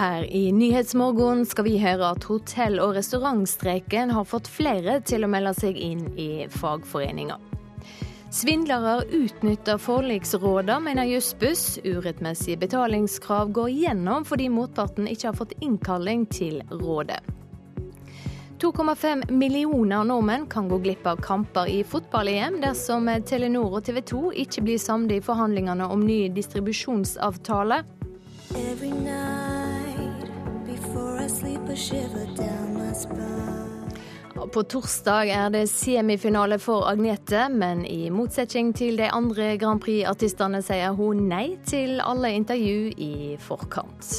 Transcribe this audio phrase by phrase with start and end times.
[0.00, 5.28] Her i Nyhetsmorgen skal vi høre at hotell- og restaurantstreiken har fått flere til å
[5.28, 7.36] melde seg inn i fagforeninger.
[8.32, 11.76] Svindlere utnytter forliksrådene, mener Jussbuss.
[11.84, 17.20] Urettmessige betalingskrav går gjennom fordi motparten ikke har fått innkalling til rådet.
[18.64, 24.24] 2,5 millioner nordmenn kan gå glipp av kamper i fotball-EM dersom Telenor og TV 2
[24.48, 27.82] ikke blir samlet i forhandlingene om ny distribusjonsavtale.
[28.56, 29.59] Every
[34.50, 40.62] på torsdag er det semifinale for Agnete, men i motsetning til de andre Grand Prix-artistene
[40.64, 44.10] sier hun nei til alle intervju i forkant.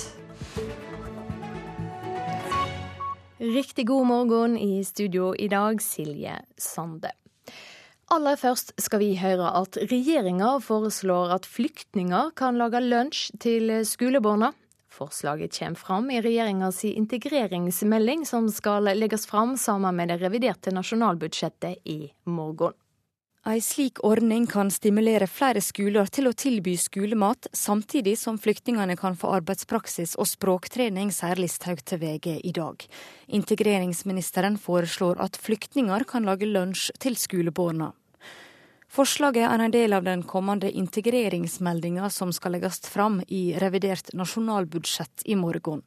[3.42, 7.12] Riktig god morgen i studio i dag, Silje Sande.
[8.12, 14.52] Aller først skal vi høre at regjeringa foreslår at flyktninger kan lage lunsj til skolebarna.
[15.02, 21.88] Forslaget kommer fram i regjeringas integreringsmelding, som skal legges fram sammen med det reviderte nasjonalbudsjettet
[21.89, 22.75] i morgen.
[23.49, 29.17] Ei slik ordning kan stimulere flere skoler til å tilby skolemat, samtidig som flyktningene kan
[29.17, 32.85] få arbeidspraksis og språktrening, sier Listhaug til VG i dag.
[33.25, 37.89] Integreringsministeren foreslår at flyktninger kan lage lunsj til skolebarna.
[38.92, 45.23] Forslaget er en del av den kommende integreringsmeldinga som skal legges fram i revidert nasjonalbudsjett
[45.31, 45.80] i morgen.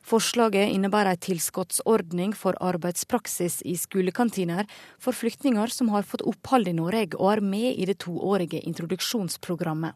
[0.00, 4.64] Forslaget innebærer ei tilskottsordning for arbeidspraksis i skolekantiner
[4.96, 9.92] for flyktninger som har fått opphold i Norge og er med i det toårige introduksjonsprogrammet.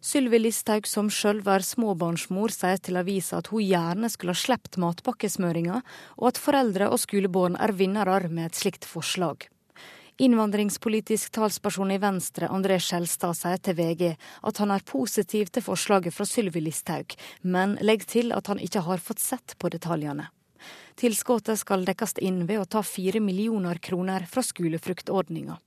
[0.00, 4.80] Sylvi Listhaug, som sjøl er småbarnsmor, sier til avisa at hun gjerne skulle ha sluppet
[4.80, 5.80] matpakkesmøringa,
[6.16, 9.48] og at foreldre og skolebarn er vinnere med et slikt forslag.
[10.16, 14.12] Innvandringspolitisk talsperson i Venstre, André Skjelstad, sier til VG
[14.46, 18.84] at han er positiv til forslaget fra Sylvi Listhaug, men legger til at han ikke
[18.86, 20.28] har fått sett på detaljene.
[20.94, 25.58] Tilskuddet skal dekkes inn ved å ta fire millioner kroner fra skolefruktordninga.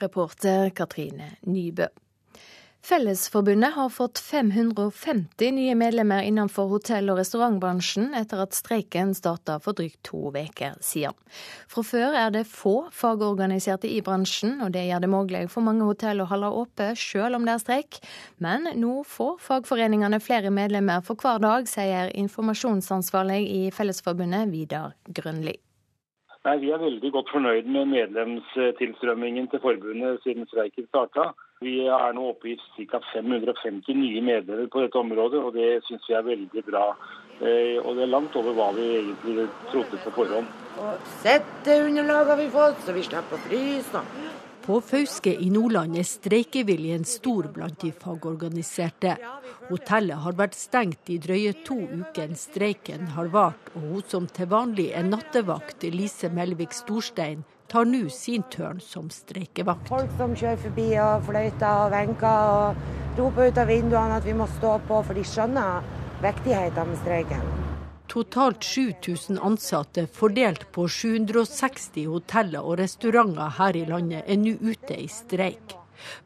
[0.00, 1.90] Reporter Katrine Nybø.
[2.82, 9.76] Fellesforbundet har fått 550 nye medlemmer innenfor hotell- og restaurantbransjen etter at streiken starta for
[9.76, 11.16] drygt to uker siden.
[11.68, 15.84] Fra før er det få fagorganiserte i bransjen, og det gjør det mulig for mange
[15.84, 17.98] hotell å holde åpent selv om det er streik.
[18.38, 25.58] Men nå får fagforeningene flere medlemmer for hver dag, sier informasjonsansvarlig i Fellesforbundet, Vidar Grønli.
[26.46, 31.34] Nei, Vi er veldig godt fornøyd med medlemstilstrømmingen til forbundet siden streiken starta.
[31.58, 33.00] Vi er nå oppe i ca.
[33.12, 36.84] 550 nye medlemmer på dette området, og det syns vi er veldig bra.
[37.38, 40.52] Eh, og det er langt over hva vi egentlig trodde på forhånd.
[40.78, 44.04] Og Setteunderlag har vi fått, så vi slipper å fryse.
[44.68, 49.14] På Fauske i Nordland er streikeviljen stor blant de fagorganiserte.
[49.70, 54.50] Hotellet har vært stengt i drøye to uker streiken har vart, og hun som til
[54.52, 59.88] vanlig er nattevakt, Lise Melvik Storstein, tar nå sin tørn som streikevakt.
[59.92, 64.36] Folk som kjører forbi og fløyter og venker og roper ut av vinduene at vi
[64.36, 65.88] må stå på, for de skjønner
[66.24, 67.50] viktigheten med streiken.
[68.08, 74.96] Totalt 7000 ansatte fordelt på 760 hoteller og restauranter her i landet er nå ute
[74.96, 75.76] i streik.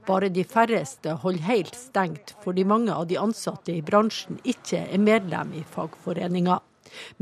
[0.06, 5.02] Bare de færreste holder helt stengt fordi mange av de ansatte i bransjen ikke er
[5.02, 6.60] medlem i fagforeninga.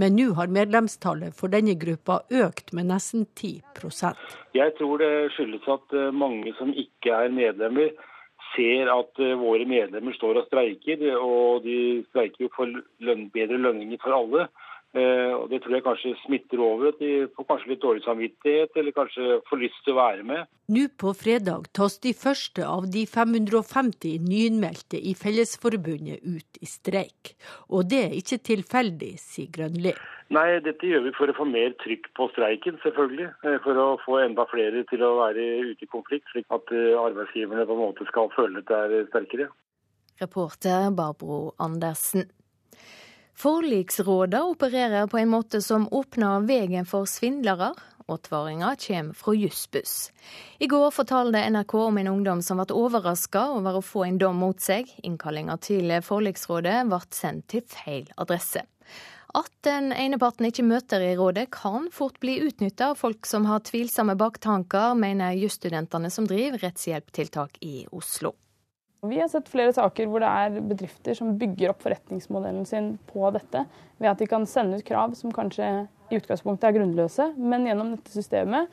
[0.00, 4.16] Men nå har medlemstallet for denne gruppa økt med nesten 10%
[4.56, 7.92] Jeg tror det skyldes at eh, mange som ikke er medlemmer,
[8.54, 11.04] ser at eh, våre medlemmer står og streiker.
[11.18, 12.80] Og de streiker jo for
[13.34, 14.48] bedre lønninger for alle.
[14.90, 16.88] Eh, og Det tror jeg kanskje smitter over.
[16.90, 20.50] At de får kanskje litt dårlig samvittighet, eller kanskje får lyst til å være med.
[20.70, 27.34] Nå på fredag tas de første av de 550 nyinnmeldte i Fellesforbundet ut i streik.
[27.70, 29.94] Og det er ikke tilfeldig, sier Grønli.
[30.30, 33.30] Nei, dette gjør vi for å få mer trykk på streiken, selvfølgelig.
[33.46, 36.98] Eh, for å få enda flere til å være ute i konflikt, slik at eh,
[36.98, 39.50] arbeidsgiverne på en måte skal føle at det er sterkere.
[40.20, 42.28] Reporter Barbro Andersen.
[43.40, 47.70] Forliksråda opererer på en måte som åpner veien for svindlere.
[48.04, 50.12] Advaringa kommer fra Jussbuss.
[50.58, 54.36] I går fortalte NRK om en ungdom som ble overraska over å få en dom
[54.44, 54.92] mot seg.
[55.08, 58.66] Innkallinga til forliksrådet ble sendt til feil adresse.
[59.32, 63.48] At den ene parten ikke møter i rådet, kan fort bli utnytta av folk som
[63.48, 68.36] har tvilsomme baktanker, mener jusstudentene som driver rettshjelptiltak i Oslo.
[69.02, 73.30] Vi har sett flere saker hvor det er bedrifter som bygger opp forretningsmodellen sin på
[73.32, 73.64] dette,
[73.96, 75.70] ved at de kan sende ut krav som kanskje
[76.10, 78.68] i utgangspunktet er grunnløse, men gjennom dette systemet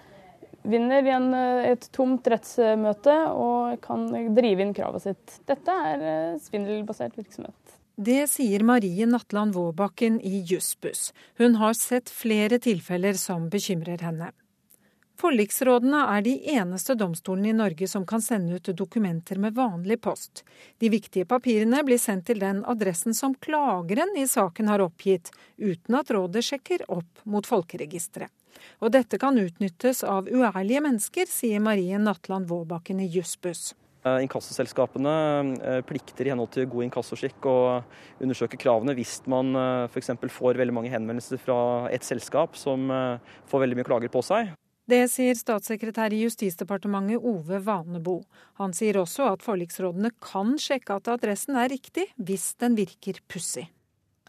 [0.67, 1.29] vinner i en,
[1.63, 5.37] et tomt rettsmøte og kan drive inn kravet sitt.
[5.47, 7.77] Dette er eh, svindelbasert virksomhet.
[7.97, 11.13] Det sier Marie Natland Våbakken i Jussbuss.
[11.39, 14.29] Hun har sett flere tilfeller som bekymrer henne.
[15.17, 20.43] Forliksrådene er de eneste domstolene i Norge som kan sende ut dokumenter med vanlig post.
[20.77, 25.97] De viktige papirene blir sendt til den adressen som klageren i saken har oppgitt, uten
[25.97, 28.29] at rådet sjekker opp mot folkeregisteret.
[28.81, 33.73] Og dette kan utnyttes av uærlige mennesker, sier Marie Natland Våbakken i Jussbuss.
[34.05, 35.15] Eh, inkassoselskapene
[35.57, 37.57] eh, plikter i henhold til god inkassoskikk å
[38.21, 40.13] undersøke kravene hvis man eh, f.eks.
[40.37, 41.59] får veldig mange henvendelser fra
[41.89, 42.87] et selskap som
[43.49, 44.53] får veldig mye klager på seg.
[44.87, 48.21] Det sier statssekretær i Justisdepartementet Ove Vanebo.
[48.55, 53.65] Han sier også at forliksrådene kan sjekke at adressen er riktig, hvis den virker pussig.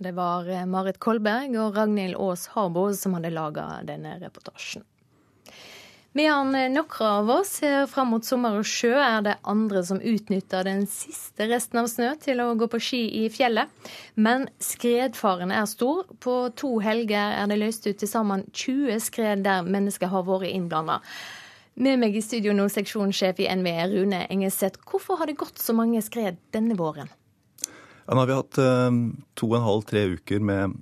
[0.03, 4.83] Det var Marit Kolberg og Ragnhild Aas Harbo som hadde laga denne reportasjen.
[6.17, 10.65] Medan noen av oss ser fram mot sommer og sjø, er det andre som utnytter
[10.65, 13.69] den siste resten av snø til å gå på ski i fjellet.
[14.17, 16.07] Men skredfaren er stor.
[16.25, 20.49] På to helger er det løst ut til sammen 20 skred der mennesker har vært
[20.49, 21.03] innblanda.
[21.79, 24.81] Med meg i studio nå, seksjonssjef i NVE, Rune Engeseth.
[24.89, 27.13] Hvorfor har det gått så mange skred denne våren?
[27.69, 28.99] Ja, nå har vi hatt uh,
[29.37, 30.75] to og en halv, tre uker med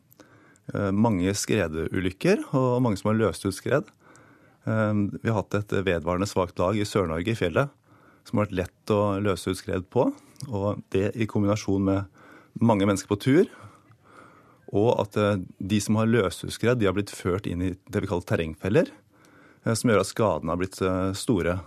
[0.71, 3.91] uh, mange skredulykker, og mange som har løst ut skred.
[4.67, 7.71] Ehm, vi har hatt et vedvarende svakt lag i Sør-Norge, i fjellet,
[8.27, 10.09] som har vært lett å løse ut skred på.
[10.51, 12.23] Og det i kombinasjon med
[12.61, 13.51] mange mennesker på tur,
[14.75, 18.09] og at eh, de som har løsutskred, de har blitt ført inn i det vi
[18.11, 18.91] kaller terrengfeller.
[19.63, 21.59] Eh, som gjør at skadene har blitt eh, store.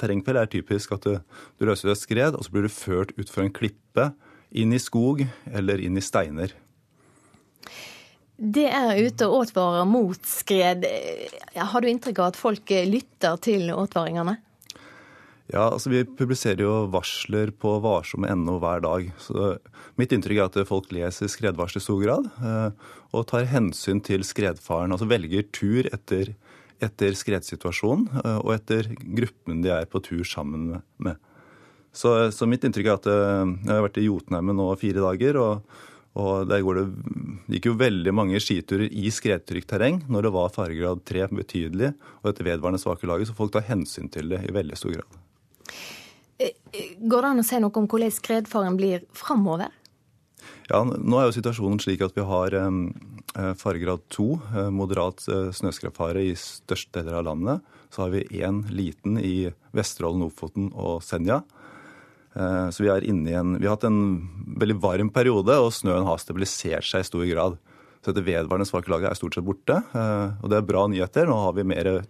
[0.00, 1.20] Terrengfelle er typisk at du,
[1.58, 4.10] du løser et skred, og så blir du ført utfor en klippe,
[4.48, 5.22] inn i skog
[5.52, 6.54] eller inn i steiner.
[8.38, 10.84] Det er ute og advarer mot skred.
[11.58, 14.36] Har du inntrykk av at folk lytter til advaringene?
[15.48, 19.08] Ja, altså Vi publiserer jo varsler på varsom.no hver dag.
[19.18, 19.56] Så
[19.98, 22.28] mitt inntrykk er at folk leser skredvarsel i stor grad.
[22.44, 24.92] Eh, og tar hensyn til skredfaren.
[24.92, 26.34] Altså velger tur etter,
[26.84, 31.16] etter skredsituasjonen eh, og etter gruppen de er på tur sammen med.
[31.96, 35.40] Så, så mitt inntrykk er at eh, jeg har vært i Jotunheimen nå fire dager.
[35.40, 35.86] og
[36.18, 36.84] og der går det,
[37.54, 41.92] gikk jo veldig mange skiturer i skredtrygt terreng når det var faregrad 3 betydelig,
[42.22, 45.18] og et vedvarende svake laget, så folk tar hensyn til det i veldig stor grad.
[46.38, 46.54] Eh,
[47.00, 49.72] går det an å si noe om hvordan skredfaren blir framover?
[50.68, 55.48] Ja, nå er jo situasjonen slik at vi har eh, faregrad 2, eh, moderat eh,
[55.56, 57.76] snøskredfare i største deler av landet.
[57.88, 61.40] Så har vi én liten i Vesterålen, Ofoten og Senja.
[62.38, 66.86] Eh, så vi en Vi har hatt en veldig varm periode, og snøen har stabilisert
[66.86, 67.58] seg i stor grad.
[68.00, 69.82] Så dette vedvarende svake laget er stort sett borte.
[69.94, 71.26] Eh, og det er bra nyheter.
[71.26, 72.04] Nå har vi mer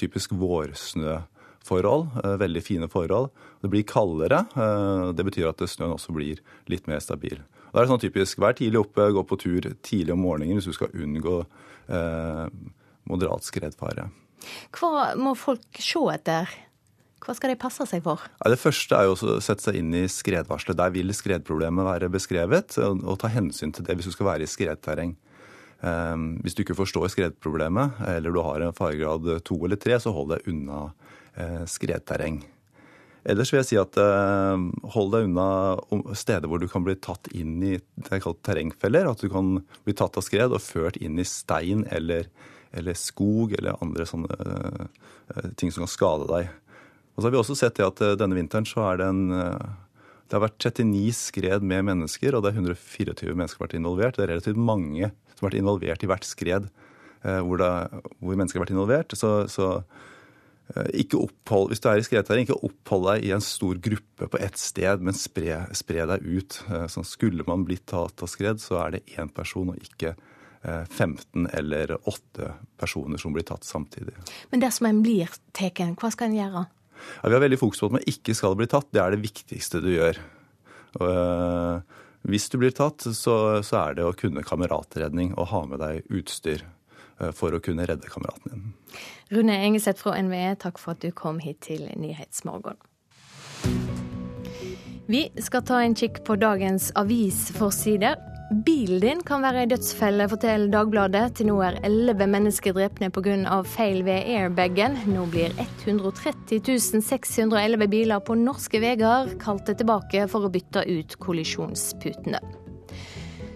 [0.00, 2.06] typisk vårsnøforhold.
[2.24, 3.30] Eh, veldig fine forhold.
[3.60, 4.44] Det blir kaldere.
[5.16, 7.38] Det betyr at snøen også blir litt mer stabil.
[7.72, 10.68] Og det er sånn typisk vær tidlig oppe, gå på tur tidlig om morgenen hvis
[10.68, 11.38] du skal unngå
[13.08, 14.10] moderat skredfare.
[14.76, 16.52] Hva må folk se etter
[17.24, 18.22] hva skal de passe seg for?
[18.40, 20.78] Ja, det første er jo å sette seg inn i skredvarselet.
[20.80, 24.50] Der vil skredproblemet være beskrevet, og, ta hensyn til det hvis du skal være i
[24.50, 25.14] skredterreng.
[25.84, 30.12] Um, hvis du ikke forstår skredproblemet, eller du har en faregrad to eller tre, så
[30.14, 32.42] hold deg unna uh, skredterreng.
[33.24, 34.60] Ellers vil jeg si at uh,
[34.92, 39.08] hold deg unna steder hvor du kan bli tatt inn i det er kalt terrengfeller.
[39.08, 42.28] At du kan bli tatt av skred og ført inn i stein eller,
[42.76, 46.52] eller skog eller andre sånne uh, ting som kan skade deg.
[47.14, 49.24] Og så har vi også sett det at eh, denne vinteren så er det en
[49.34, 49.66] eh,
[50.24, 53.78] Det har vært 39 skred med mennesker, og det er 124 mennesker som har vært
[53.78, 54.16] involvert.
[54.16, 56.66] Det er relativt mange som har vært involvert i hvert skred
[57.22, 57.70] eh, hvor, det,
[58.18, 59.16] hvor mennesker har vært involvert.
[59.18, 59.70] Så, så
[60.96, 64.38] ikke opphold, hvis du er i skredterreng, ikke opphold deg i en stor gruppe på
[64.40, 66.56] ett sted, men spre, spre deg ut.
[66.88, 70.14] Så skulle man blitt tatt av skred, så er det én person og ikke
[70.64, 72.48] 15 eller 8
[72.80, 74.16] personer som blir tatt samtidig.
[74.54, 76.64] Men dersom en blir tatt, hva skal en gjøre?
[77.22, 78.90] Ja, vi har veldig fokus på at man ikke skal bli tatt.
[78.94, 80.20] Det er det viktigste du gjør.
[81.00, 85.64] Og, øh, hvis du blir tatt, så, så, er det å kunne kameratredning og ha
[85.68, 86.64] med deg utstyr
[87.20, 88.68] øh, for å kunne redde kameraten din.
[89.34, 92.78] Rune Engeseth fra NVE, takk for at du kom hit til Nyhetsmorgen.
[95.04, 98.16] Vi skal ta en kikk på dagens avisforsider.
[98.50, 101.30] Bilen din kan være ei dødsfelle, forteller Dagbladet.
[101.38, 103.62] Til nå er elleve mennesker drepne pga.
[103.64, 104.98] feil ved airbagen.
[105.08, 112.42] Nå blir 130 611 biler på norske veier kalt tilbake for å bytte ut kollisjonsputene.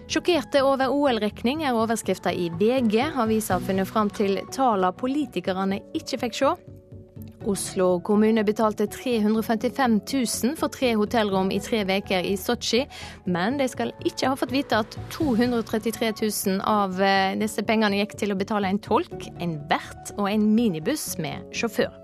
[0.09, 3.13] Sjokkerte over OL-rekning er overskrifta i VG.
[3.13, 6.55] Avisa har funnet fram til tallene politikerne ikke fikk se.
[7.47, 10.01] Oslo kommune betalte 355
[10.43, 12.85] 000 for tre hotellrom i tre uker i Sotsji,
[13.25, 18.17] men de skal ikke ha fått vite at 233 000 av eh, disse pengene gikk
[18.19, 21.98] til å betale en tolk, en vert og en minibuss med sjåfør.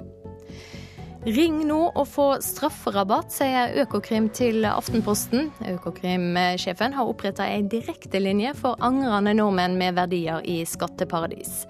[1.26, 5.48] Ring nå og få strafferabatt, sier Økokrim til Aftenposten.
[5.72, 11.64] Økokrim-sjefen har oppretta ei direktelinje for angrende nordmenn med verdier i skatteparadis.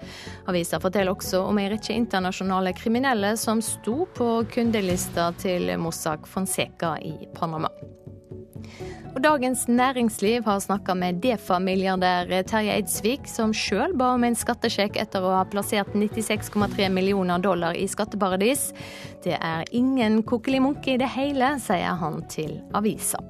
[0.52, 6.98] Avisa forteller også om ei rekke internasjonale kriminelle som sto på kundelista til Mossack Fonseca
[7.00, 7.72] i Panama.
[9.14, 14.98] Og Dagens Næringsliv har snakka med Defa-milliardær Terje Eidsvik, som sjøl ba om en skattesjekk
[15.00, 18.68] etter å ha plassert 96,3 millioner dollar i skatteparadis.
[19.24, 23.22] Det er ingen kokkelimunke i det hele, sier han til avisa.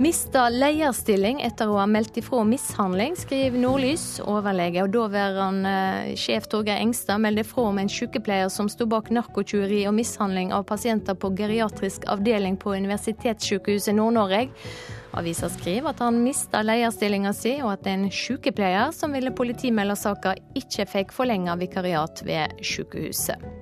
[0.00, 4.06] Mista leierstilling etter å ha meldt ifra mishandling, skriver Nordlys.
[4.24, 9.82] Overlege og daværende sjef Torgeir Engstad melder fra om en sykepleier som sto bak narkotyveri
[9.90, 14.46] og mishandling av pasienter på geriatrisk avdeling på Universitetssykehuset Nord-Norge.
[15.12, 20.38] Avisa skriver at han mista lederstillinga si, og at en sykepleier som ville politimelde saka,
[20.56, 23.61] ikke fikk forlenga vikariat ved sykehuset.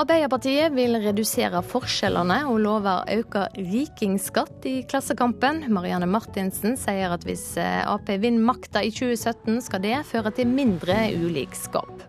[0.00, 5.66] Arbeiderpartiet vil redusere forskjellene og lover økt rikingskatt i Klassekampen.
[5.68, 10.48] Marianne Martinsen sier at hvis eh, Ap vinner makta i 2017, skal det føre til
[10.48, 12.06] mindre ulikskap.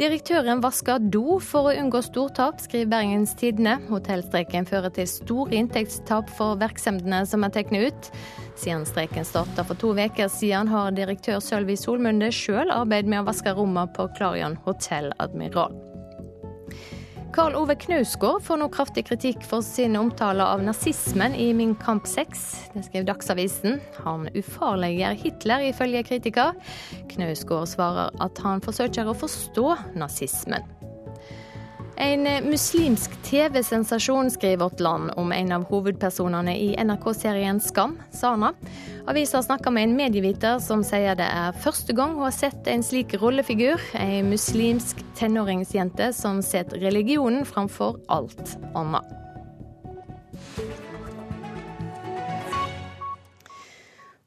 [0.00, 3.76] Direktøren vasker do for å unngå stortap, skriver Bergens Tidende.
[3.92, 8.12] Hotellstreiken fører til store inntektstap for virksomhetene som er tatt ut.
[8.58, 13.30] Siden streiken starta for to uker siden, har direktør Sølvi Solmunde sjøl arbeidet med å
[13.30, 15.93] vaske rommene på Klarion hotell Admiral.
[17.34, 22.06] Karl Ove Knausgård får nå kraftig kritikk for sin omtale av nazismen i Min kamp
[22.06, 22.44] 6.
[22.76, 23.80] Det skrev Dagsavisen.
[24.04, 26.54] Han ufarliggjør Hitler, ifølge kritiker.
[27.10, 29.66] Knausgård svarer at han forsøker å forstå
[29.98, 30.62] nazismen.
[31.96, 38.52] En muslimsk TV-sensasjon skriver Vårt Land om en av hovedpersonene i NRK-serien Skam, Sana.
[39.06, 42.82] Avisa snakker med en medieviter som sier det er første gang hun har sett en
[42.82, 43.78] slik rollefigur.
[43.94, 49.06] Ei muslimsk tenåringsjente som setter religionen framfor alt annet.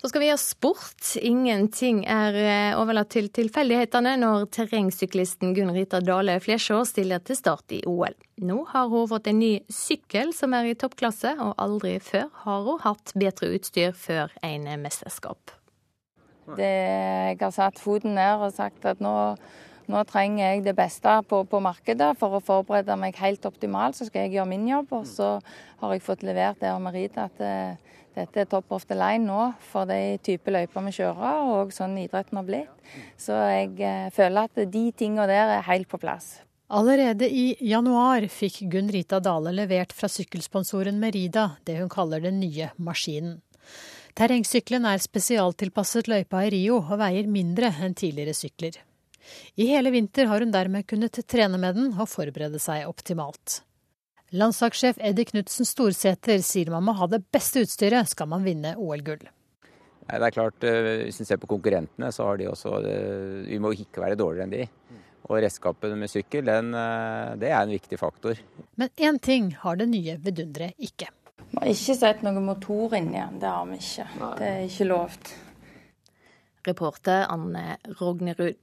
[0.07, 1.03] Skal vi ha sport.
[1.19, 7.75] Ingenting er eh, overlatt til tilfeldighetene når terrengsyklisten Gunn Rita Dale Flesjå stiller til start
[7.75, 8.15] i OL.
[8.47, 12.63] Nå har hun fått en ny sykkel som er i toppklasse, og aldri før har
[12.69, 15.51] hun hatt bedre utstyr før en mesterskap.
[16.55, 19.15] Det, jeg har satt foten ned og sagt at nå,
[19.91, 23.99] nå trenger jeg det beste på, på, markedet for å forberede meg helt optimalt.
[23.99, 25.33] Så skal jeg gjøre min jobb, og så
[25.81, 29.27] har jeg fått levert det av Merita at eh, dette er top of the line
[29.27, 32.91] nå for de type løyper vi kjører, og sånn idretten har blitt.
[33.19, 36.39] Så jeg eh, føler at de tinga der er helt på plass.
[36.67, 42.41] Allerede i januar fikk Gunn Rita Dale levert fra sykkelsponsoren Merida det hun kaller den
[42.41, 43.37] nye maskinen.
[44.17, 48.79] Terrengsykkelen er spesialtilpasset løypa i Rio og veier mindre enn tidligere sykler.
[49.55, 53.61] I hele vinter har hun dermed kunnet trene med den og forberede seg optimalt.
[54.35, 59.23] Landslagssjef Eddie Knutsen Storsæter sier man må ha det beste utstyret skal man vinne OL-gull.
[60.07, 63.59] Det er klart, eh, Hvis vi ser på konkurrentene, så har de også eh, Vi
[63.59, 64.67] må ikke være dårligere enn de.
[65.27, 68.39] Og redskapen med sykkel, den, eh, det er en viktig faktor.
[68.75, 71.07] Men én ting har det nye vidunderet ikke.
[71.51, 73.39] Vi har ikke sett noen motor inni den.
[73.39, 74.07] Det har vi ikke.
[74.39, 75.35] Det er ikke lovt.
[76.67, 78.55] Reporter Anne Rognerud.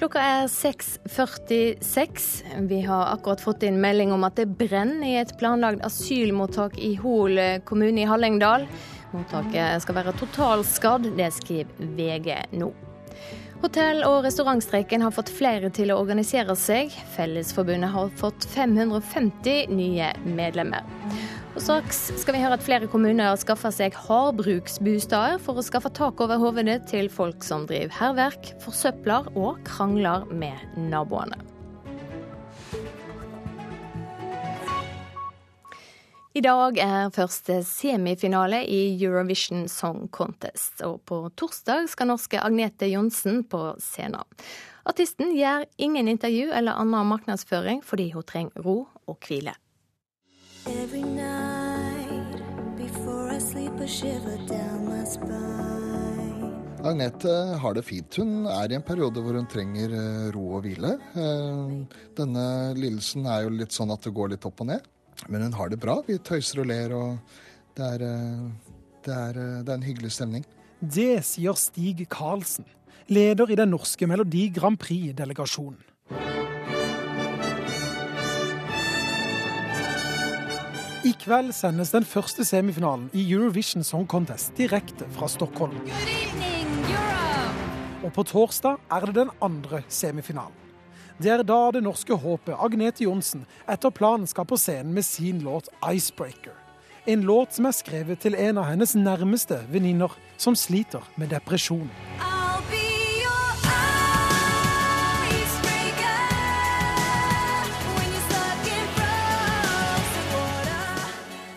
[0.00, 2.28] Klokka er 6.46.
[2.70, 6.94] Vi har akkurat fått inn melding om at det brenner i et planlagt asylmottak i
[7.02, 7.36] Hol
[7.68, 8.64] kommune i Hallingdal.
[9.12, 12.70] Mottaket skal være totalskadd, det skriver VG nå.
[13.60, 16.96] Hotell- og restaurantstreiken har fått flere til å organisere seg.
[17.18, 20.80] Fellesforbundet har fått 550 nye medlemmer.
[21.50, 26.20] Og Straks skal vi høre at flere kommuner skaffer seg hardbruksbosteder for å skaffe tak
[26.22, 31.40] over hodet til folk som driver hærverk, forsøpler og krangler med naboene.
[36.38, 42.86] I dag er første semifinale i Eurovision Song Contest, og på torsdag skal norske Agnete
[42.92, 44.22] Johnsen på scenen.
[44.86, 48.76] Artisten gjør ingen intervju eller annen markedsføring fordi hun trenger ro
[49.10, 49.56] og hvile.
[50.66, 52.36] Every night
[52.76, 56.52] before I sleep a shiver down my spine.
[56.84, 58.16] Agnete har det fint.
[58.16, 60.94] Hun er i en periode hvor hun trenger eh, ro og hvile.
[61.12, 62.44] Eh, denne
[62.76, 64.88] lidelsen er jo litt sånn at det går litt opp og ned.
[65.28, 65.98] Men hun har det bra.
[66.06, 67.18] Vi tøyser og ler, og
[67.76, 68.72] det er, eh,
[69.04, 70.46] det er, det er en hyggelig stemning.
[70.80, 72.64] Det sier Stig Karlsen.
[73.10, 75.80] leder i den norske Melodi Grand Prix-delegasjonen.
[81.00, 85.78] I kveld sendes den første semifinalen i Eurovision Song Contest direkte fra Stockholm.
[88.04, 90.56] Og på torsdag er det den andre semifinalen.
[91.16, 95.40] Det er da det norske håpet Agnete Johnsen etter planen skal på scenen med sin
[95.40, 96.58] låt 'Icebreaker'.
[97.06, 101.90] En låt som er skrevet til en av hennes nærmeste venninner, som sliter med depresjon.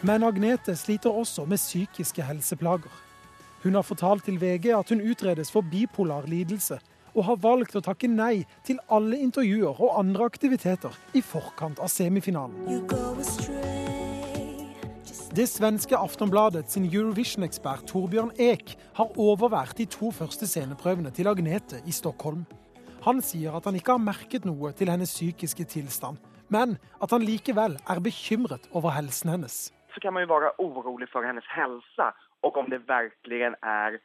[0.04, 2.92] Men Agnete sliter også med psykiske helseplager.
[3.64, 6.76] Hun har fortalt til VG at hun utredes for bipolar lidelse,
[7.16, 11.88] og har valgt å takke nei til alle intervjuer og andre aktiviteter i forkant av
[11.88, 12.66] semifinalen.
[15.34, 21.80] Det svenske Aftonbladet sin Eurovision-ekspert Torbjørn Eek har overvært de to første sceneprøvene til Agnete
[21.88, 22.44] i Stockholm.
[23.08, 26.20] Han sier at han ikke har merket noe til hennes psykiske tilstand,
[26.52, 29.62] men at han likevel er bekymret over helsen hennes
[29.94, 32.10] så kan man jo være orolig for hennes helse,
[32.44, 34.00] og om det virkelig er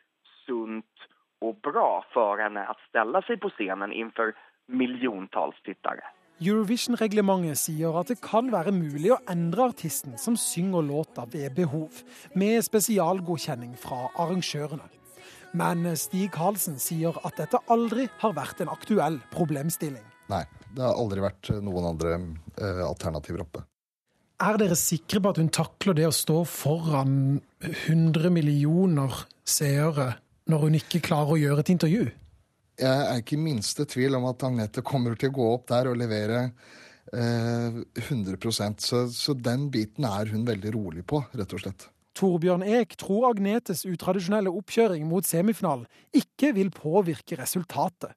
[0.45, 1.09] sunt
[1.45, 4.35] og bra for henne å stelle seg på scenen inför
[4.69, 6.05] miljontals tittare.
[6.39, 12.03] Eurovision-reglementet sier at det kan være mulig å endre artisten som synger låta ved behov,
[12.39, 14.87] med spesialgodkjenning fra arrangørene.
[15.59, 20.05] Men Stig Karlsen sier at dette aldri har vært en aktuell problemstilling.
[20.29, 20.45] Nei,
[20.77, 22.15] det har aldri vært noen andre
[22.61, 23.65] eh, alternativer oppe.
[24.39, 30.13] Er dere sikre på at hun takler det å stå foran 100 millioner seere
[30.47, 32.05] når hun ikke klarer å gjøre et intervju?
[32.79, 35.91] Jeg er ikke i minste tvil om at Agnete kommer til å gå opp der
[35.91, 36.45] og levere
[37.11, 38.39] eh, 100
[38.79, 41.89] så, så den biten er hun veldig rolig på, rett og slett.
[42.19, 48.15] Torbjørn Eek tror Agnetes utradisjonelle oppkjøring mot semifinalen ikke vil påvirke resultatet.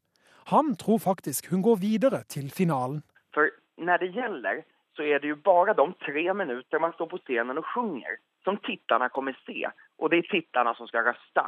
[0.54, 3.02] Han tror faktisk hun går videre til finalen.
[3.34, 3.50] For
[3.82, 4.62] når det gjelder
[4.96, 8.60] så er det jo bare de tre minutter man står på scenen og synger, som
[8.66, 9.64] tittarna kommer se.
[10.00, 11.46] Og det er tittarna som skal røste.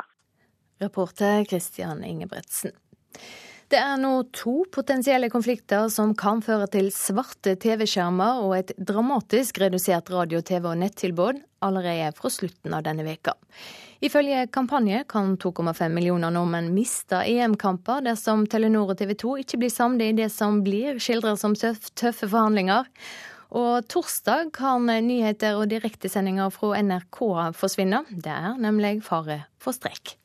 [0.83, 2.73] Reporter Christian Ingebretsen.
[3.73, 9.57] Det er nå to potensielle konflikter som kan føre til svarte TV-skjermer og et dramatisk
[9.63, 13.33] redusert radio-, TV- og nettilbud allerede fra slutten av denne veka.
[14.03, 19.73] Ifølge kampanje kan 2,5 millioner nordmenn miste EM-kamper dersom Telenor og TV 2 ikke blir
[19.73, 22.89] samlet i det som blir skildret som tøffe forhandlinger.
[23.53, 27.21] Og torsdag kan nyheter og direktesendinger fra NRK
[27.53, 28.01] forsvinne.
[28.09, 30.17] Det er nemlig fare for streik.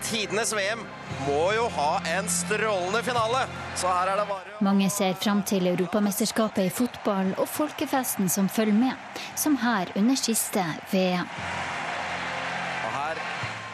[0.00, 0.80] Tidenes VM
[1.26, 3.42] må jo ha en strålende finale,
[3.76, 8.48] så her er det bare Mange ser fram til Europamesterskapet i fotball og folkefesten som
[8.48, 10.64] følger med, som her under siste
[10.94, 11.28] VM.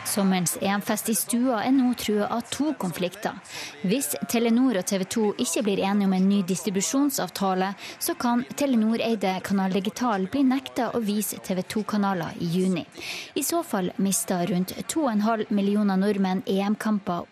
[0.06, 3.34] Sommerens EM-fest i stua er nå trua av to konflikter.
[3.82, 9.36] Hvis Telenor og TV 2 ikke blir enige om en ny distribusjonsavtale, så kan Telenor-eide
[9.44, 12.86] Kanal Digital bli nekta å vise TV 2-kanaler i juni.
[13.34, 17.26] I så fall mister rundt 2,5 millioner nordmenn EM-kamper.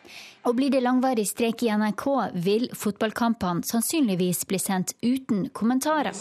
[0.44, 2.04] Og blir det langvarig streik i NRK,
[2.44, 6.12] vil fotballkampene sannsynligvis bli sendt uten kommentarer.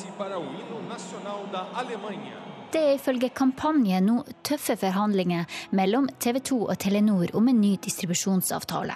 [2.74, 5.44] Det er ifølge Kampanje nå tøffe forhandlinger
[5.76, 8.96] mellom TV 2 og Telenor om en ny distribusjonsavtale.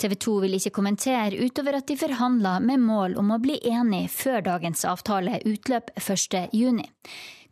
[0.00, 4.06] TV 2 vil ikke kommentere utover at de forhandler med mål om å bli enig
[4.14, 6.80] før dagens avtale utløp 1.6.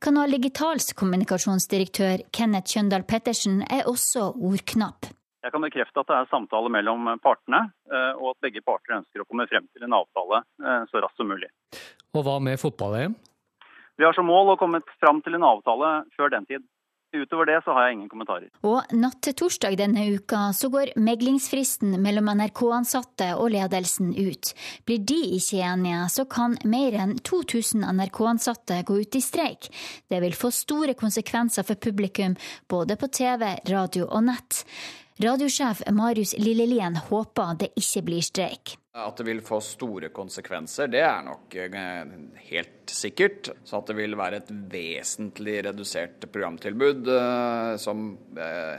[0.00, 5.10] Kanal Digitals kommunikasjonsdirektør Kenneth Kjøndal Pettersen er også ordknapp.
[5.48, 9.22] Jeg kan bekrefte at det er samtale mellom partene, eh, og at begge parter ønsker
[9.22, 11.48] å komme frem til en avtale eh, så raskt som mulig.
[12.12, 13.14] Og hva med fotball-EM?
[13.96, 16.66] Vi har som mål å komme frem til en avtale før den tid.
[17.16, 18.50] Utover det så har jeg ingen kommentarer.
[18.68, 24.52] Og natt til torsdag denne uka så går meglingsfristen mellom NRK-ansatte og ledelsen ut.
[24.84, 29.72] Blir de ikke enige, så kan mer enn 2000 NRK-ansatte gå ut i streik.
[30.12, 32.36] Det vil få store konsekvenser for publikum,
[32.68, 34.66] både på TV, radio og nett.
[35.18, 38.76] Radiosjef Marius Lillelien håper det ikke blir streik.
[38.94, 42.12] At det vil få store konsekvenser, det er nok eh,
[42.52, 43.50] helt sikkert.
[43.66, 48.78] Så at det vil være et vesentlig redusert programtilbud eh, som eh,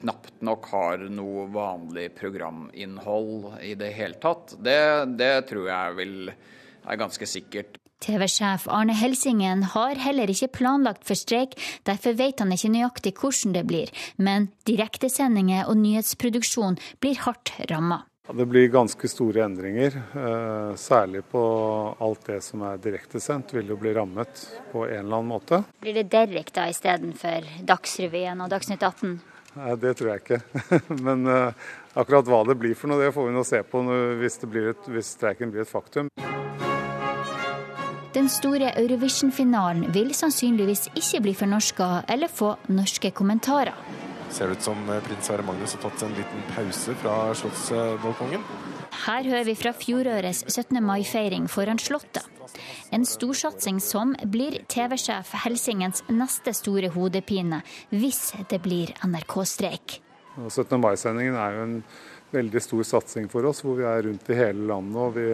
[0.00, 4.80] knapt nok har noe vanlig programinnhold i det hele tatt, det,
[5.14, 6.16] det tror jeg vil
[6.88, 7.78] er ganske sikkert.
[8.04, 11.56] TV-sjef Arne Helsingen har heller ikke planlagt for streik,
[11.88, 18.04] derfor vet han ikke nøyaktig hvordan det blir, men direktesendinger og nyhetsproduksjon blir hardt ramma.
[18.28, 19.94] Det blir ganske store endringer.
[19.96, 21.40] Eh, særlig på
[22.04, 25.62] alt det som er direktesendt, vil jo bli rammet på en eller annen måte.
[25.80, 29.16] Blir det Derek da istedenfor Dagsrevyen og Dagsnytt 18?
[29.56, 30.42] Nei, det tror jeg ikke.
[31.06, 33.80] Men eh, Akkurat hva det blir for noe, det får vi nå se på
[34.20, 36.12] hvis, et, hvis streiken blir et faktum.
[38.14, 43.74] Den store Eurovision-finalen vil sannsynligvis ikke bli fornorska eller få norske kommentarer.
[44.32, 48.42] Ser ut som prins Sverre Magnus har tatt en liten pause fra slottsbalkongen?
[49.04, 50.80] Her hører vi fra fjorårets 17.
[50.84, 52.24] mai-feiring foran Slottet.
[52.92, 57.60] En storsatsing som blir TV-sjef Helsingens neste store hodepine
[57.92, 60.00] hvis det blir NRK-streik.
[60.48, 60.78] 17.
[60.80, 61.82] mai-sendingen er jo en
[62.32, 64.96] veldig stor satsing for oss, hvor vi er rundt i hele landet.
[64.96, 65.28] og Vi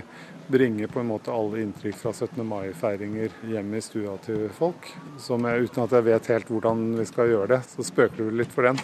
[0.46, 2.44] bringer på en måte alle inntrykk fra 17.
[2.46, 4.90] mai-feiringer hjem i stua til folk.
[5.20, 8.38] Som jeg, uten at jeg vet helt hvordan vi skal gjøre det, så spøker du
[8.42, 8.80] litt for den.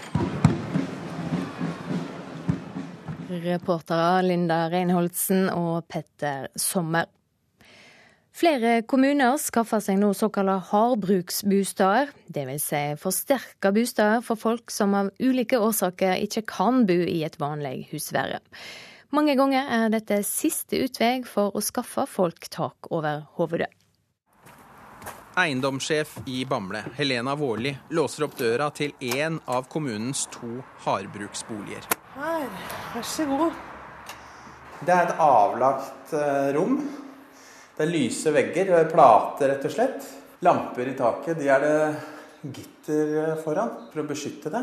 [3.40, 7.08] Reportere Linda Reinholdsen og Petter Sommer.
[8.40, 12.68] Flere kommuner skaffer seg nå såkalte hardbruksbosteder, dvs.
[12.70, 17.90] Si forsterka bosteder for folk som av ulike årsaker ikke kan bo i et vanlig
[17.90, 18.38] husvære.
[19.10, 23.70] Mange ganger er dette siste utvei for å skaffe folk tak over hodet.
[25.40, 31.86] Eiendomssjef i Bamble, Helena Vårli, låser opp døra til én av kommunens to hardbruksboliger.
[32.16, 32.48] Her,
[32.94, 33.60] vær så god.
[34.80, 36.80] Det er et avlagt eh, rom
[37.80, 40.08] det er lyse vegger, plater rett og slett.
[40.44, 41.38] Lamper i taket.
[41.40, 44.60] De er det gitter foran for å beskytte det.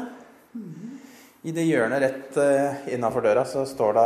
[1.45, 4.05] I det hjørnet rett uh, innafor døra så står det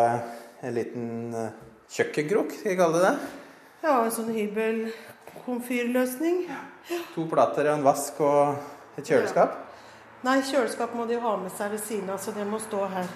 [0.67, 1.49] en liten uh,
[1.91, 3.15] kjøkkenkrok, skal jeg kalle det det.
[3.81, 6.37] Ja, en sånn hybelkomfyrløsning.
[6.51, 6.61] Ja.
[7.15, 8.39] To plater, en vask og
[8.99, 9.51] et kjøleskap.
[9.55, 9.59] Ja.
[10.27, 13.07] Nei, kjøleskap må de ha med seg ved siden av, så det må stå her.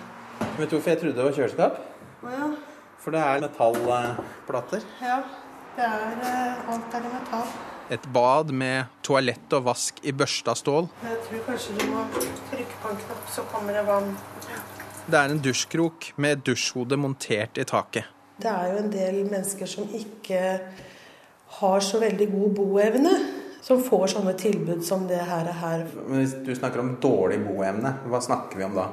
[0.55, 1.73] Vet du hvorfor jeg trodde det var kjøleskap?
[2.25, 2.47] Ja.
[3.03, 4.81] For det er metallplater.
[5.03, 5.19] Ja.
[5.75, 7.74] Det er eh, alt er i metall.
[7.89, 10.87] Et bad med toalett og vask i børsta stål.
[11.05, 14.15] Jeg tror kanskje du må trykke på en knapp, så kommer det vann.
[15.05, 18.09] Det er en dusjkrok med dusjhode montert i taket.
[18.41, 20.39] Det er jo en del mennesker som ikke
[21.59, 23.11] har så veldig god boevne,
[23.61, 25.85] som får sånne tilbud som det her er her.
[26.07, 28.87] Men Hvis du snakker om dårlig boevne, hva snakker vi om da?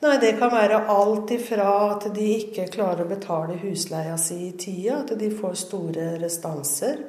[0.00, 4.56] Nei, Det kan være alt ifra at de ikke klarer å betale husleia si i
[4.56, 7.04] tida, at de får store restanser.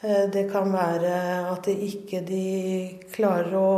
[0.00, 1.14] Eh, det kan være
[1.50, 2.20] at de ikke
[3.10, 3.70] klarer å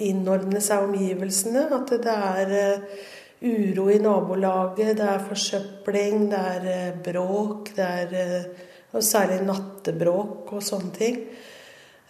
[0.00, 1.66] innordne seg omgivelsene.
[1.76, 3.02] At det er eh,
[3.44, 7.74] uro i nabolaget, det er forsøpling, det er eh, bråk.
[7.76, 11.18] Det er særlig nattebråk og sånne ting.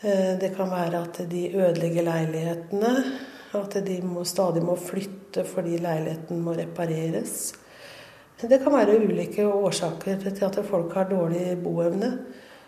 [0.01, 2.93] Det kan være at de ødelegger leilighetene.
[3.59, 7.51] At de må, stadig må flytte fordi leiligheten må repareres.
[8.41, 12.15] Det kan være ulike årsaker til at folk har dårlig boevne.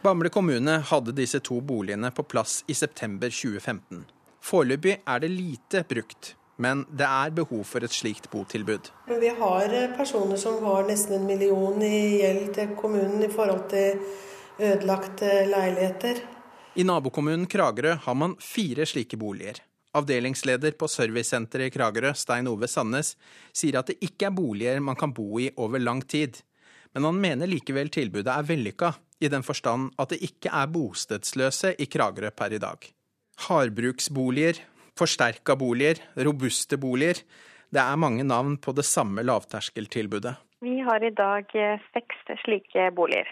[0.02, 4.00] Bamble kommune hadde disse to boligene på plass i september 2015.
[4.42, 8.90] Foreløpig er det lite brukt, men det er behov for et slikt botilbud.
[9.06, 14.02] Vi har personer som har nesten en million i gjeld til kommunen i forhold til
[14.58, 16.18] ødelagte leiligheter.
[16.74, 19.62] I nabokommunen Kragerø har man fire slike boliger.
[19.94, 23.14] Avdelingsleder på servicesenteret i Kragerø, Stein Ove Sandnes,
[23.54, 26.42] sier at det ikke er boliger man kan bo i over lang tid.
[26.90, 31.76] Men han mener likevel tilbudet er vellykka, i den forstand at det ikke er bostedsløse
[31.78, 32.90] i Kragerø per i dag.
[33.46, 34.61] Hardbruksboliger,
[34.98, 37.22] forsterka boliger, robuste boliger.
[37.72, 40.35] Det er mange navn på det samme lavterskeltilbudet.
[40.62, 43.26] Vi har i dag eh, seks slike boliger.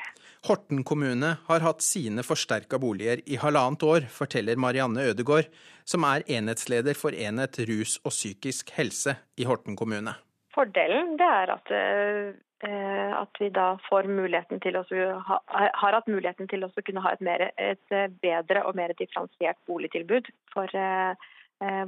[0.48, 5.46] Horten kommune har hatt sine forsterka boliger i halvannet år, forteller Marianne Ødegård,
[5.84, 10.16] som er enhetsleder for enhet rus og psykisk helse i Horten kommune.
[10.54, 14.84] Fordelen det er at, eh, at vi da får muligheten til å
[15.28, 19.60] ha, har hatt muligheten til å kunne ha et, mer, et, bedre og mer differensiert
[19.70, 21.28] boligtilbud for eh,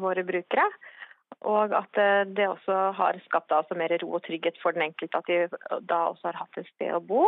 [0.02, 0.68] våre brukere.
[1.48, 1.96] Og at
[2.36, 6.02] det også har skapt altså mer ro og trygghet for den enkelte, at de da
[6.12, 7.24] også har hatt et sted å bo.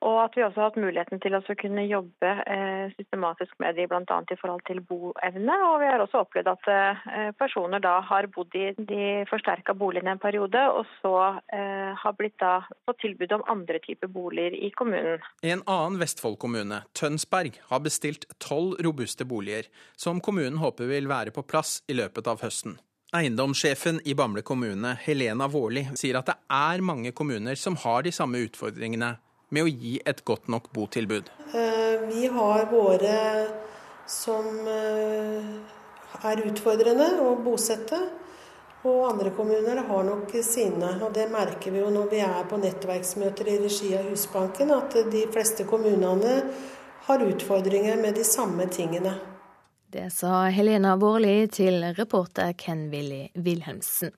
[0.00, 3.84] Og at vi også har hatt muligheten til å kunne jobbe eh, systematisk med de
[3.90, 4.18] bl.a.
[4.32, 5.56] i forhold til boevne.
[5.66, 10.14] Og vi har også opplevd at eh, personer da har bodd i de forsterka boligene
[10.14, 11.14] en periode, og så
[11.52, 15.24] eh, har blitt da fått tilbud om andre typer boliger i kommunen.
[15.44, 21.44] En annen Vestfold-kommune, Tønsberg, har bestilt tolv robuste boliger, som kommunen håper vil være på
[21.44, 22.78] plass i løpet av høsten.
[23.10, 28.12] Eiendomssjefen i Bamble kommune, Helena Vårli, sier at det er mange kommuner som har de
[28.14, 29.16] samme utfordringene
[29.50, 31.30] med å gi et godt nok botilbud?
[31.52, 33.18] Eh, vi har våre
[34.10, 35.52] som eh,
[36.22, 38.00] er utfordrende å bosette.
[38.80, 40.94] Og andre kommuner har nok sine.
[41.04, 44.96] Og det merker vi jo når vi er på nettverksmøter i regi av Husbanken, at
[45.12, 46.38] de fleste kommunene
[47.04, 49.18] har utfordringer med de samme tingene.
[49.90, 54.14] Det sa Helena Vårli til reporter Ken Willy Wilhelmsen.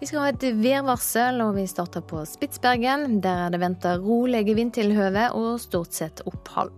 [0.00, 3.18] Vi skal ha et værvarsel, og vi starter på Spitsbergen.
[3.20, 6.70] Der er det venta rolige vindtilhøve og stort sett opphold.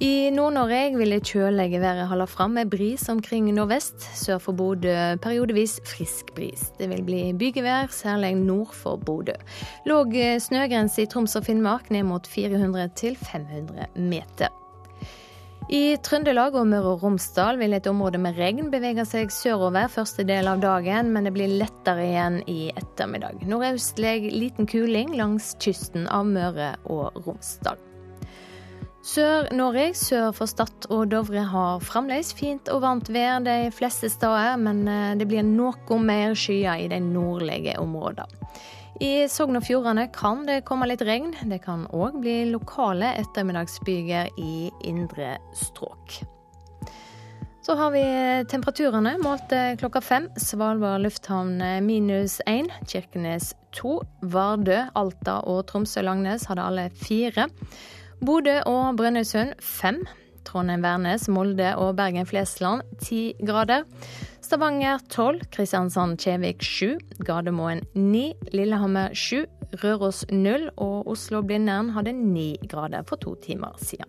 [0.00, 4.06] I Nord-Norge vil det kjølige været holde fram med bris omkring nordvest.
[4.16, 6.70] Sør for Bodø periodevis frisk bris.
[6.78, 9.36] Det vil bli bygevær, særlig nord for Bodø.
[9.84, 14.48] Låg snøgrense i Troms og Finnmark ned mot 400 500 meter.
[15.68, 20.24] I Trøndelag og Møre og Romsdal vil et område med regn bevege seg sørover første
[20.24, 23.42] del av dagen, men det blir lettere igjen i ettermiddag.
[23.44, 27.76] Nordøstlig liten kuling langs kysten av Møre og Romsdal.
[29.04, 34.56] Sør-Norge sør for Stad og Dovre har fremdeles fint og varmt vær de fleste steder,
[34.60, 38.48] men eh, det blir noe mer skyer i de nordlige områdene.
[38.98, 41.30] I Sogn og Fjordane kan det komme litt regn.
[41.46, 46.16] Det kan òg bli lokale ettermiddagsbyger i indre strøk.
[47.62, 48.02] Så har vi
[48.50, 50.26] temperaturene målt klokka fem.
[50.40, 54.00] Svalbard lufthavn minus én, Kirkenes to.
[54.22, 57.46] Vardø, Alta og Tromsø-Langnes hadde alle fire.
[58.18, 60.02] Bodø og Brønnøysund fem.
[60.48, 63.84] Trondheim-Værnes, Molde og Bergen-Flesland ti grader.
[64.48, 69.44] Stavanger tolv, Kristiansand-Kjevik 7, Gardermoen 9, Lillehammer 7,
[69.82, 74.08] Røros 0 og Oslo-Blindern hadde 9 grader for to timer siden.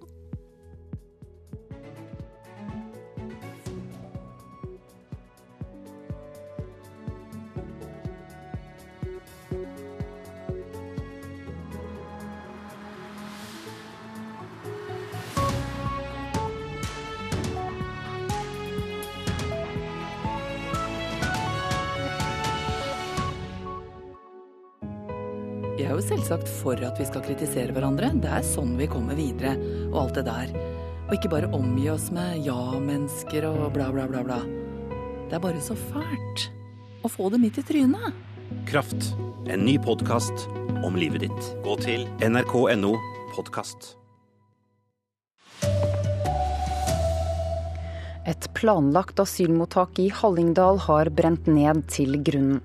[25.99, 28.13] Jo selvsagt for at vi skal kritisere hverandre.
[28.23, 29.55] Det er sånn vi kommer videre,
[29.89, 30.53] og alt det der.
[31.09, 34.39] Og ikke bare omgi oss med ja-mennesker og bla, bla, bla, bla.
[35.27, 36.47] Det er bare så fælt
[37.03, 38.15] å få det midt i trynet.
[38.69, 39.12] Kraft.
[39.49, 40.47] En ny podkast
[40.85, 41.51] om livet ditt.
[41.65, 42.95] Gå til nrk.no
[43.35, 43.95] podkast.
[48.29, 52.62] Et planlagt asylmottak i Hallingdal har brent ned til grunnen.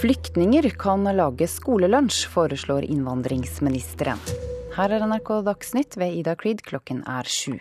[0.00, 4.22] Flyktninger kan lage skolelunsj, foreslår innvandringsministeren.
[4.72, 7.58] Her er NRK Dagsnytt ved Ida Creed, klokken er sju.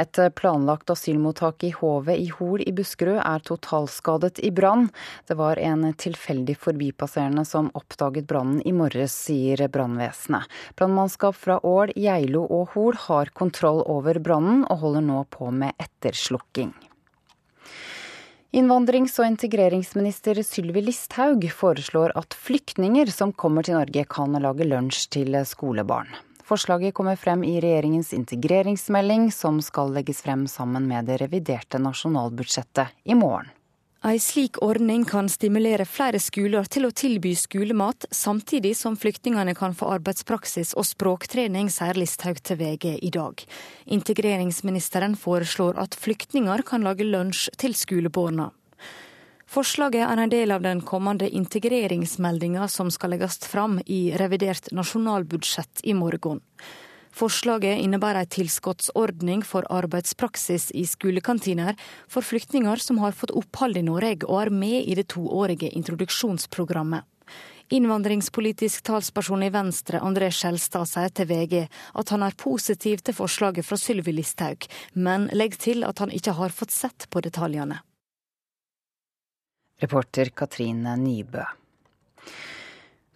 [0.00, 4.88] Et planlagt asylmottak i Hovet i Hol i Buskerud er totalskadet i brann.
[5.28, 10.48] Det var en tilfeldig forbipasserende som oppdaget brannen i morges, sier brannvesenet.
[10.80, 15.76] Brannmannskap fra Ål, Geilo og Hol har kontroll over brannen, og holder nå på med
[15.76, 16.72] etterslukking.
[18.50, 25.04] Innvandrings- og integreringsminister Sylvi Listhaug foreslår at flyktninger som kommer til Norge kan lage lunsj
[25.14, 26.10] til skolebarn.
[26.42, 32.90] Forslaget kommer frem i regjeringens integreringsmelding, som skal legges frem sammen med det reviderte nasjonalbudsjettet
[33.06, 33.46] i morgen.
[34.00, 39.74] Ei slik ordning kan stimulere flere skoler til å tilby skolemat, samtidig som flyktningene kan
[39.76, 43.44] få arbeidspraksis og språktrening, sier Listhaug til VG i dag.
[43.92, 48.48] Integreringsministeren foreslår at flyktninger kan lage lunsj til skolebarna.
[49.44, 55.84] Forslaget er en del av den kommende integreringsmeldinga som skal legges fram i revidert nasjonalbudsjett
[55.84, 56.40] i morgen.
[57.10, 63.86] Forslaget innebærer en tilskuddsordning for arbeidspraksis i skolekantiner for flyktninger som har fått opphold i
[63.86, 67.06] Norge og er med i det toårige introduksjonsprogrammet.
[67.70, 73.66] Innvandringspolitisk talsperson i Venstre, André Skjelstad, sier til VG at han er positiv til forslaget
[73.66, 74.66] fra Sylvi Listhaug,
[74.98, 77.78] men legger til at han ikke har fått sett på detaljene.
[79.80, 81.46] Reporter Katrine Nybø.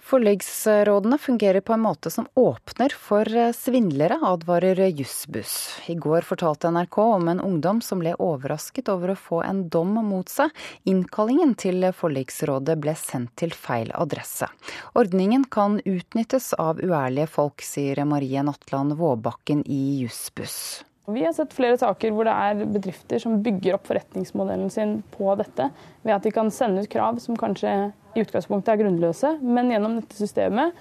[0.04, 3.24] Forlegsrådene fungerer på en måte som åpner for
[3.56, 5.80] svindlere, advarer Jussbuss.
[5.88, 9.96] I går fortalte NRK om en ungdom som ble overrasket over å få en dom
[10.04, 10.52] mot seg.
[10.84, 14.50] Innkallingen til forliksrådet ble sendt til feil adresse.
[14.92, 20.84] Ordningen kan utnyttes av uærlige folk, sier Marie Natland Våbakken i Jussbuss.
[21.06, 25.34] Vi har sett flere saker hvor det er bedrifter som bygger opp forretningsmodellen sin på
[25.36, 25.68] dette,
[26.00, 27.74] ved at de kan sende ut krav som kanskje
[28.14, 30.72] i utgangspunktet er grunnløse, men gjennom dette systemet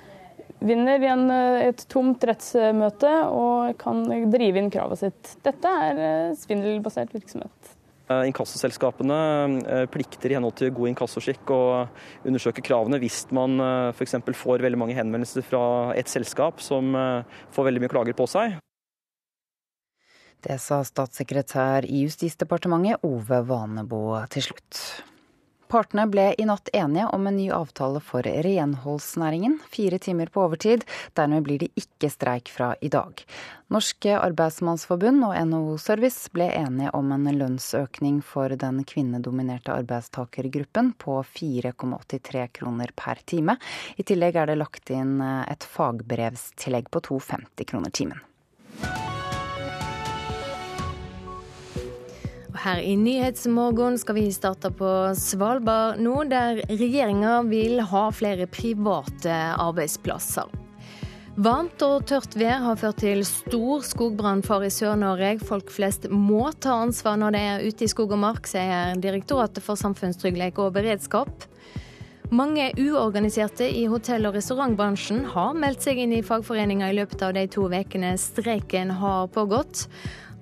[0.63, 1.27] vinner i en,
[1.59, 5.35] et tomt rettsmøte og kan drive inn kravet sitt.
[5.43, 7.73] Dette er svindelbasert virksomhet.
[8.13, 11.61] Inkassoselskapene plikter i henhold til god inkassoskikk å
[12.23, 13.59] undersøke kravene hvis man
[13.95, 14.19] f.eks.
[14.39, 15.63] får veldig mange henvendelser fra
[15.99, 16.95] et selskap som
[17.55, 18.59] får veldig mye klager på seg.
[20.43, 24.03] Det sa statssekretær i Justisdepartementet Ove Vanebo
[24.33, 24.79] til slutt.
[25.73, 29.55] Partene ble i natt enige om en ny avtale for renholdsnæringen.
[29.71, 30.83] Fire timer på overtid.
[31.17, 33.23] Dermed blir det ikke streik fra i dag.
[33.73, 41.17] Norske arbeidsmannsforbund og NHO Service ble enige om en lønnsøkning for den kvinnedominerte arbeidstakergruppen på
[41.31, 43.57] 4,83 kroner per time.
[43.97, 48.21] I tillegg er det lagt inn et fagbrevstillegg på 2,50 kroner timen.
[52.63, 54.87] Her i Nyhetsmorgen skal vi starte på
[55.19, 60.47] Svalbard nå, der regjeringa vil ha flere private arbeidsplasser.
[61.43, 65.33] Varmt og tørt vær har ført til stor skogbrannfare i Sør-Norge.
[65.43, 69.65] Folk flest må ta ansvar når de er ute i skog og mark, sier Direktoratet
[69.65, 71.49] for samfunnstrygghet og beredskap.
[72.33, 77.35] Mange uorganiserte i hotell- og restaurantbransjen har meldt seg inn i fagforeninga i løpet av
[77.35, 79.89] de to ukene streiken har pågått.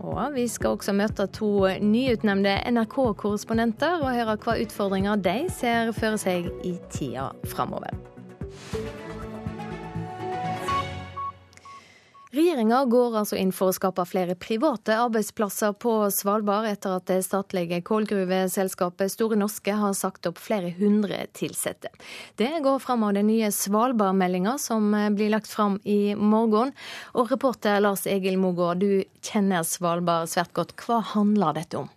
[0.02, 1.52] Og vi skal også møte to
[1.84, 7.94] nyutnevnte NRK-korrespondenter og høre hva utfordringer de ser for seg i tida framover.
[12.32, 17.18] Regjeringa går altså inn for å skape flere private arbeidsplasser på Svalbard, etter at det
[17.26, 21.92] statlige kullgruveselskapet Store Norske har sagt opp flere hundre ansatte.
[22.40, 26.72] Det går fram av den nye Svalbard-meldinga som blir lagt fram i morgen.
[27.20, 30.78] Og reporter Lars Egil Mogård, du kjenner Svalbard svært godt.
[30.88, 31.92] Hva handler dette om?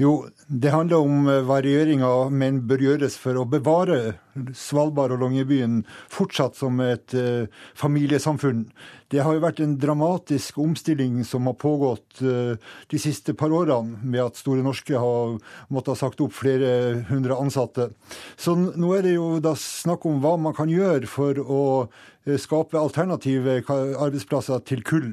[0.00, 4.16] Jo, det handler om hva regjeringa men bør gjøres for å bevare
[4.56, 8.66] Svalbard og Longyearbyen fortsatt som et uh, familiesamfunn.
[9.12, 12.56] Det har jo vært en dramatisk omstilling som har pågått uh,
[12.90, 15.36] de siste par årene, med at Store Norske har
[15.70, 17.92] måttet ha sagt opp flere hundre ansatte.
[18.34, 22.34] Så nå er det jo da snakk om hva man kan gjøre for å uh,
[22.42, 25.12] skape alternative arbeidsplasser til kull.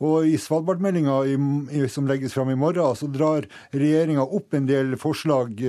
[0.00, 1.20] Og i Svalbardmeldinga
[1.92, 3.44] som legges fram i morgen, så drar
[3.76, 5.60] regjeringa opp en del forslag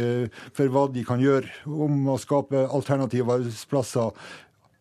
[0.55, 4.15] for hva de kan gjøre om å skape alternative arbeidsplasser.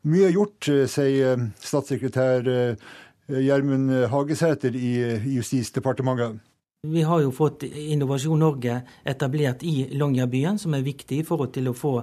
[0.04, 2.90] Mye er gjort, eh, sier eh, statssekretær eh,
[3.24, 4.90] Gjermund Hagesæter i
[5.32, 6.42] Justisdepartementet.
[6.84, 11.70] Vi har jo fått Innovasjon Norge etablert i Longyearbyen, som er viktig i forhold til
[11.70, 11.94] å få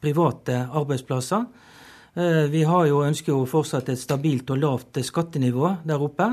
[0.00, 1.44] private arbeidsplasser.
[2.48, 6.30] Vi har jo ønsker jo fortsatt et stabilt og lavt skattenivå der oppe.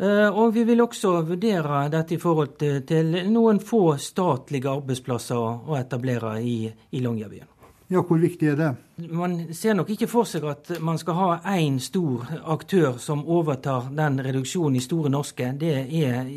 [0.00, 2.56] Og vi vil også vurdere dette i forhold
[2.88, 7.52] til noen få statlige arbeidsplasser å etablere i, i Longyearbyen.
[7.92, 8.72] Ja, Hvor viktig er det?
[8.96, 13.90] Man ser nok ikke for seg at man skal ha én stor aktør som overtar
[13.92, 15.50] den reduksjonen i Store Norske.
[15.60, 16.30] Det er,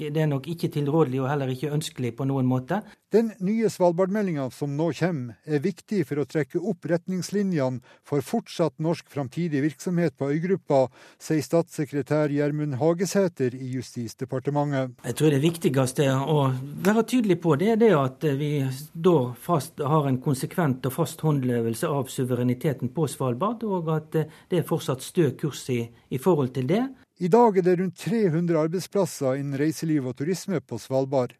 [0.00, 2.80] det er nok ikke tilrådelig og heller ikke ønskelig på noen måte.
[3.14, 8.74] Den nye Svalbardmeldinga som nå kommer, er viktig for å trekke opp retningslinjene for fortsatt
[8.84, 10.82] norsk framtidig virksomhet på øygruppa,
[11.16, 14.98] sier statssekretær Gjermund Hagesæter i Justisdepartementet.
[15.08, 16.50] Jeg tror det viktigste å
[16.84, 18.50] være tydelig på, det er det at vi
[18.92, 21.24] da fast har en konsekvent og fast
[21.68, 24.12] håndlevelse av suvereniteten på Svalbard, og at
[24.48, 26.88] det er fortsatt stø kurs i, i forhold til det.
[27.20, 31.34] I dag er det rundt 300 arbeidsplasser innen reiseliv og turisme på Svalbard.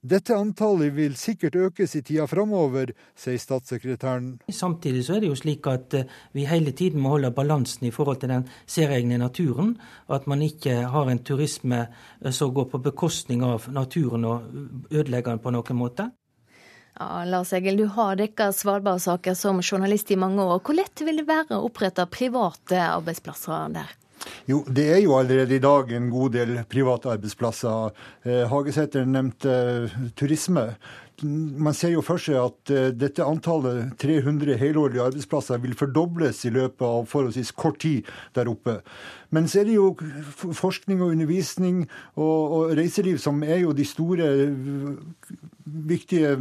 [0.00, 4.38] Dette antallet vil sikkert økes i tida framover, sier statssekretæren.
[4.48, 7.92] Samtidig så er det jo slik at eh, vi hele tiden må holde balansen i
[7.92, 9.74] forhold til den særegne naturen.
[10.08, 14.48] At man ikke har en turisme eh, som går på bekostning av naturen og
[14.88, 16.08] ødelegger den på noen måte.
[16.98, 20.60] Ja, Lars Egil, du har dekka Svalbard-saker som journalist i mange år.
[20.64, 23.96] Hvor lett vil det være å opprette private arbeidsplasser der?
[24.50, 27.94] Jo, det er jo allerede i dag en god del private arbeidsplasser.
[28.26, 29.54] Eh, Hagesæter nevnte
[29.86, 30.66] eh, turisme.
[31.22, 36.52] Man ser jo for seg at eh, dette antallet 300 helårlige arbeidsplasser vil fordobles i
[36.54, 38.80] løpet av forholdsvis kort tid der oppe.
[39.30, 39.94] Men så er det jo
[40.56, 41.84] forskning og undervisning
[42.16, 44.30] og, og reiseliv som er jo de store
[45.70, 46.32] viktige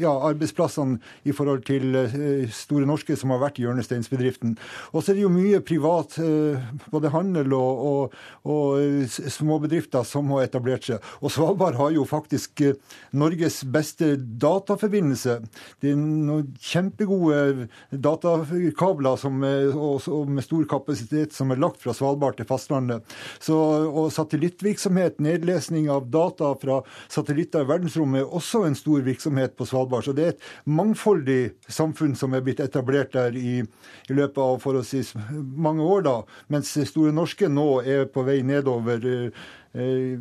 [0.00, 4.56] ja, arbeidsplassene i forhold til eh, Store Norske, som har vært hjørnesteinsbedriften.
[4.92, 10.30] Og så er det jo mye privat, eh, både handel og, og, og småbedrifter som
[10.34, 11.12] har etablert seg.
[11.22, 12.98] Og Svalbard har jo faktisk eh,
[13.42, 15.40] Norges beste dataforbindelse.
[15.82, 22.38] Det er noen kjempegode datakabler som, og, med stor kapasitet som er lagt fra Svalbard
[22.38, 23.02] til fastlandet.
[23.42, 23.56] Så,
[23.90, 29.66] og satellittvirksomhet, nedlesning av data fra satellitter i verdensrommet er også en stor virksomhet på
[29.66, 30.06] Svalbard.
[30.06, 34.62] Så det er et mangfoldig samfunn som er blitt etablert der i, i løpet av
[34.62, 36.16] forholdsvis mange år, da.
[36.52, 39.32] Mens Store Norske nå er på vei nedover.
[39.72, 40.18] Eh,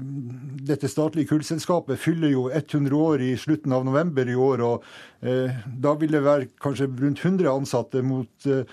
[0.63, 4.63] dette statlige kullselskapet fyller jo 100 år i slutten av november i år.
[4.63, 4.85] og
[5.27, 8.63] eh, Da vil det være kanskje rundt 100 ansatte mot eh,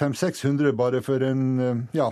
[0.00, 2.08] 500-600 bare for en ja,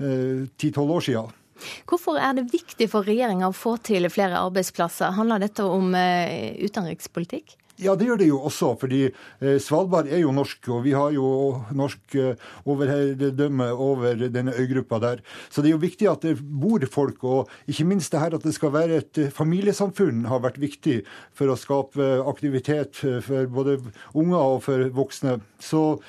[0.00, 1.36] 10-12 år siden.
[1.84, 5.12] Hvorfor er det viktig for regjeringa å få til flere arbeidsplasser?
[5.12, 7.59] Handler dette om utenrikspolitikk?
[7.80, 8.74] Ja, det gjør det jo også.
[8.80, 14.52] fordi eh, Svalbard er jo norsk, og vi har jo norsk eh, overherredømme over denne
[14.52, 15.22] øygruppa der.
[15.48, 18.44] Så det er jo viktig at det bor folk, og ikke minst det her at
[18.44, 21.00] det skal være et eh, familiesamfunn har vært viktig
[21.32, 23.78] for å skape aktivitet for både
[24.12, 25.38] unger og for voksne.
[25.60, 26.02] Så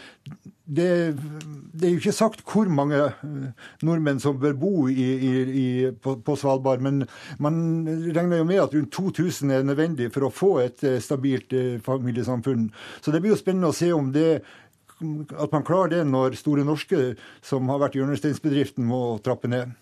[0.71, 0.87] det,
[1.73, 2.99] det, er jo ikke sagt hvor mange
[3.83, 7.03] nordmenn som bør bo i, i, på, på, Svalbard, men
[7.43, 7.59] man
[8.15, 11.53] regner jo med at rundt 2000 er nødvendig for å få et stabilt
[11.85, 12.69] familiesamfunn.
[13.03, 14.41] Så det blir jo spennende å se om det
[15.01, 17.15] at man klarer det når Store Norske,
[17.45, 19.73] som har vært hjørnesteinsbedriften, må trappe ned.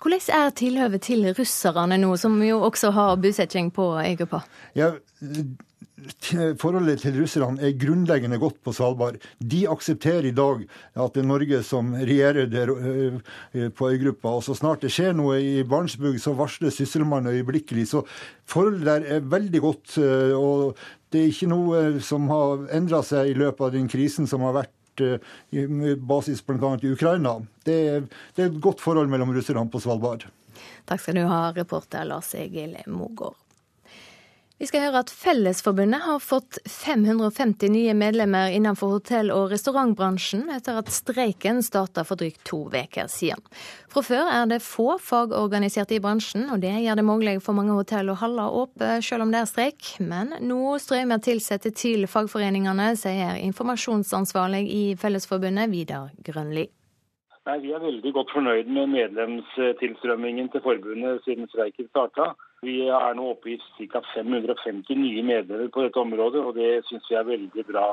[0.00, 4.40] Hvordan er tilhøvet til russerne nå, som jo også har bosetting på øygruppa?
[4.78, 4.94] Ja,
[6.60, 9.18] Forholdet til russerne er grunnleggende godt på Svalbard.
[9.38, 10.62] De aksepterer i dag
[10.94, 14.36] at det er Norge som regjerer der eh, på øygruppa.
[14.38, 17.88] Og så snart det skjer noe i Barentsburg, så varsler Sysselmannen øyeblikkelig.
[17.92, 18.04] Så
[18.48, 19.98] forholdet der er veldig godt.
[20.00, 20.78] Eh, og
[21.12, 24.56] det er ikke noe som har endra seg i løpet av den krisen som har
[24.62, 26.74] vært eh, basis bl.a.
[26.80, 27.38] i Ukraina.
[27.66, 30.28] Det er, det er et godt forhold mellom russerne på Svalbard.
[30.88, 33.38] Takk skal du ha, reporter Lars Egil Mogård.
[34.60, 40.76] Vi skal høre at Fellesforbundet har fått 550 nye medlemmer innenfor hotell- og restaurantbransjen etter
[40.76, 43.40] at streiken starta for drygt to uker siden.
[43.88, 47.72] Fra før er det få fagorganiserte i bransjen, og det gjør det mulig for mange
[47.72, 49.94] hotell å holde oppe selv om det er streik.
[49.96, 56.68] Men nå strømmer ansatte til fagforeningene, sier informasjonsansvarlig i Fellesforbundet, Vidar Grønli.
[57.48, 62.34] Nei, Vi er veldig godt fornøyd med medlemstilstrømmingen til forbundet siden streiken starta.
[62.60, 64.02] Vi er nå oppe i ca.
[64.12, 67.84] 550 nye medlemmer på dette området, og det syns vi er veldig bra.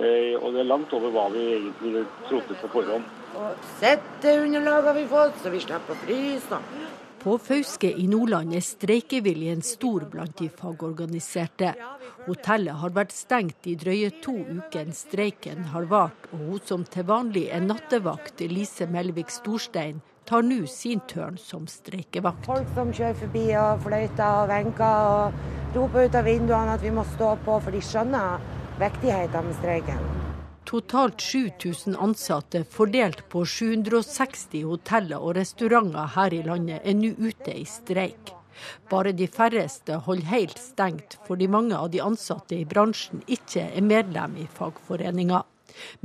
[0.00, 3.10] Eh, og det er langt over hva vi egentlig trodde på forhånd.
[3.36, 6.62] Og Setteunderlag har vi fått, så vi slipper å fryse.
[7.20, 11.74] På Fauske i Nordland er streikeviljen stor blant de fagorganiserte.
[12.24, 17.04] Hotellet har vært stengt i drøye to uker streiken har vart, og hun som til
[17.12, 22.46] vanlig er nattevakt, Lise Melvik Storstein, tar nå sin tørn som streikevakt.
[22.48, 26.92] Folk som kjører forbi og fløyter og venker og roper ut av vinduene at vi
[26.94, 28.40] må stå på, for de skjønner
[28.80, 30.06] viktigheten med streiken.
[30.66, 37.54] Totalt 7000 ansatte fordelt på 760 hoteller og restauranter her i landet er nå ute
[37.54, 38.32] i streik.
[38.90, 43.84] Bare de færreste holder helt stengt fordi mange av de ansatte i bransjen ikke er
[43.84, 45.44] medlem i fagforeninga.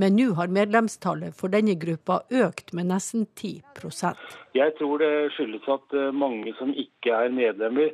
[0.01, 4.17] Men nå har medlemstallet for denne gruppa økt med nesten 10%
[4.57, 7.93] Jeg tror det skyldes at eh, mange som ikke er medlemmer,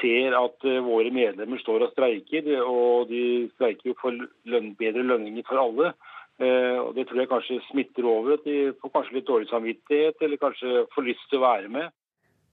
[0.00, 2.50] ser at eh, våre medlemmer står og streiker.
[2.64, 3.22] Og de
[3.54, 4.16] streiker jo for
[4.48, 5.92] løn, bedre lønninger for alle.
[6.38, 8.36] Eh, og Det tror jeg kanskje smitter over.
[8.36, 11.94] At de får kanskje litt dårlig samvittighet, eller kanskje får lyst til å være med.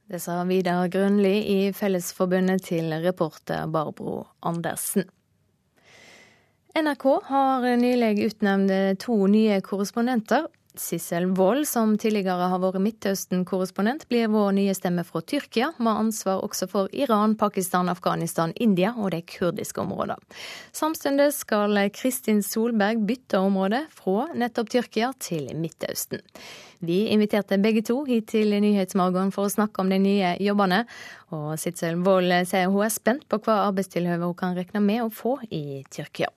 [0.03, 5.07] Det sa Vidar Grønli i Fellesforbundet til reporter Barbro Andersen.
[6.75, 10.47] NRK har nylig utnevnt to nye korrespondenter.
[10.73, 16.41] Sissel Wold, som tidligere har vært Midtøsten-korrespondent, blir vår nye stemme fra Tyrkia, med ansvar
[16.41, 20.17] også for Iran, Pakistan, Afghanistan, India og de kurdiske områdene.
[20.73, 26.25] Samtidig skal Kristin Solberg bytte område fra nettopp Tyrkia til Midtøsten.
[26.81, 30.87] Vi inviterte begge to hit til Nyhetsmorgen for å snakke om de nye jobbene.
[31.37, 35.13] Og Sissel Wold sier hun er spent på hva arbeidstilhøve hun kan regne med å
[35.13, 36.33] få i Tyrkia.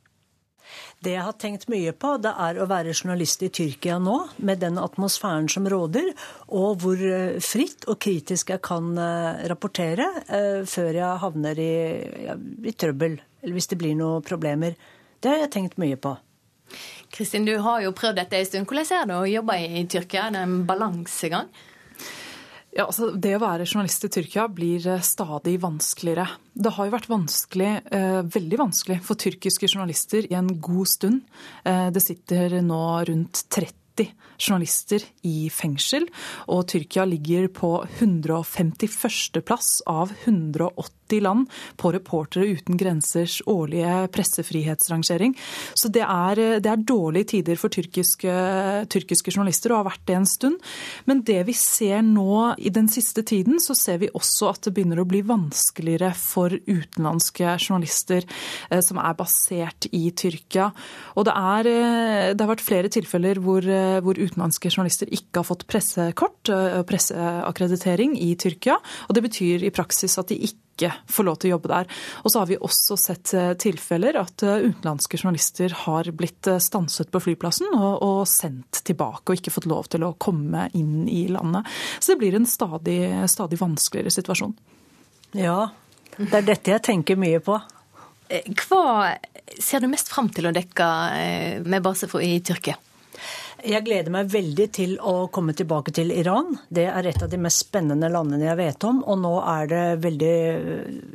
[1.04, 4.62] Det jeg har tenkt mye på, det er å være journalist i Tyrkia nå, med
[4.64, 6.12] den atmosfæren som råder,
[6.48, 11.72] og hvor eh, fritt og kritisk jeg kan eh, rapportere eh, før jeg havner i,
[12.66, 14.76] i trøbbel, eller hvis det blir noen problemer.
[15.20, 16.16] Det har jeg tenkt mye på.
[17.14, 18.66] Kristin, du har jo prøvd dette en stund.
[18.66, 20.26] Hvordan er det å jobbe i Tyrkia?
[20.26, 21.52] Er det en balansegang?
[22.76, 26.26] Ja, altså Det å være journalist i Tyrkia blir eh, stadig vanskeligere.
[26.52, 31.22] Det har jo vært vanskelig, eh, veldig vanskelig for tyrkiske journalister i en god stund.
[31.64, 33.85] Eh, det sitter nå rundt 30
[34.36, 36.06] journalister i fengsel,
[36.52, 39.40] og Tyrkia ligger på 151.
[39.46, 41.46] plass av 180 land
[41.78, 45.36] på Reportere uten grensers årlige pressefrihetsrangering.
[45.74, 48.32] Så det er, det er dårlige tider for tyrkiske,
[48.92, 50.58] tyrkiske, journalister, og har vært det en stund.
[51.06, 54.74] Men det vi ser nå i den siste tiden, så ser vi også at det
[54.76, 60.72] begynner å bli vanskeligere for utenlandske journalister eh, som er basert i Tyrkia.
[61.16, 65.42] Og det, er, eh, det har vært flere tilfeller hvor, eh, hvor utenlandske journalister ikke
[65.42, 68.78] har fått pressekort og presseakkreditering i Tyrkia.
[69.08, 70.38] Og det betyr i praksis at de
[70.76, 71.88] ikke får lov til å jobbe der.
[72.22, 76.60] Og så har vi også sett eh, tilfeller at eh, utenlandske journalister har blitt eh,
[76.62, 81.06] stanset på flyplassen og, og sendt tilbake og ikke fått lov til å komme inn
[81.08, 81.68] i landet.
[81.98, 83.00] Så det blir en stadig,
[83.32, 84.56] stadig vanskeligere situasjon.
[85.36, 85.70] Ja,
[86.16, 87.58] det er dette jeg tenker mye på.
[88.66, 88.84] Hva
[89.62, 90.86] ser du mest fram til å dekke
[91.66, 92.74] med base i Tyrkia?
[93.64, 96.58] Jeg gleder meg veldig til å komme tilbake til Iran.
[96.68, 98.98] Det er et av de mest spennende landene jeg vet om.
[99.08, 100.36] Og nå er det veldig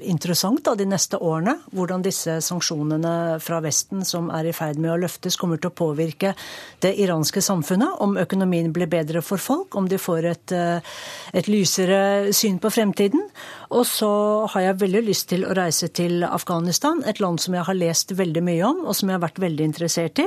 [0.10, 4.96] interessant da, de neste årene hvordan disse sanksjonene fra Vesten som er i ferd med
[4.96, 6.34] å løftes, kommer til å påvirke
[6.82, 8.02] det iranske samfunnet.
[8.02, 10.98] Om økonomien blir bedre for folk, om de får et, eh,
[11.38, 13.30] et lysere syn på fremtiden.
[13.72, 14.10] Og så
[14.52, 18.12] har jeg veldig lyst til å reise til Afghanistan, et land som jeg har lest
[18.20, 20.26] veldig mye om, og som jeg har vært veldig interessert i.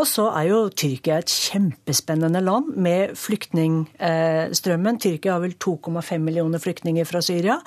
[0.00, 5.00] Og så er jo Tyrkia et kjempespennende land med flyktningstrømmen.
[5.04, 7.58] Tyrkia har vel 2,5 millioner flyktninger fra Syria.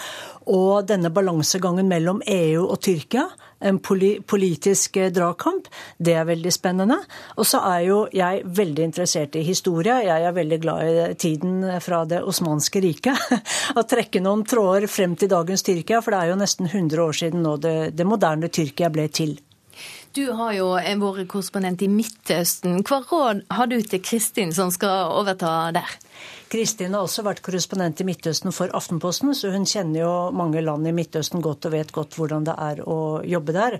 [0.49, 3.29] Og denne balansegangen mellom EU og Tyrkia
[3.61, 5.69] en politisk eh, dragkamp.
[5.97, 6.97] Det er veldig spennende.
[7.37, 9.99] Og så er jo jeg veldig interessert i historie.
[10.07, 13.29] Jeg er veldig glad i tiden fra det osmanske riket.
[13.79, 17.21] Å trekke noen tråder frem til dagens Tyrkia, for det er jo nesten 100 år
[17.23, 19.37] siden nå det, det moderne Tyrkia ble til.
[20.11, 22.81] Du har jo vært korrespondent i Midtøsten.
[22.83, 25.93] Hva råd har du til Kristin som skal overta der?
[26.51, 30.87] Kristin har også vært korrespondent i Midtøsten for Aftenposten, så hun kjenner jo mange land
[30.89, 33.77] i Midtøsten godt og vet godt hvordan det er å jobbe der.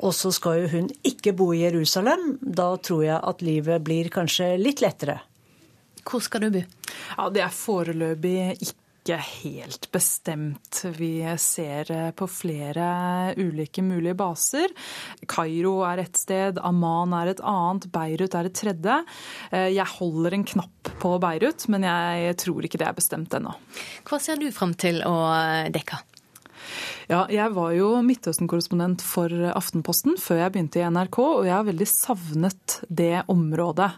[0.00, 2.38] Og så skal jo hun ikke bo i Jerusalem.
[2.40, 5.18] Da tror jeg at livet blir kanskje litt lettere.
[6.04, 6.64] Hvor skal du bo?
[6.64, 10.78] Ja, Det er foreløpig ikke ikke helt bestemt.
[10.96, 14.72] Vi ser eh, på flere ulike mulige baser.
[15.28, 18.96] Kairo er et sted, Amman er et annet, Beirut er et tredje.
[19.52, 23.52] Eh, jeg holder en knapp på Beirut, men jeg tror ikke det er bestemt ennå.
[24.08, 25.14] Hva ser du fram til å
[25.74, 26.00] dekke?
[27.04, 31.66] Ja, jeg var jo Midtøsten-korrespondent for Aftenposten før jeg begynte i NRK, og jeg har
[31.66, 33.90] veldig savnet det området.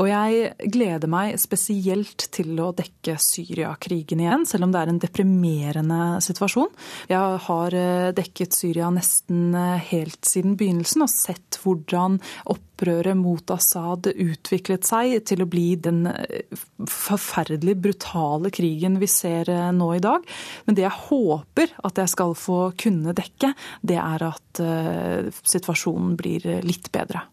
[0.00, 5.02] Og jeg gleder meg spesielt til å dekke Syriakrigen igjen, selv om det er en
[5.02, 6.70] deprimerende situasjon.
[7.12, 12.16] Jeg har eh, dekket Syria nesten eh, helt siden begynnelsen og sett hvordan
[12.48, 19.52] opprøret mot Assad utviklet seg til å bli den eh, forferdelig brutale krigen vi ser
[19.76, 20.24] nå i dag.
[20.64, 23.52] Men det jeg håper at jeg skal få kunne dekke,
[23.82, 27.26] det er at uh, situasjonen blir litt bedre.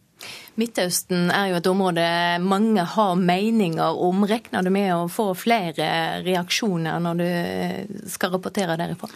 [0.60, 2.06] Midtøsten er jo et område
[2.43, 4.26] mange har meninger om.
[4.28, 5.86] Regner du med å få flere
[6.26, 9.10] reaksjoner når du skal rapportere derifra?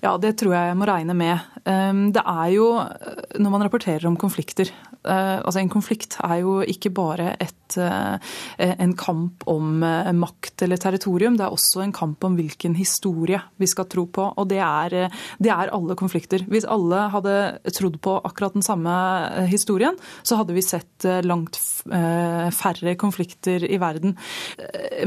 [0.00, 1.44] Ja, det tror jeg jeg må regne med.
[1.66, 2.68] Um, det er jo,
[3.36, 4.70] når man rapporterer om konflikter,
[5.08, 8.18] Eh, altså En konflikt er jo ikke bare et, eh,
[8.58, 13.40] en kamp om eh, makt eller territorium, det er også en kamp om hvilken historie
[13.58, 14.26] vi skal tro på.
[14.36, 16.44] Og det er, det er alle konflikter.
[16.48, 18.90] Hvis alle hadde trodd på akkurat den samme
[19.48, 20.77] historien, så hadde vi sett
[21.24, 21.58] langt
[21.88, 24.16] færre konflikter i verden.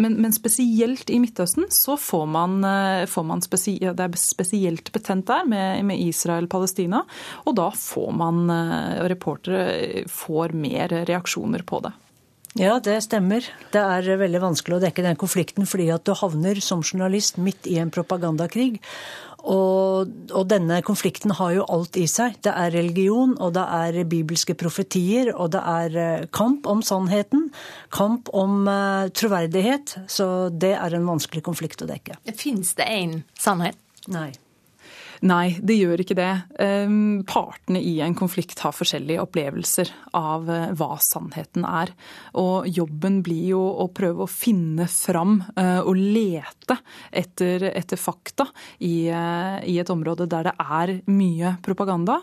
[0.02, 2.60] Men, men spesielt i Midtøsten så får man,
[3.10, 7.04] får man spesi, Det er spesielt betent der med, med Israel-Palestina,
[7.46, 8.46] og da får man
[9.12, 11.94] reportere får mer reaksjoner på det.
[12.60, 13.46] Ja, det stemmer.
[13.72, 17.68] Det er veldig vanskelig å dekke den konflikten fordi at du havner som journalist midt
[17.72, 18.82] i en propagandakrig.
[19.42, 22.38] Og, og, denne konflikten har jo alt i seg.
[22.46, 27.50] Det er religion, og det er bibelske profetier, og det er eh, kamp om sannheten.
[27.94, 29.98] Kamp om uh, troverdighet.
[30.12, 32.20] Så det er en vanskelig konflikt å dekke.
[32.38, 33.80] Fins det én sannhet?
[34.12, 34.30] Nei.
[35.22, 36.32] Nei, det gjør ikke det.
[36.64, 41.92] Ehm, partene i en konflikt har forskjellige opplevelser av eh, hva sannheten er.
[42.42, 46.80] Og jobben blir jo å prøve å finne fram eh, og lete
[47.14, 48.48] etter, etter fakta
[48.80, 52.18] i, eh, i, et område der det er mye propaganda.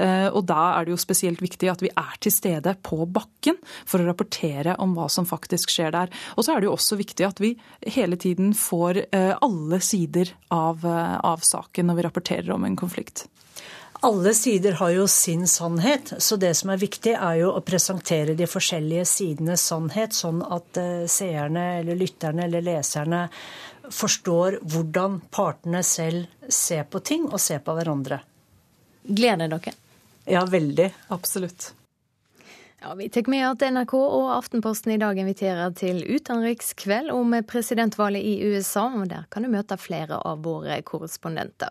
[0.00, 4.00] Og da er det jo spesielt viktig at vi er til stede på bakken for
[4.00, 6.12] å rapportere om hva som faktisk skjer der.
[6.34, 7.52] Og så er det jo også viktig at vi
[7.94, 13.28] hele tiden får alle sider av, av saken når vi rapporterer rapporterer om en konflikt?
[14.02, 18.34] Alle sider har jo sin sannhet, så det som er viktig, er jo å presentere
[18.34, 23.28] de forskjellige sidenes sannhet, sånn at eh, seerne eller lytterne eller leserne
[23.90, 28.22] forstår hvordan partene selv ser på ting og ser på hverandre.
[29.04, 29.74] Gleder dere?
[30.24, 30.90] Ja, veldig.
[31.08, 31.74] Absolutt.
[32.82, 38.24] Ja, Vi tar med at NRK og Aftenposten i dag inviterer til utenrikskveld om presidentvalget
[38.24, 38.86] i USA.
[38.96, 41.68] og Der kan du møte flere av våre korrespondenter.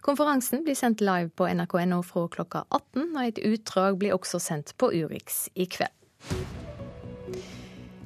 [0.00, 4.76] Konferansen blir sendt live på nrk.no fra klokka 18, og et utdrag blir også sendt
[4.78, 5.90] på Urix i kveld.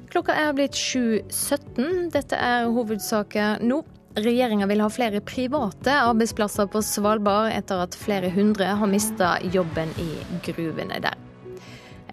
[0.09, 2.09] Klokka er blitt 7.17.
[2.09, 3.83] Dette er hovedsaker nå.
[4.17, 9.93] Regjeringa vil ha flere private arbeidsplasser på Svalbard etter at flere hundre har mista jobben
[10.01, 10.09] i
[10.41, 11.26] gruvene der.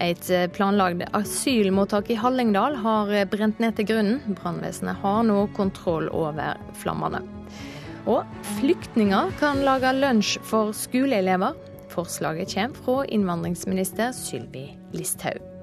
[0.03, 4.37] Et eh, planlagd asylmottak i Hallingdal har eh, brent ned til grunnen.
[4.41, 7.23] Brannvesenet har nå kontroll over flammene.
[8.11, 8.27] Og
[8.59, 11.55] flyktninger kan lage lunsj for skoleelever.
[11.95, 15.54] Forslaget kommer fra innvandringsminister Sylvi Listhaug.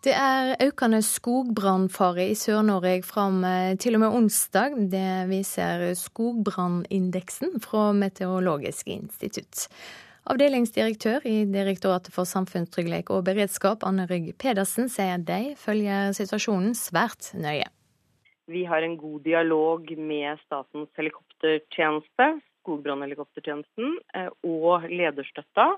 [0.00, 4.78] Det er økende skogbrannfare i Sør-Norge fram eh, til og med onsdag.
[4.88, 9.66] Det viser skogbrannindeksen fra Meteorologisk institutt.
[10.24, 17.34] Avdelingsdirektør i Direktoratet for samfunnstrygghet og beredskap, Anne Rygg Pedersen, sier de følger situasjonen svært
[17.36, 17.68] nøye.
[18.48, 22.30] Vi har en god dialog med Statens helikoptertjeneste,
[22.62, 25.74] skogbrannhelikoptertjenesten, eh, og Lederstøtta,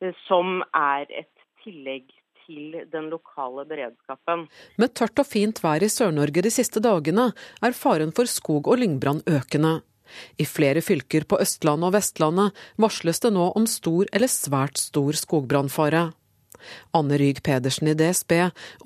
[0.00, 2.08] eh, som er et tillegg
[2.48, 4.46] til den lokale beredskapen.
[4.80, 7.30] Med tørt og fint vær i Sør-Norge de siste dagene,
[7.62, 9.78] er faren for skog- og lyngbrann økende.
[10.40, 15.12] I flere fylker på Østlandet og Vestlandet varsles det nå om stor eller svært stor
[15.20, 16.08] skogbrannfare.
[16.96, 18.32] Anne Ryg Pedersen i DSB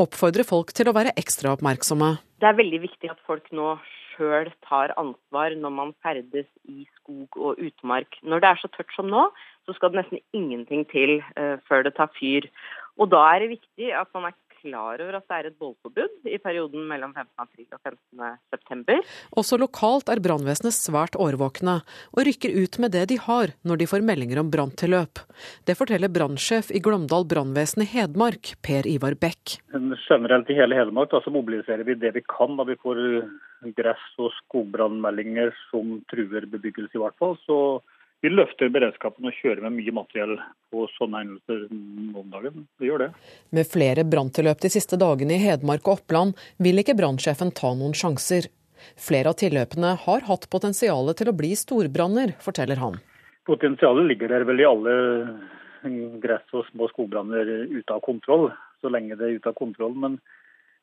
[0.03, 2.17] oppfordrer folk til å være ekstra oppmerksomme.
[2.43, 3.77] Det er veldig viktig at folk nå
[4.13, 8.19] sjøl tar ansvar når man ferdes i skog og utmark.
[8.27, 9.29] Når det er så tørt som nå,
[9.67, 12.49] så skal det nesten ingenting til uh, før det tar fyr.
[13.01, 16.28] Og da er det viktig at man er klar over at det er et bålforbud
[16.30, 17.30] i perioden mellom 15.
[17.43, 18.38] april og 15.
[18.53, 19.01] september.
[19.38, 21.80] Også lokalt er brannvesenet svært årvåkne,
[22.14, 25.22] og rykker ut med det de har når de får meldinger om branntilløp.
[25.66, 29.59] Det forteller brannsjef i Glåmdal brannvesen i Hedmark, Per Ivar Bekk.
[29.72, 33.03] Generelt i hele Hedmark da, så mobiliserer vi det vi kan da vi får
[33.78, 37.36] gress- og skogbrannmeldinger som truer bebyggelse, i hvert fall.
[37.47, 37.59] Så
[38.23, 40.37] vi løfter beredskapen og kjører med mye materiell
[40.70, 41.64] på sånne hendelser
[42.20, 42.66] om dagen.
[42.79, 43.09] Vi gjør det.
[43.51, 47.97] Med flere branntilløp de siste dagene i Hedmark og Oppland vil ikke brannsjefen ta noen
[47.99, 48.47] sjanser.
[48.99, 53.01] Flere av tilløpene har hatt potensial til å bli storbranner, forteller han.
[53.47, 54.95] Potensialet ligger der vel i alle
[56.23, 59.99] gress- og små skogbranner ute av kontroll, så lenge det er ute av kontroll.
[59.99, 60.20] Men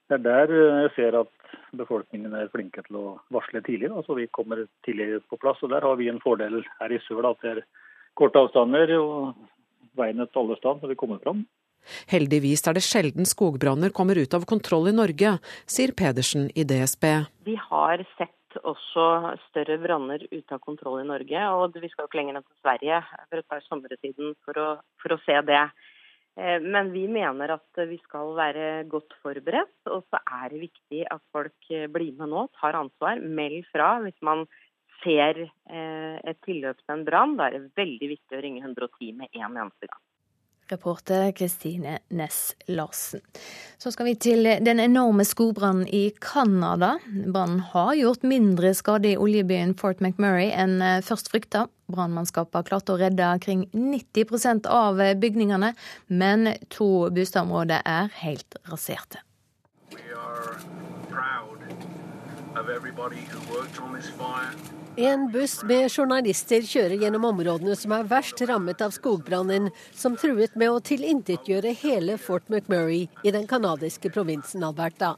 [0.09, 4.25] det er der jeg ser at befolkningen er flinke til å varsle tidlig, så vi
[4.33, 5.61] kommer tidlig på plass.
[5.63, 7.63] og Der har vi en fordel her i sør, at det er
[8.17, 9.37] korte avstander og
[9.99, 11.45] veien er til alle steder når vi kommer fram.
[12.09, 15.37] Heldigvis er det sjelden skogbranner kommer ut av kontroll i Norge,
[15.69, 17.05] sier Pedersen i DSB.
[17.47, 18.35] Vi har sett
[18.65, 19.05] også
[19.49, 22.57] større branner ute av kontroll i Norge, og vi skal jo ikke lenger ned til
[22.63, 22.99] Sverige
[23.29, 24.67] for et par somre siden for å,
[25.01, 25.63] for å se det.
[26.39, 29.77] Eh, men vi mener at vi skal være godt forberedt.
[29.91, 33.19] Og så er det viktig at folk eh, blir med nå, tar ansvar.
[33.19, 34.45] Meld fra hvis man
[35.03, 37.35] ser eh, et tilløp til en brann.
[37.39, 40.03] Da er det veldig viktig å ringe 110 med en eneste gang.
[40.71, 43.21] Reporter Kristine Næss Larsen.
[43.77, 46.97] Så skal vi til den enorme skogbrannen i Canada.
[47.07, 51.67] Brannen har gjort mindre skade i oljebyen Fort McMurray enn først frykta.
[51.89, 55.73] Brannmannskapet har klart å redde kring 90% av bygningene,
[56.07, 59.23] men to boligområder er helt raserte.
[64.99, 70.57] En buss med journalister kjører gjennom områdene som er verst rammet av skogbrannen, som truet
[70.59, 75.13] med å tilintetgjøre hele Fort McMurray i den canadiske provinsen Alberta.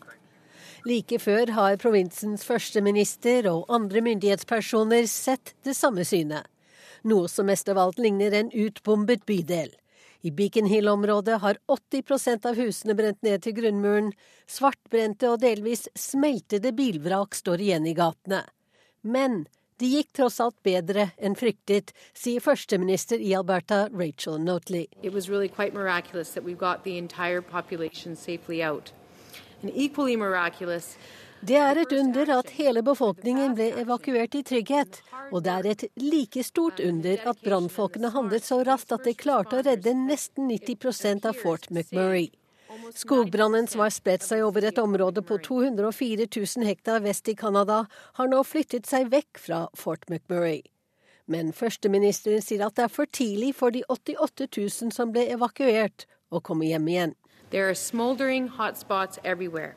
[0.86, 6.46] Like før har provinsens førsteminister og andre myndighetspersoner sett det samme synet.
[7.02, 9.72] Noe som mest av alt ligner en utbombet bydel.
[10.22, 14.14] I Beacon Hill-området har 80% av husene brent ned til grunnmuren.
[14.46, 18.44] Svartbrente og delvis smeltede bilvrak står igjen i gatene.
[19.02, 19.48] Men
[19.82, 24.88] det gikk tross alt bedre enn fryktet, sier førsteminister i Alberta, Rachel Notley.
[25.02, 25.50] Really
[31.42, 35.00] det er et under at hele befolkningen ble evakuert i trygghet.
[35.32, 39.58] Og det er et like stort under at brannfolkene handlet så raskt at de klarte
[39.58, 42.30] å redde nesten 90% av Fort McMurray.
[42.96, 47.86] Skogbrannen som har spredt seg over et område på 204 000 hektar vest i Canada,
[48.20, 50.62] har nå flyttet seg vekk fra Fort McMurray.
[51.32, 56.08] Men førsteministeren sier at det er for tidlig for de 88 000 som ble evakuert,
[56.32, 57.16] å komme hjem igjen.
[57.52, 59.76] There are smoldering hotspots everywhere.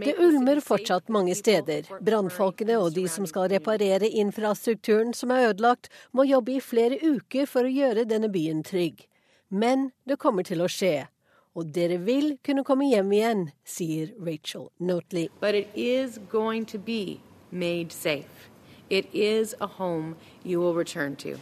[0.00, 1.88] Det ulmer fortsatt mange steder.
[2.06, 7.50] Brannfolkene og de som skal reparere infrastrukturen som er ødelagt, må jobbe i flere uker
[7.50, 9.08] for å gjøre denne byen trygg.
[9.50, 11.06] Men det kommer til å skje.
[11.54, 15.28] Og dere vil kunne komme hjem igjen, sier Rachel Notley.
[15.40, 18.50] But it is going to be made safe.
[18.90, 21.38] It is a home you will return to.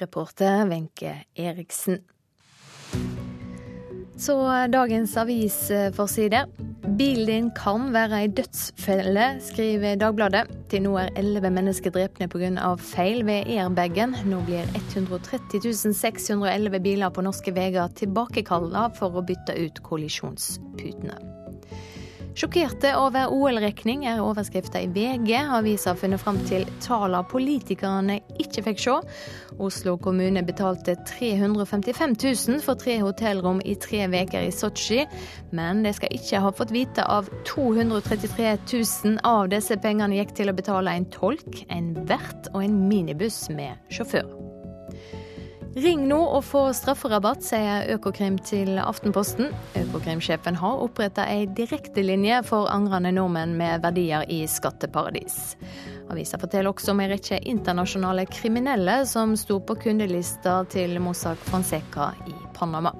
[0.00, 2.04] Reporter Wenche Eriksen.
[4.20, 4.34] Så
[4.68, 6.44] dagens avisforside.
[6.98, 10.50] Bilen din kan være ei dødsfelle, skriver Dagbladet.
[10.68, 12.74] Til nå er elleve mennesker drepne pga.
[12.76, 14.16] feil ved airbagen.
[14.28, 21.39] Nå blir 130 611 biler på norske veier tilbakekalla for å bytte ut kollisjonsputene.
[22.38, 25.32] Sjokkerte over OL-rekning er overskrifta i VG.
[25.50, 28.94] Avisa har funnet fram til tallene politikerne ikke fikk se.
[29.60, 35.02] Oslo kommune betalte 355 000 for tre hotellrom i tre uker i Sotsji,
[35.56, 40.52] men de skal ikke ha fått vite av 233 000 av disse pengene gikk til
[40.52, 44.49] å betale en tolk, en vert og en minibuss med sjåfør.
[45.76, 49.52] Ring nå og få strafferabatt, sier Økokrim til Aftenposten.
[49.78, 55.54] Økokrimsjefen har oppretta ei direktelinje for angrende nordmenn med verdier i skatteparadis.
[56.10, 62.10] Avisa forteller også om en rekke internasjonale kriminelle som sto på kundelista til Mossack Fonseca
[62.26, 62.90] i Panama.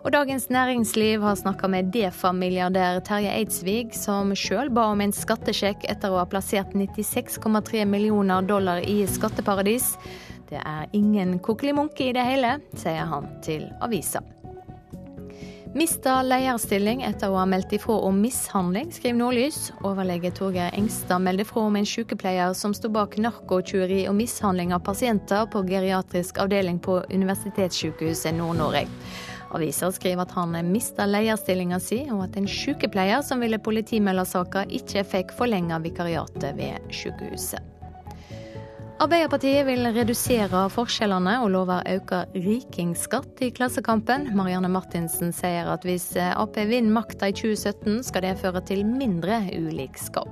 [0.00, 5.84] Og Dagens Næringsliv har snakka med Defa-milliardær Terje Eidsvig, som sjøl ba om en skattesjekk
[5.92, 9.92] etter å ha plassert 96,3 millioner dollar i skatteparadis.
[10.50, 14.22] Det er ingen kokkelimonke i det hele, sier han til avisa.
[15.70, 19.58] Mista lederstilling etter å ha meldt ifra om mishandling, skriver Nordlys.
[19.86, 24.82] Overlege Torgeir Engstad melder fra om en sykepleier som sto bak narkotjuveri og mishandling av
[24.88, 28.88] pasienter på geriatrisk avdeling på Universitetssykehuset Nord-Norge.
[29.54, 34.66] Avisa skriver at han mista lederstillinga si, og at en sykepleier som ville politimelde saka,
[34.66, 37.62] ikke fikk forlenga vikariatet ved sykehuset.
[39.00, 44.26] Arbeiderpartiet vil redusere forskjellene og lover økt rikingskatt i Klassekampen.
[44.36, 49.40] Marianne Martinsen sier at hvis Ap vinner makta i 2017, skal det føre til mindre
[49.56, 50.28] ulikskap.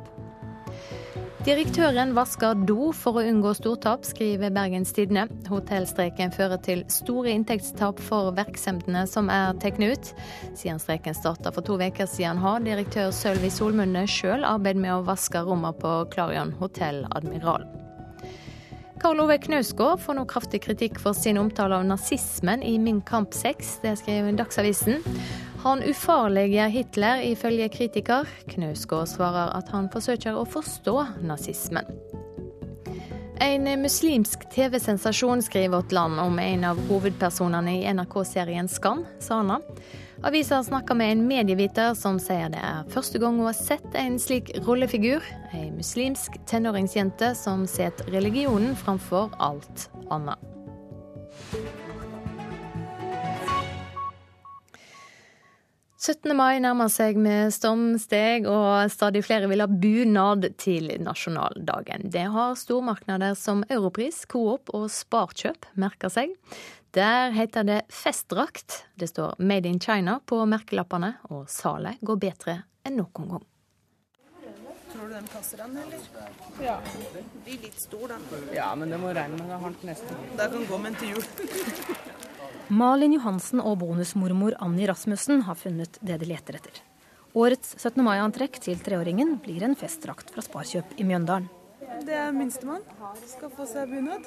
[1.49, 5.25] Direktøren vasker do for å unngå stortap, skriver Bergens Tidende.
[5.49, 10.12] Hotellstreiken fører til store inntektstap for virksomhetene som er tatt ut.
[10.53, 15.05] Siden streiken starta for to uker siden, har direktør Sølvi Solmunde sjøl arbeidet med å
[15.09, 17.64] vaske rommene på Klarion hotell Admiral.
[19.01, 23.34] Karl Ove Knausgård får nå kraftig kritikk for sin omtale av nazismen i Min kamp
[23.34, 23.78] 6.
[23.82, 25.05] Det skriver Dagsavisen.
[25.62, 28.26] Han ufarliggjør Hitler, ifølge kritiker.
[28.51, 30.96] Knausgård svarer at han forsøker å forstå
[31.30, 31.86] nazismen.
[33.38, 39.61] En muslimsk TV-sensasjon skriver Vårt Land om en av hovedpersonene i NRK-serien Skam, Sana.
[40.23, 44.16] Avisa snakka med en medieviter som sier det er første gang hun har sett en
[44.19, 45.23] slik rollefigur.
[45.55, 50.43] Ei muslimsk tenåringsjente som setter religionen framfor alt annet.
[55.99, 56.33] «17.
[56.35, 62.07] mai nærmer seg med stormsteg, og stadig flere vil ha bunad til nasjonaldagen.
[62.11, 66.35] Det har stormarkeder som Europris, Coop og Sparkjøp merka seg.
[66.99, 68.84] Der heter det festdrakt.
[68.94, 73.44] Det står Made in China på merkelappene, og salet går bedre enn noen gang.
[74.90, 76.09] Tror du den passer den, eller?
[76.64, 76.74] Ja.
[77.12, 78.24] Den blir litt stor, den.
[78.57, 80.16] Ja, men det må regne med det har den neste.
[80.40, 82.03] Det kan gå med en til jul.
[82.82, 86.82] Malin Johansen og bonusmormor Anni Rasmussen har funnet det de leter etter.
[87.38, 88.03] Årets 17.
[88.03, 91.46] mai-antrekk til treåringen blir en festdrakt fra Sparkjøp i Mjøndalen.
[92.05, 92.84] Det er minstemann.
[93.26, 94.26] Skal få seg bunad.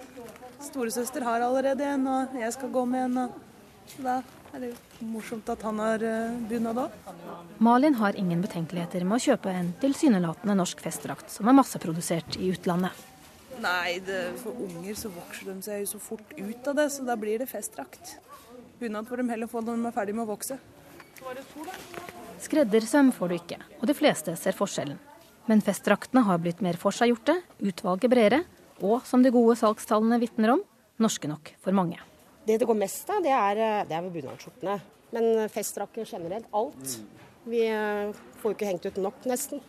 [0.61, 3.17] Storesøster har allerede en, og jeg skal gå med en.
[3.25, 4.17] Og da
[4.51, 6.03] er det jo morsomt at han har
[6.49, 6.97] bunad òg.
[7.61, 12.51] Malin har ingen betenkeligheter med å kjøpe en tilsynelatende norsk festdrakt som er masseprodusert i
[12.53, 13.07] utlandet.
[13.61, 17.05] Nei, det, for unger så vokser de seg jo så fort ut av det, så
[17.05, 18.15] da blir det festdrakt.
[18.81, 20.57] Bunad får de heller få når de er ferdig med å vokse.
[22.41, 24.97] Skreddersøm får du ikke, og de fleste ser forskjellen.
[25.51, 28.45] Men festdraktene har blitt mer forseggjorte, utvalget bredere,
[28.79, 30.61] og som de gode salgstallene vitner om,
[31.03, 31.99] norske nok for mange.
[32.47, 34.77] Det det går mest av, det er, det er bunadsskjortene.
[35.11, 36.95] Men festdrakter generelt, alt.
[37.51, 37.65] Vi
[38.39, 39.59] får jo ikke hengt ut nok, nesten.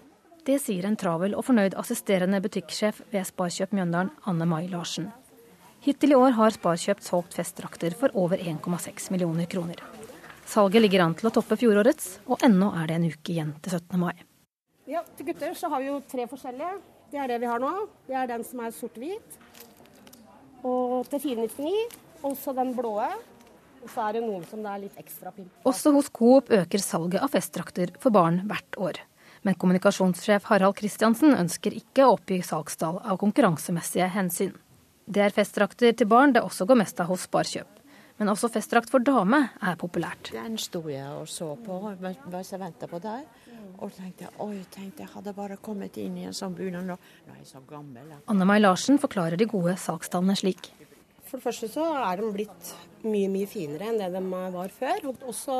[0.46, 5.10] Det sier en travel og fornøyd assisterende butikksjef ved Sparkjøp Mjøndalen, Anne Mai Larsen.
[5.82, 9.82] Hittil i år har Sparkjøp solgt festdrakter for over 1,6 millioner kroner.
[10.46, 13.80] Salget ligger an til å toppe fjorårets, og ennå er det en uke igjen til
[13.80, 13.98] 17.
[13.98, 14.14] mai.
[14.90, 16.78] Ja, Til gutter så har vi jo tre forskjellige.
[17.12, 17.70] Det er det vi har nå.
[18.08, 19.36] Det er den som er sort-hvit.
[20.66, 22.00] Og til 499.
[22.26, 22.96] Også den blå.
[23.82, 26.82] Og så er det noen som det er litt ekstra pynt Også hos Coop øker
[26.82, 29.00] salget av festdrakter for barn hvert år.
[29.42, 34.54] Men kommunikasjonssjef Harald Kristiansen ønsker ikke å oppgi salgstall av konkurransemessige hensyn.
[35.10, 37.82] Det er festdrakter til barn det også går mest av hos Sparkjøp.
[38.22, 40.30] Men også festdrakt for dame er populært.
[40.30, 43.26] Den sto jeg og så på mens jeg venta på deg.
[43.82, 46.96] Og tenkte oi, tenkte jeg hadde bare kommet inn i en sånn bunad nå.
[47.26, 48.14] Nå er jeg så gammel.
[48.30, 50.70] Anne Mai Larsen forklarer de gode sakstallene slik.
[51.26, 52.72] For det første så er de blitt
[53.08, 54.22] mye mye finere enn det de
[54.54, 55.06] var før.
[55.30, 55.58] Også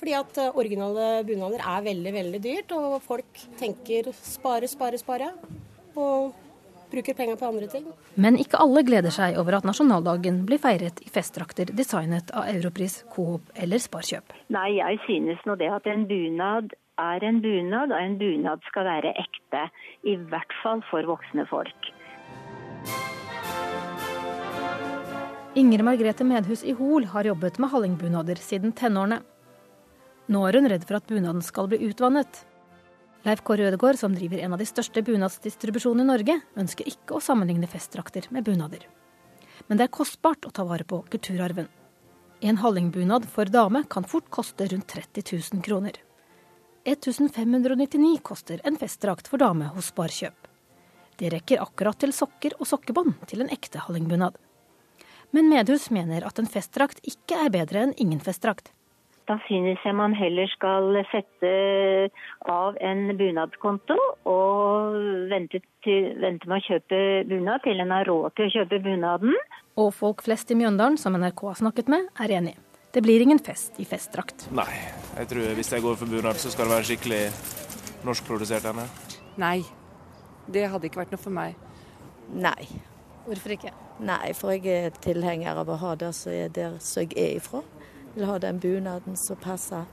[0.00, 5.34] fordi at originale bunader er veldig, veldig dyrt, og folk tenker spare, spare, spare.
[5.98, 6.32] Og
[6.90, 7.86] bruker penger på andre ting.
[8.20, 13.00] Men ikke alle gleder seg over at nasjonaldagen blir feiret i festdrakter designet av Europris,
[13.14, 14.34] Coop eller Sparkjøp.
[14.56, 18.86] Nei, jeg synes nå det at en bunad er en bunad, og en bunad skal
[18.88, 19.66] være ekte.
[20.04, 21.90] I hvert fall for voksne folk.
[25.58, 29.18] Inger Margrethe Medhus i Hol har jobbet med hallingbunader siden tenårene.
[30.30, 32.44] Nå er hun redd for at bunaden skal bli utvannet.
[33.26, 37.24] Leif Kåre Ødegaard, som driver en av de største bunadsdistribusjonene i Norge, ønsker ikke å
[37.24, 38.86] sammenligne festdrakter med bunader.
[39.66, 41.66] Men det er kostbart å ta vare på kulturarven.
[42.40, 45.98] En hallingbunad for dame kan fort koste rundt 30 000 kroner.
[46.84, 50.48] 1599 koster en festdrakt for dame hos Sparkjøp.
[51.20, 54.38] Det rekker akkurat til sokker og sokkebånd til en ekte hallingbunad.
[55.36, 58.72] Men Medhus mener at en festdrakt ikke er bedre enn ingen festdrakt.
[59.28, 61.50] Da synes jeg man heller skal sette
[62.50, 64.96] av en bunadskonto og
[65.30, 69.36] vente, til, vente med å kjøpe bunad til en har råd til å kjøpe bunaden.
[69.78, 72.56] Og folk flest i Mjøndalen som NRK har snakket med, er enig.
[72.92, 74.48] Det blir ingen fest i festdrakt.
[74.50, 74.70] Nei,
[75.14, 77.20] jeg tror hvis jeg går for bunad, så skal det være skikkelig
[78.06, 78.86] norskprodusert enne.
[79.38, 79.60] Nei,
[80.50, 81.54] det hadde ikke vært noe for meg.
[82.34, 82.66] Nei.
[83.28, 83.70] Hvorfor ikke?
[84.02, 87.38] Nei, for jeg er tilhenger av å ha det som er der som jeg er
[87.38, 87.62] ifra.
[88.16, 89.86] Vil ha den bunaden som passer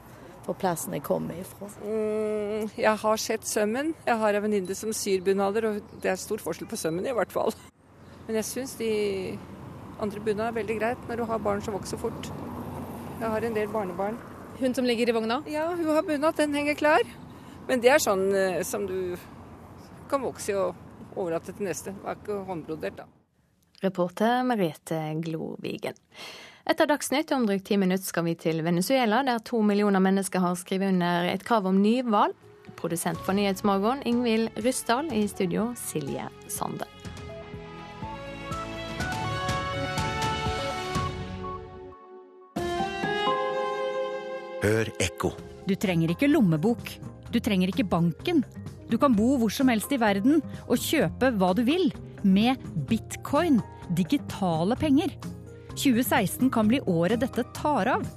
[0.47, 1.69] for plassen jeg kommer ifra.
[1.83, 3.93] Mm, jeg har sett sømmen.
[4.07, 7.13] Jeg har en venninne som syr bunader, og det er stor forskjell på sømmen i
[7.13, 7.53] hvert fall.
[8.25, 8.91] Men jeg syns de
[10.01, 12.31] andre bunadene er veldig greit når du har barn som vokser fort.
[13.17, 14.17] Jeg har en del barnebarn.
[14.59, 15.39] Hun som ligger i vogna?
[15.49, 16.35] Ja, hun har bunad.
[16.37, 17.05] Den henger klar.
[17.67, 19.17] Men det er sånn uh, som du
[20.09, 21.93] kan vokse i og overlate til neste.
[21.97, 23.07] Det er ikke håndbrodert, da.
[23.81, 25.97] Reporter Merete Glovigen.
[26.67, 30.57] Etter Dagsnytt om drygt ti minutter skal vi til Venezuela, der to millioner mennesker har
[30.59, 32.35] skrevet under et krav om nyvalg.
[32.77, 36.85] Produsent for Nyhetsmorgen Ingvild Ryssdal, i studio Silje Sande.
[44.63, 45.33] Hør ekko.
[45.67, 46.89] Du trenger ikke lommebok.
[47.29, 48.43] Du trenger ikke banken.
[48.89, 51.91] Du kan bo hvor som helst i verden og kjøpe hva du vil
[52.23, 53.59] med bitcoin,
[53.93, 55.13] digitale penger.
[55.77, 58.07] 2016 kan bli året dette tar av.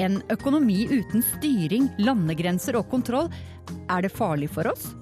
[0.00, 3.28] En økonomi uten styring, landegrenser og kontroll.
[3.92, 4.94] Er det farlig for oss?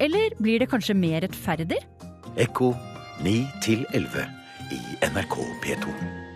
[0.00, 1.82] Eller blir det kanskje mer rettferdig?
[2.38, 2.72] Ekko
[3.26, 3.36] 9
[3.92, 4.24] 11
[4.72, 4.80] i
[5.10, 5.36] NRK
[5.66, 6.27] P2.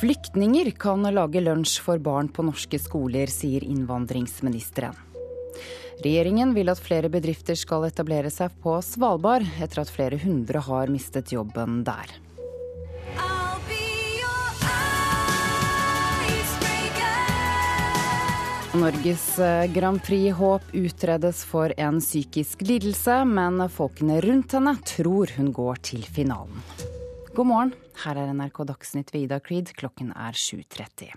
[0.00, 4.96] Flyktninger kan lage lunsj for barn på norske skoler, sier innvandringsministeren.
[6.00, 10.88] Regjeringen vil at flere bedrifter skal etablere seg på Svalbard, etter at flere hundre har
[10.88, 12.14] mistet jobben der.
[18.80, 25.52] Norges eh, Grand Prix-håp utredes for en psykisk lidelse, men folkene rundt henne tror hun
[25.52, 26.64] går til finalen.
[27.40, 27.70] God morgen,
[28.02, 31.14] her er NRK Dagsnytt ved Ida Creed, klokken er 7.30.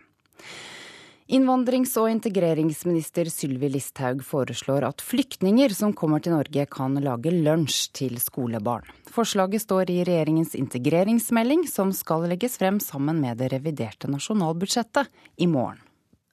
[1.36, 7.90] Innvandrings- og integreringsminister Sylvi Listhaug foreslår at flyktninger som kommer til Norge kan lage lunsj
[8.00, 8.88] til skolebarn.
[9.12, 15.12] Forslaget står i regjeringens integreringsmelding, som skal legges frem sammen med det reviderte nasjonalbudsjettet
[15.44, 15.84] i morgen.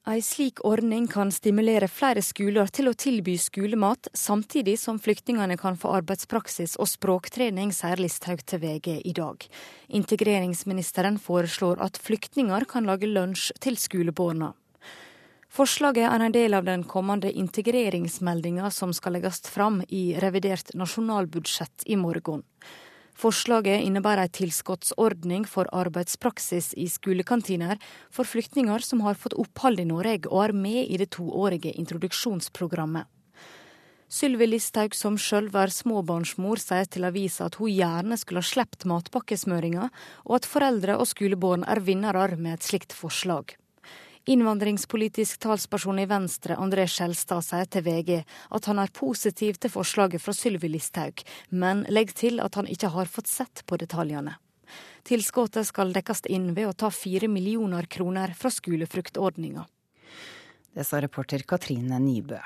[0.09, 5.77] Ei slik ordning kan stimulere flere skoler til å tilby skolemat, samtidig som flyktningene kan
[5.77, 9.45] få arbeidspraksis og språktrening, sier Listhaug til VG i dag.
[9.93, 14.55] Integreringsministeren foreslår at flyktninger kan lage lunsj til skolebarna.
[15.53, 21.85] Forslaget er en del av den kommende integreringsmeldinga som skal legges fram i revidert nasjonalbudsjett
[21.85, 22.41] i morgen.
[23.17, 29.87] Forslaget innebærer en tilskottsordning for arbeidspraksis i skolekantiner for flyktninger som har fått opphold i
[29.89, 33.09] Norge og er med i det toårige introduksjonsprogrammet.
[34.11, 38.83] Sylvi Listhaug, som sjøl er småbarnsmor, sier til avisa at hun gjerne skulle ha sluppet
[38.91, 39.87] matpakkesmøringa,
[40.27, 43.55] og at foreldre og skolebarn er vinnere med et slikt forslag.
[44.25, 48.19] Innvandringspolitisk talsperson i Venstre, André Skjelstad, sier til VG
[48.53, 52.93] at han er positiv til forslaget fra Sylvi Listhaug, men legger til at han ikke
[52.93, 54.35] har fått sett på detaljene.
[55.09, 59.65] Tilskuddet skal dekkes inn ved å ta fire millioner kroner fra skolefruktordninga.
[60.71, 62.37] Det sa reporter Katrine Nybø.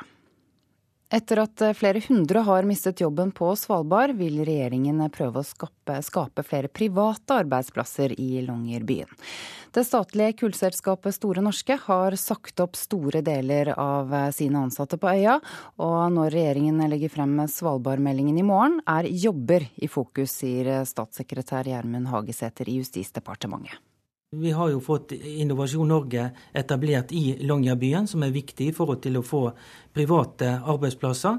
[1.13, 6.43] Etter at flere hundre har mistet jobben på Svalbard, vil regjeringen prøve å skape, skape
[6.43, 9.11] flere private arbeidsplasser i Longyearbyen.
[9.75, 15.37] Det statlige kullselskapet Store Norske har sagt opp store deler av sine ansatte på øya,
[15.77, 22.09] og når regjeringen legger frem Svalbardmeldingen i morgen, er jobber i fokus, sier statssekretær Gjermund
[22.09, 23.77] Hagesæter i Justisdepartementet.
[24.41, 29.19] Vi har jo fått Innovasjon Norge etablert i Longyearbyen, som er viktig i forhold til
[29.19, 29.43] å få
[29.93, 31.37] private arbeidsplasser.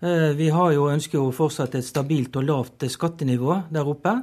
[0.00, 4.18] Eh, vi har jo ønsker jo fortsatt et stabilt og lavt skattenivå der oppe.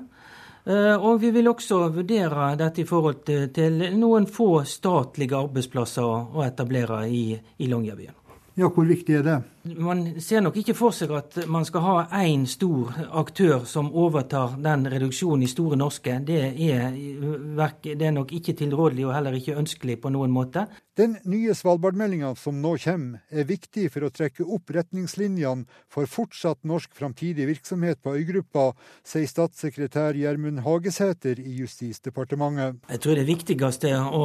[0.66, 3.20] Og vi vil også vurdere dette i forhold
[3.54, 8.16] til noen få statlige arbeidsplasser å etablere i, i Longyearbyen.
[8.58, 9.36] Ja, Hvor viktig er det?
[9.66, 14.60] Man ser nok ikke for seg at man skal ha én stor aktør som overtar
[14.62, 16.20] den reduksjonen i Store Norske.
[16.28, 20.68] Det er, det er nok ikke tilrådelig og heller ikke ønskelig på noen måte.
[20.96, 26.62] Den nye Svalbardmeldinga som nå kommer, er viktig for å trekke opp retningslinjene for fortsatt
[26.64, 28.70] norsk framtidig virksomhet på øygruppa,
[29.04, 32.80] sier statssekretær Gjermund Hagesæter i Justisdepartementet.
[32.94, 34.22] Jeg tror det viktigste å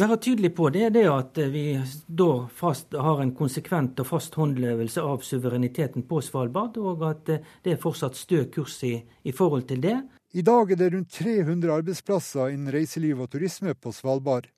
[0.00, 1.66] være tydelig på, det er det at vi
[2.08, 4.38] da fast har en konsekvent og fast
[4.84, 7.26] håndlevelse av suvereniteten på Svalbard, og at
[7.62, 10.02] det er fortsatt stø kurs i, i forhold til det.
[10.34, 14.48] I dag er det rundt 300 arbeidsplasser innen reiseliv og turisme på Svalbard.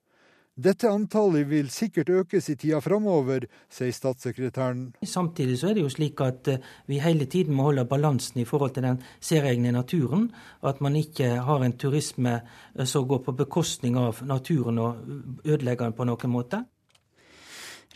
[0.57, 4.95] Dette antallet vil sikkert økes i tida framover, sier statssekretæren.
[5.05, 8.47] Samtidig så er det jo slik at eh, vi hele tiden må holde balansen i
[8.49, 10.31] forhold til den særegne naturen.
[10.65, 15.91] At man ikke har en turisme eh, som går på bekostning av naturen og ødelegger
[15.91, 16.65] den på noen måte.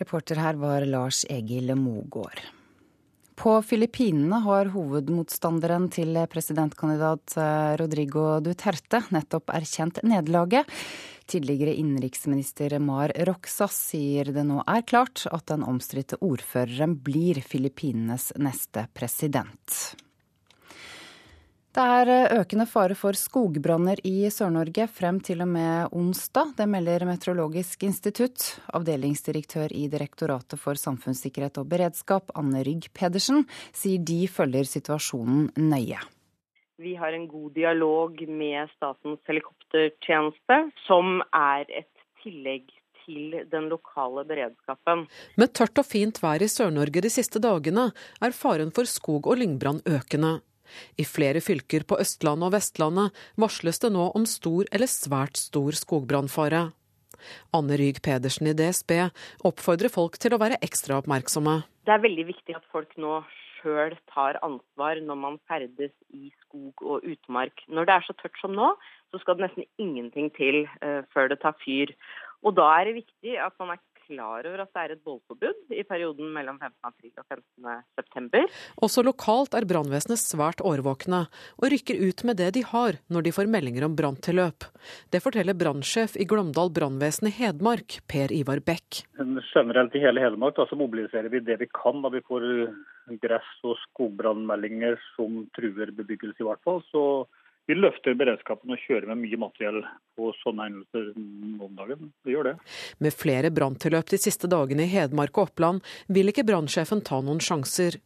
[0.01, 2.41] Reporter her var Lars Egil Mogård.
[3.41, 10.69] På Filippinene har hovedmotstanderen til presidentkandidat eh, Rodrigo Duterte nettopp erkjent nederlaget.
[11.31, 18.33] Tidligere innenriksminister Mar Roxas sier det nå er klart at den omstridte ordføreren blir Filippinenes
[18.37, 19.79] neste president.
[21.71, 26.57] Det er økende fare for skogbranner i Sør-Norge frem til og med onsdag.
[26.59, 28.43] Det melder Meteorologisk institutt.
[28.75, 36.03] Avdelingsdirektør i Direktoratet for samfunnssikkerhet og beredskap, Anne Rygg Pedersen, sier de følger situasjonen nøye.
[36.83, 42.67] Vi har en god dialog med Statens helikoptertjeneste, som er et tillegg
[43.05, 45.07] til den lokale beredskapen.
[45.39, 49.39] Med tørt og fint vær i Sør-Norge de siste dagene, er faren for skog- og
[49.39, 50.41] lyngbrann økende.
[51.01, 55.77] I flere fylker på Østlandet og Vestlandet varsles det nå om stor eller svært stor
[55.79, 56.69] skogbrannfare.
[57.57, 58.95] Anne Ryg Pedersen i DSB
[59.47, 61.61] oppfordrer folk til å være ekstra oppmerksomme.
[61.85, 63.21] Det er veldig viktig at folk nå
[63.61, 67.65] sjøl tar ansvar når man ferdes i skog og utmark.
[67.69, 68.73] Når det er så tørt som nå,
[69.13, 71.93] så skal det nesten ingenting til uh, før det tar fyr.
[72.47, 75.75] Og da er det viktig at man er klar over at det er et bålforbud
[75.77, 76.75] i perioden mellom 15.
[76.89, 77.83] april og 15.
[77.99, 78.47] september.
[78.83, 81.23] Også lokalt er brannvesenet svært årvåkne,
[81.61, 84.67] og rykker ut med det de har når de får meldinger om branntilløp.
[85.13, 89.05] Det forteller brannsjef i Glåmdal brannvesen i Hedmark, Per Ivar Bekk.
[89.55, 92.47] Generelt i hele Hedmark da, så mobiliserer vi det vi kan da vi får
[93.23, 96.83] gress- og skogbrannmeldinger som truer bebyggelse, i hvert fall.
[96.91, 97.03] Så
[97.71, 99.81] vi løfter beredskapen og kjører med mye materiell
[100.19, 101.11] på sånne hendelser
[101.63, 102.13] om dagen.
[102.27, 102.55] Vi gjør det.
[102.99, 107.43] Med flere branntilløp de siste dagene i Hedmark og Oppland vil ikke brannsjefen ta noen
[107.45, 108.01] sjanser.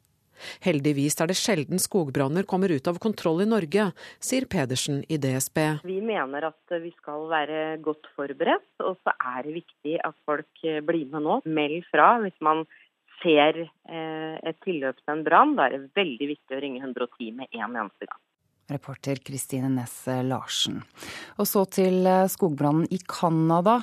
[0.67, 3.87] Heldigvis er det sjelden skogbranner kommer ut av kontroll i Norge,
[4.19, 5.61] sier Pedersen i DSB.
[5.87, 10.67] Vi mener at vi skal være godt forberedt, og så er det viktig at folk
[10.89, 11.39] blir med nå.
[11.47, 12.67] Meld fra hvis man
[13.23, 15.57] ser eh, et tilløp til en brann.
[15.57, 18.21] Da er det veldig viktig å ringe 110 med en eneste gang.
[18.71, 20.81] Reporter Kristine Næss Larsen.
[21.37, 23.81] Og så til eh, skogbrannen i Canada.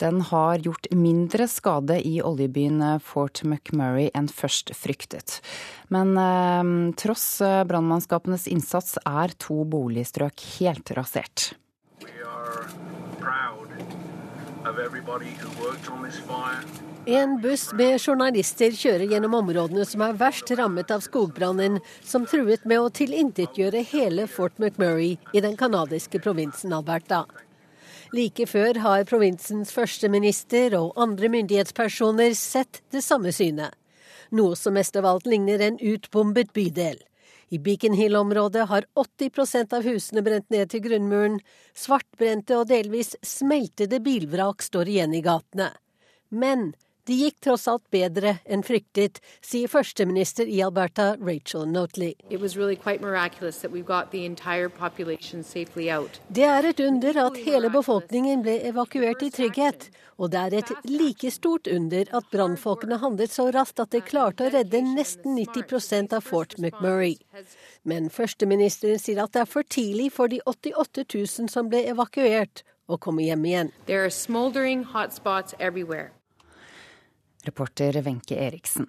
[0.00, 5.38] Den har gjort mindre skade i oljebyen eh, Fort McMurray enn først fryktet.
[5.94, 11.54] Men eh, tross brannmannskapenes innsats er to boligstrøk helt rasert.
[12.04, 12.68] We are
[13.18, 14.67] proud of everybody who worked on this fire.
[17.06, 22.66] En buss med journalister kjører gjennom områdene som er verst rammet av skogbrannen, som truet
[22.68, 27.24] med å tilintetgjøre hele Fort McMurray i den canadiske provinsen Alberta.
[28.14, 33.74] Like før har provinsens førsteminister og andre myndighetspersoner sett det samme synet.
[34.30, 37.02] Noe som mest av alt ligner en utbombet bydel.
[37.48, 41.38] I Beacon Hill-området har 80% av husene brent ned til grunnmuren.
[41.76, 45.70] Svartbrente og delvis smeltede bilvrak står igjen i gatene.
[46.28, 46.74] Men
[47.08, 52.14] det gikk tross alt bedre enn fryktet, sier førsteminister i Alberta, Rachel Notley.
[52.28, 52.76] Really
[56.28, 59.88] det er et under at hele befolkningen ble evakuert i trygghet.
[60.18, 64.48] Og det er et like stort under at brannfolkene handlet så raskt at de klarte
[64.48, 67.16] å redde nesten 90% av Fort McMurray.
[67.88, 72.64] Men førsteministeren sier at det er for tidlig for de 88 000 som ble evakuert,
[72.88, 73.72] å komme hjem igjen.
[73.86, 76.10] There are smoldering hotspots everywhere.
[77.48, 78.88] Reporter Wenche Eriksen.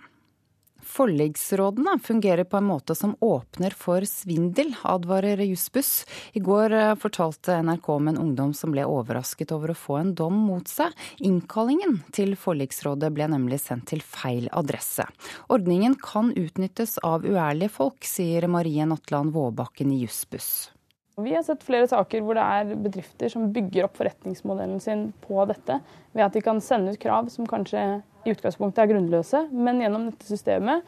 [0.90, 6.06] Forliksrådene fungerer på en måte som åpner for svindel, advarer Jussbuss.
[6.34, 10.16] I går eh, fortalte NRK om en ungdom som ble overrasket over å få en
[10.18, 10.96] dom mot seg.
[11.20, 15.06] Innkallingen til forliksrådet ble nemlig sendt til feil adresse.
[15.54, 20.72] Ordningen kan utnyttes av uærlige folk, sier Marie Natland Våbakken i Jussbuss.
[21.20, 25.44] Vi har sett flere saker hvor det er bedrifter som bygger opp forretningsmodellen sin på
[25.50, 25.82] dette,
[26.16, 28.00] ved at de kan sende ut krav som kanskje
[28.30, 30.88] i utgangspunktet er grunnløse, men gjennom dette systemet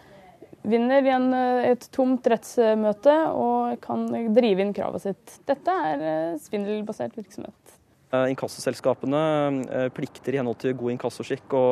[0.68, 1.30] vinner i en,
[1.66, 5.38] et tomt rettsmøte og kan drive inn kravet sitt.
[5.50, 7.78] Dette er eh, svindelbasert virksomhet.
[8.12, 9.22] Eh, inkassoselskapene
[9.66, 11.66] eh, plikter i henhold til god inkassoskikk å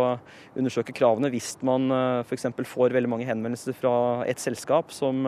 [0.58, 1.90] undersøke kravene hvis man
[2.26, 2.50] f.eks.
[2.72, 3.94] får veldig mange henvendelser fra
[4.30, 5.28] et selskap som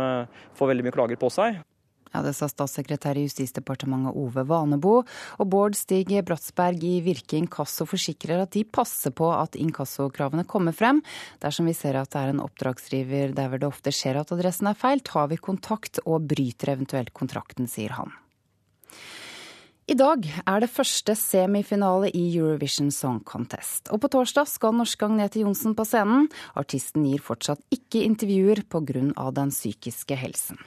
[0.57, 1.61] får veldig mye klager på seg.
[2.11, 5.03] Ja, Det sa statssekretær i Justisdepartementet Ove Vanebo.
[5.39, 10.75] Og Bård Stig Bratsberg i Virke Inkasso forsikrer at de passer på at inkassokravene kommer
[10.75, 10.99] frem.
[11.39, 14.67] Dersom vi ser at det er en oppdragsgiver der hvor det ofte skjer at adressen
[14.67, 18.11] er feil, tar vi kontakt og bryter eventuelt kontrakten, sier han.
[19.91, 23.89] I dag er det første semifinale i Eurovision Song Contest.
[23.91, 26.29] Og på torsdag skal norske Agnete Johnsen på scenen.
[26.55, 29.31] Artisten gir fortsatt ikke intervjuer pga.
[29.35, 30.61] den psykiske helsen.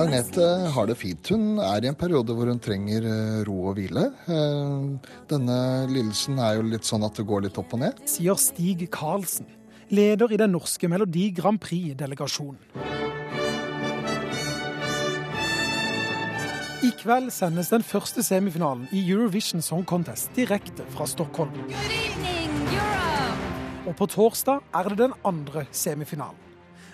[0.00, 1.30] Agnete har det fint.
[1.32, 4.06] Hun er i en periode hvor hun trenger eh, ro og hvile.
[4.32, 5.56] Eh, denne
[5.90, 8.00] lidelsen er jo litt sånn at det går litt opp og ned.
[8.08, 9.48] Sier Stig Karlsen,
[9.92, 12.60] leder i den norske Melodi Grand Prix-delegasjonen.
[16.80, 21.52] I kveld sendes den første semifinalen i Eurovision Song Contest direkte fra Stockholm.
[23.84, 26.49] Og på torsdag er det den andre semifinalen.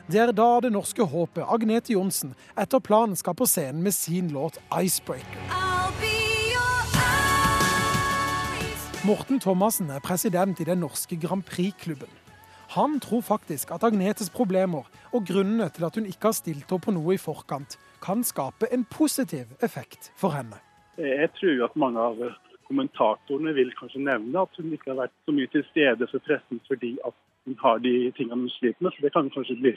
[0.06, 4.28] Det er da det norske håpet Agnete Johnsen etter planen skal på scenen med sin
[4.30, 5.42] låt 'Icebreaker'.
[9.06, 12.08] Morten Thomassen er president i den norske Grand Prix-klubben.
[12.68, 16.86] Han tror faktisk at Agnetes problemer og grunnene til at hun ikke har stilt opp
[16.86, 20.58] på noe i forkant, kan skape en positiv effekt for henne.
[20.98, 22.16] Jeg tror at mange av
[22.68, 26.62] kommentatorene vil kanskje nevne at hun ikke har vært så mye til stede for pressen
[26.68, 27.14] fordi at
[27.62, 28.94] har de tingene hun sliter med.
[28.96, 29.74] Så det kan kanskje bli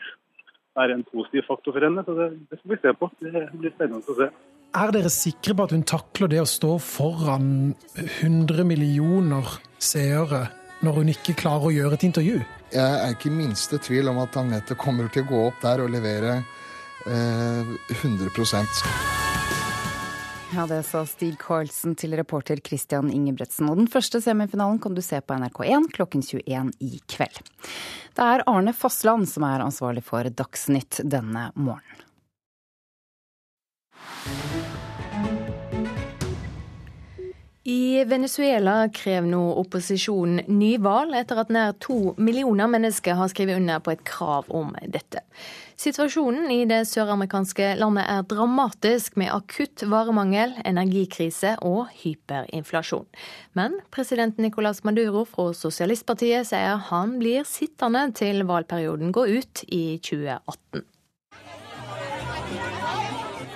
[0.78, 2.04] være en positiv faktor for henne.
[2.06, 3.12] Så det, det skal vi se på.
[3.20, 4.30] Det blir spennende å se.
[4.80, 10.46] Er dere sikre på at hun takler det å stå foran 100 millioner seere
[10.86, 12.38] når hun ikke klarer å gjøre et intervju?
[12.70, 15.82] Jeg er ikke i minste tvil om at Agnete kommer til å gå opp der
[15.82, 16.38] og levere
[17.10, 19.29] eh, 100
[20.56, 23.70] ja, det sa Stig Karlsen til reporter Christian Ingebretsen.
[23.70, 27.42] Og den første semifinalen kan du se på NRK1 klokken 21 i kveld.
[28.18, 32.06] Det er Arne Fossland som er ansvarlig for Dagsnytt denne morgenen.
[37.70, 43.84] I Venezuela krever nå opposisjonen nyvalg, etter at nær to millioner mennesker har skrevet under
[43.86, 45.22] på et krav om dette.
[45.78, 53.06] Situasjonen i det søramerikanske landet er dramatisk, med akutt varemangel, energikrise og hyperinflasjon.
[53.54, 59.84] Men president Nicolas Maduro fra Sosialistpartiet sier han blir sittende til valgperioden går ut i
[60.02, 60.90] 2018.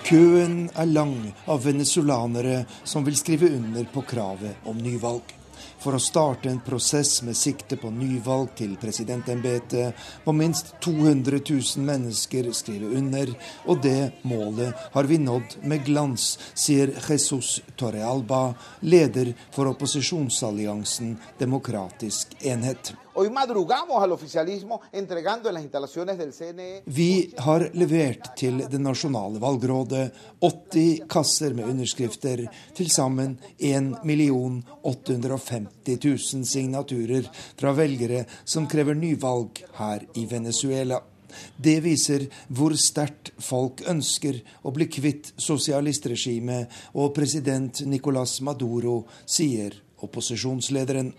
[0.03, 1.15] Køen er lang
[1.47, 5.31] av venezuelanere som vil skrive under på kravet om nyvalg.
[5.79, 11.85] For å starte en prosess med sikte på nyvalg til presidentembetet må minst 200 000
[11.87, 13.31] mennesker skrive under,
[13.67, 22.35] og det målet har vi nådd med glans, sier Jesus Torrealba, leder for opposisjonsalliansen Demokratisk
[22.43, 22.95] enhet.
[23.15, 26.81] Hoy madrugamos al oficialismo entregando en las instalaciones del CNE.
[26.85, 30.07] Vi har levert til det nasjonale valgrådet
[30.41, 34.01] 80 kasser med underskrifter, til sammen 1
[34.81, 35.99] 850
[36.33, 41.03] 000 signaturer fra velgere som krever nyvalg her i Venezuela.
[41.57, 49.77] Det viser hvor sterkt folk ønsker å bli kvitt sosialistregimet og president Nicolas Maduro, sier
[50.03, 51.13] opposisjonslederen.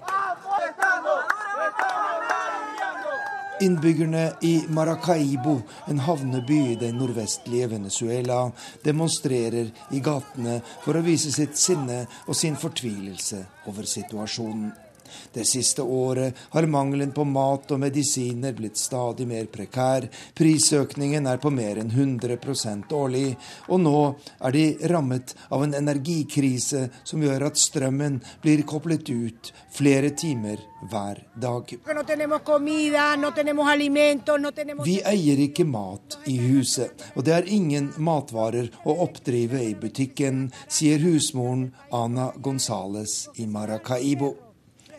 [3.60, 8.40] Innbyggerne i Maracaibo, en havneby i det nordvestlige Venezuela,
[8.82, 14.72] demonstrerer i gatene for å vise sitt sinne og sin fortvilelse over situasjonen.
[15.34, 20.08] Det siste året har mangelen på mat og medisiner blitt stadig mer prekær.
[20.34, 23.34] Prisøkningen er på mer enn 100% årlig.
[23.68, 23.98] Og nå
[24.40, 30.60] er de rammet av en energikrise som gjør at strømmen blir koblet ut flere timer
[30.90, 31.74] hver dag.
[34.84, 40.48] Vi eier ikke mat i huset, og det er ingen matvarer å oppdrive i butikken,
[40.68, 44.34] sier husmoren Ana Gonzales i Maracaibo.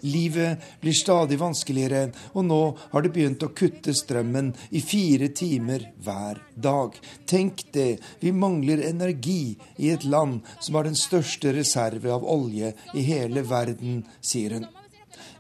[0.06, 2.62] Livet blir stadig vanskeligere, og nå
[2.92, 6.96] har det begynt å kutte strømmen i fire timer hver dag.
[7.26, 12.76] Tenk det, vi mangler energi i et land som har den største reserve av olje
[12.94, 14.68] i hele verden, sier hun.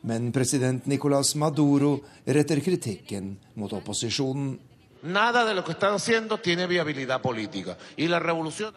[0.05, 4.57] Men president Nicolas Maduro retter kritikken mot opposisjonen.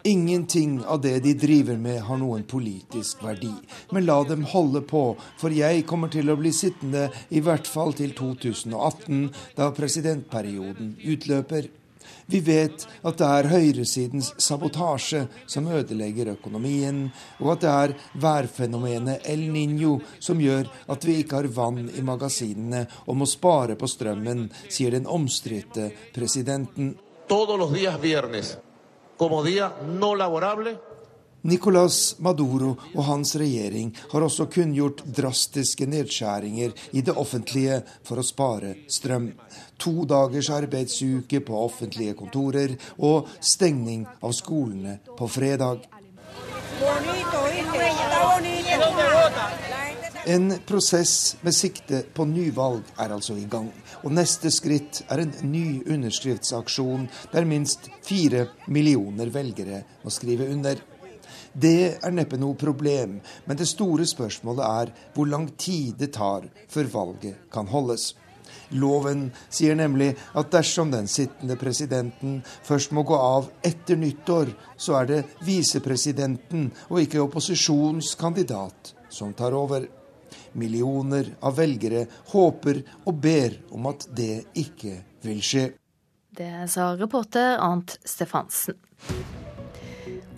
[0.04, 3.52] Ingenting av det de driver med har noen politisk verdi.
[3.94, 5.04] Men la dem holde på,
[5.40, 11.72] for jeg kommer til å bli sittende i hvert fall til 2018, da presidentperioden utløper.
[12.30, 17.06] Vi vet at det er høyresidens sabotasje som ødelegger økonomien,
[17.40, 22.04] og at det er værfenomenet El Niño som gjør at vi ikke har vann i
[22.04, 26.98] magasinene og må spare på strømmen, sier den omstridte presidenten.
[31.46, 38.26] Nicolas Maduro og hans regjering har også kunngjort drastiske nedskjæringer i det offentlige for å
[38.26, 39.30] spare strøm
[39.78, 45.86] to dagers arbeidsuke på offentlige kontorer og stengning av skolene på fredag.
[50.28, 53.70] En prosess med sikte på nyvalg er altså i gang.
[54.02, 60.82] Og neste skritt er en ny underskriftsaksjon der minst fire millioner velgere må skrive under.
[61.52, 66.48] Det er neppe noe problem, men det store spørsmålet er hvor lang tid det tar
[66.68, 68.12] før valget kan holdes.
[68.76, 75.00] Loven sier nemlig at dersom den sittende presidenten først må gå av etter nyttår, så
[75.00, 79.88] er det visepresidenten og ikke opposisjonens kandidat som tar over.
[80.58, 84.94] Millioner av velgere håper og ber om at det ikke
[85.24, 85.68] vil skje.
[86.38, 88.76] Det sa reporter Arnt Stefansen.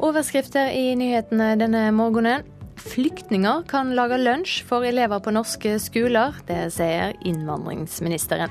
[0.00, 2.46] Overskrifter i nyhetene denne morgenen.
[2.80, 6.38] Flyktninger kan lage lunsj for elever på norske skoler.
[6.48, 8.48] Det sier innvandringsministeren.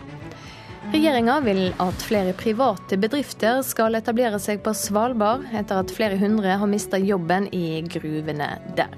[0.94, 6.54] Regjeringa vil at flere private bedrifter skal etablere seg på Svalbard, etter at flere hundre
[6.62, 8.94] har mista jobben i gruvene der.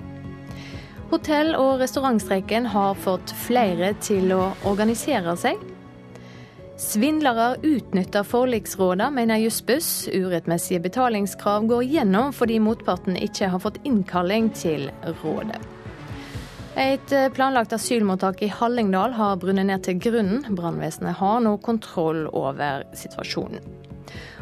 [1.12, 5.71] Hotell- og restaurantstreiken har fått flere til å organisere seg.
[6.82, 10.08] Svindlere utnytter forliksrådene, mener Jussbuss.
[10.10, 14.88] Urettmessige betalingskrav går gjennom fordi motparten ikke har fått innkalling til
[15.22, 15.62] rådet.
[16.82, 20.42] Et planlagt asylmottak i Hallingdal har brunnet ned til grunnen.
[20.58, 23.62] Brannvesenet har nå kontroll over situasjonen.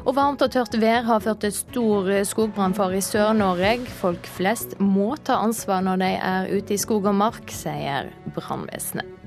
[0.07, 3.76] Og varmt og tørt vær har ført til stor skogbrannfare i Sør-Norge.
[3.99, 9.19] Folk flest må ta ansvar når de er ute i skog og mark, sier brannvesenet.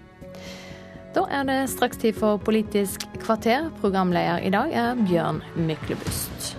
[1.12, 3.66] Da er det straks tid for Politisk kvarter.
[3.82, 6.54] Programleder i dag er Bjørn Myklebust.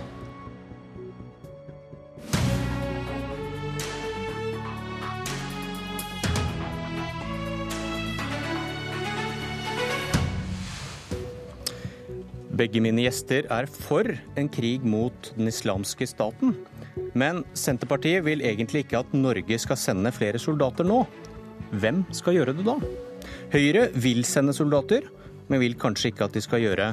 [12.54, 14.06] Begge mine gjester er for
[14.38, 16.54] en krig mot den islamske staten.
[17.18, 21.00] Men Senterpartiet vil egentlig ikke at Norge skal sende flere soldater nå.
[21.74, 22.78] Hvem skal gjøre det da?
[23.54, 25.04] Høyre vil sende soldater,
[25.46, 26.88] men vil kanskje ikke at de skal gjøre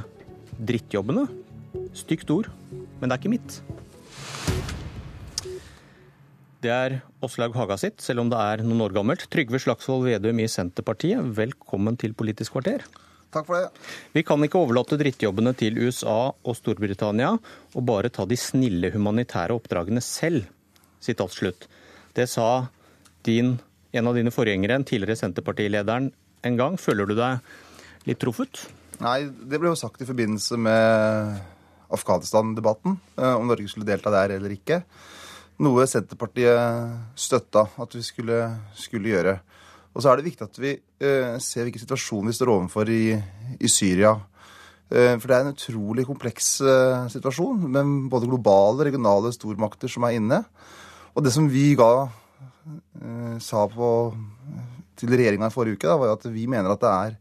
[0.61, 1.23] drittjobbene.
[1.97, 2.51] Stygt ord,
[2.99, 3.55] men det er ikke mitt.
[6.61, 9.25] Det er Åslaug Haga sitt, selv om det er noen år gammelt.
[9.33, 12.85] Trygve Slagsvold Vedum i Senterpartiet, velkommen til Politisk kvarter.
[13.33, 13.83] Takk for det.
[14.13, 17.33] Vi kan ikke overlate drittjobbene til USA og Storbritannia,
[17.73, 20.45] og bare ta de snille humanitære oppdragene selv.
[21.01, 21.65] Sitat slutt.
[22.13, 22.67] Det sa
[23.25, 23.55] din,
[23.97, 26.13] en av dine forgjengere, en tidligere Senterpartilederen,
[26.47, 26.77] en gang.
[26.79, 27.41] Føler du deg
[28.09, 28.65] litt truffet?
[29.01, 31.39] Nei, det ble jo sagt i forbindelse med
[31.91, 34.81] Afghanistan-debatten, eh, om Norge skulle delta der eller ikke.
[35.61, 38.39] Noe Senterpartiet støtta at vi skulle,
[38.77, 39.39] skulle gjøre.
[39.91, 43.17] Og så er det viktig at vi eh, ser hvilken situasjon vi står overfor i,
[43.59, 44.15] i Syria.
[44.89, 46.53] Eh, for det er en utrolig kompleks
[47.11, 50.43] situasjon, med både globale og regionale stormakter som er inne.
[51.15, 52.07] Og det som vi ga
[53.41, 53.87] sa på
[55.09, 57.15] til regjeringa i forrige uke, da, var at vi mener at det er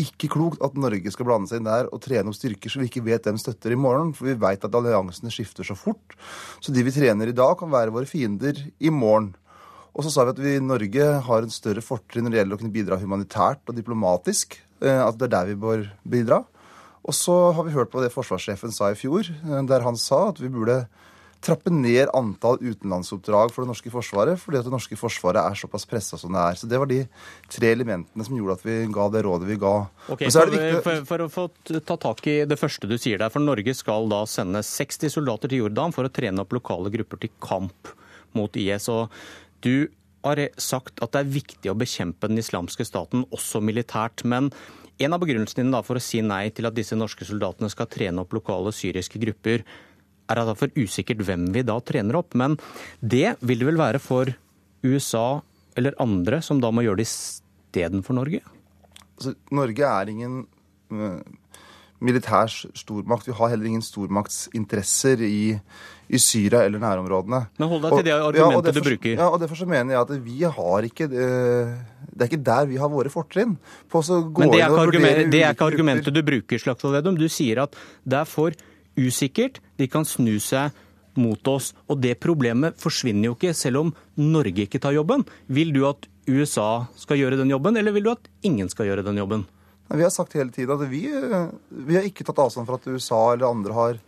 [0.00, 2.88] ikke klokt at Norge skal blande seg inn der og trene opp styrker som vi
[2.88, 4.14] ikke vet hvem støtter i morgen.
[4.16, 6.16] For vi vet at alliansene skifter så fort.
[6.64, 9.34] Så de vi trener i dag, kan være våre fiender i morgen.
[9.90, 12.56] Og så sa vi at vi i Norge har en større fortrinn når det gjelder
[12.56, 14.56] å kunne bidra humanitært og diplomatisk.
[14.80, 16.44] Eh, at det er der vi bør bidra.
[17.00, 20.28] Og så har vi hørt på det forsvarssjefen sa i fjor, eh, der han sa
[20.30, 20.84] at vi burde
[21.40, 25.86] trappe ned antall utenlandsoppdrag for det norske forsvaret, fordi at det norske forsvaret er såpass
[25.88, 26.58] pressa som det er.
[26.60, 27.00] Så Det var de
[27.48, 29.74] tre elementene som gjorde at vi ga det rådet vi ga.
[30.08, 30.82] Okay, for, viktig...
[30.84, 31.46] for, for, å få
[31.80, 35.48] ta tak i det første du sier der, for Norge skal da sende 60 soldater
[35.48, 37.94] til Jordan for å trene opp lokale grupper til kamp
[38.36, 38.88] mot IS.
[38.92, 39.08] og
[39.64, 39.88] du
[40.24, 44.24] har sagt at det er viktig å bekjempe den islamske staten, også militært.
[44.28, 44.50] Men
[45.00, 48.24] en av begrunnelsene dine for å si nei til at disse norske soldatene skal trene
[48.24, 49.64] opp lokale syriske grupper,
[50.30, 52.36] er det for usikkert hvem vi da trener opp.
[52.38, 52.56] Men
[53.00, 54.32] det vil det vel være for
[54.86, 55.40] USA
[55.78, 58.42] eller andre som da må gjøre det istedenfor Norge?
[59.18, 60.42] Altså, Norge er ingen
[60.94, 61.20] uh,
[62.00, 63.28] militær stormakt.
[63.28, 65.52] Vi har heller ingen stormaktsinteresser i,
[66.08, 67.42] i Syria eller nærområdene.
[67.60, 69.12] Men hold deg til det argumentet ja, derfor, du bruker.
[69.14, 71.76] Ja, og Derfor så mener jeg at vi har ikke eh,
[72.10, 73.54] Det er ikke der vi har våre fortrinn.
[73.92, 77.20] Men det er, ikke argument, det er ikke argumentet du bruker, Slagsvold Vedum.
[77.20, 78.56] Du sier at det er for
[78.98, 79.60] usikkert.
[79.78, 80.74] De kan snu seg
[81.20, 81.72] mot oss.
[81.90, 85.26] Og det problemet forsvinner jo ikke selv om Norge ikke tar jobben.
[85.46, 89.06] Vil du at USA skal gjøre den jobben, eller vil du at ingen skal gjøre
[89.06, 89.46] den jobben?
[89.90, 93.32] Vi har sagt hele tiden at vi, vi har ikke tatt avstand fra at USA
[93.32, 93.98] eller andre har,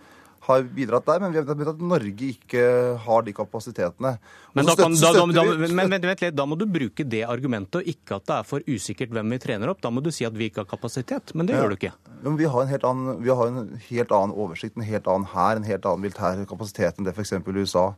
[0.43, 2.63] har bidratt der, men vi har vet at Norge ikke
[3.05, 4.17] har de kapasitetene.
[4.59, 8.19] Men da, kan, da, da, men, men, da må du bruke det argumentet, og ikke
[8.19, 9.79] at det er for usikkert hvem vi trener opp.
[9.85, 11.63] Da må du si at vi ikke har kapasitet, men det ja.
[11.63, 11.93] gjør du ikke.
[12.27, 15.29] Men vi har en helt annen, vi har en helt annen oversikt, en helt annen
[15.31, 17.37] hær, en helt annen militær kapasitet enn det f.eks.
[17.47, 17.93] USA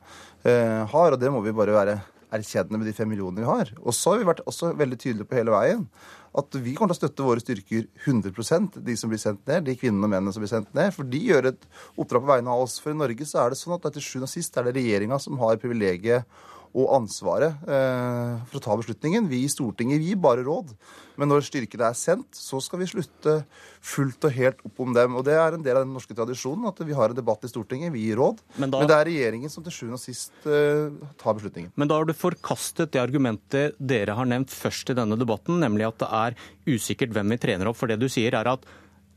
[0.45, 1.97] eh, har, og det må vi bare være
[2.35, 3.73] erkjennende med de fem millionene vi har.
[3.81, 5.89] Og så har vi vært også veldig tydelige på hele veien
[6.35, 9.77] at vi kommer til å støtte våre styrker 100% de som blir sendt ned, de
[9.78, 10.90] kvinnene og mennene som blir sendt ned.
[10.97, 12.81] For de gjør et oppdrag på vegne av oss.
[12.82, 15.20] For i Norge så er det sånn at til sjuende og sist er det regjeringa
[15.23, 16.27] som har privilegiet
[16.75, 19.29] og ansvaret eh, for å ta beslutningen.
[19.31, 20.73] Vi i Stortinget gir bare råd.
[21.21, 23.37] Men når styrkene er sendt, så skal vi slutte
[23.85, 25.15] fullt og helt opp om dem.
[25.15, 27.51] Og det er en del av den norske tradisjonen at vi har en debatt i
[27.53, 28.43] Stortinget, vi gir råd.
[28.57, 28.83] Men, da...
[28.83, 30.91] men det er regjeringen som til sjuende og sist eh,
[31.21, 31.71] tar beslutningen.
[31.79, 35.87] Men da har du forkastet det argumentet dere har nevnt først i denne debatten, nemlig
[35.93, 36.41] at det er
[36.75, 37.79] usikkert hvem vi trener opp.
[37.79, 38.67] For det du sier er at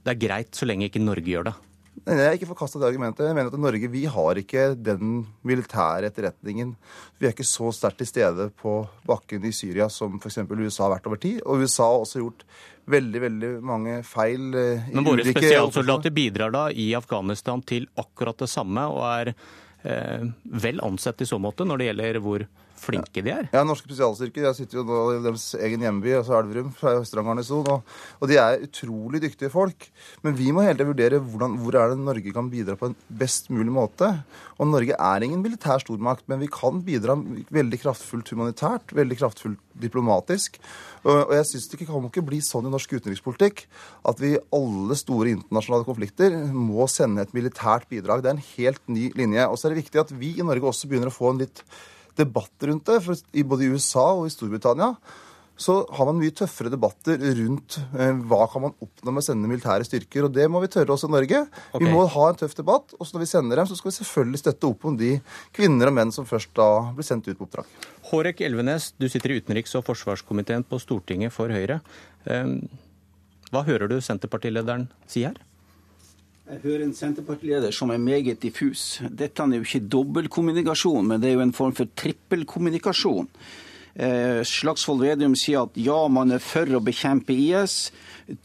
[0.06, 1.58] det er greit så lenge ikke Norge gjør det.
[2.08, 3.26] Jeg har ikke forkasta det argumentet.
[3.28, 6.72] Jeg mener at Norge vi har ikke den militære etterretningen.
[7.20, 10.40] Vi er ikke så sterkt til stede på bakken i Syria som f.eks.
[10.48, 11.42] USA har vært over tid.
[11.44, 12.46] Og USA har også gjort
[12.88, 14.48] veldig veldig mange feil.
[14.56, 19.34] Eh, Men våre spesialsoldater bidrar da i Afghanistan til akkurat det samme, og er
[19.84, 20.24] eh,
[20.64, 22.48] vel ansett i så måte når det gjelder hvor
[22.82, 23.50] flinke de er.
[23.54, 24.48] Ja, norske spesialstyrker.
[24.48, 28.26] Jeg sitter jo nå i deres egen hjemby, altså Elverum, fra Østerdal garnison, og, og,
[28.30, 29.90] de er utrolig dyktige folk.
[30.26, 32.98] Men vi må hele tiden vurdere hvordan, hvor er det Norge kan bidra på en
[33.22, 34.12] best mulig måte.
[34.58, 37.18] Og Norge er ingen militær stormakt, men vi kan bidra
[37.54, 40.58] veldig kraftfullt humanitært, veldig kraftfullt diplomatisk.
[41.08, 43.66] Og jeg synes Det kan ikke bli sånn i norsk utenrikspolitikk
[44.10, 48.24] at vi i alle store internasjonale konflikter må sende et militært bidrag.
[48.24, 49.46] Det er en helt ny linje.
[49.48, 51.64] Og så er det viktig at vi i Norge også begynner å få en litt
[52.18, 53.00] debatt rundt det.
[53.06, 54.96] For i både USA og i Storbritannia
[55.58, 59.50] så har man mye tøffere debatter rundt eh, hva kan man oppnå med å sende
[59.50, 60.28] militære styrker.
[60.28, 61.40] Og det må vi tørre også i Norge.
[61.72, 61.82] Okay.
[61.82, 62.94] Vi må ha en tøff debatt.
[62.98, 65.16] Og når vi sender dem, så skal vi selvfølgelig støtte opp om de
[65.58, 67.74] kvinner og menn som først da blir sendt ut på oppdrag.
[68.12, 71.82] Hårek Elvenes, du sitter i utenriks- og forsvarskomiteen på Stortinget for Høyre.
[72.30, 72.54] Eh,
[73.50, 75.42] hva hører du Senterpartilederen si her?
[76.48, 79.02] Jeg hører en Senterpartileder som er meget diffus.
[79.04, 83.28] Dette er jo ikke dobbeltkommunikasjon, men det er jo en form for trippelkommunikasjon.
[84.00, 87.90] Eh, Slagsvold Vedum sier at ja, man er for å bekjempe IS.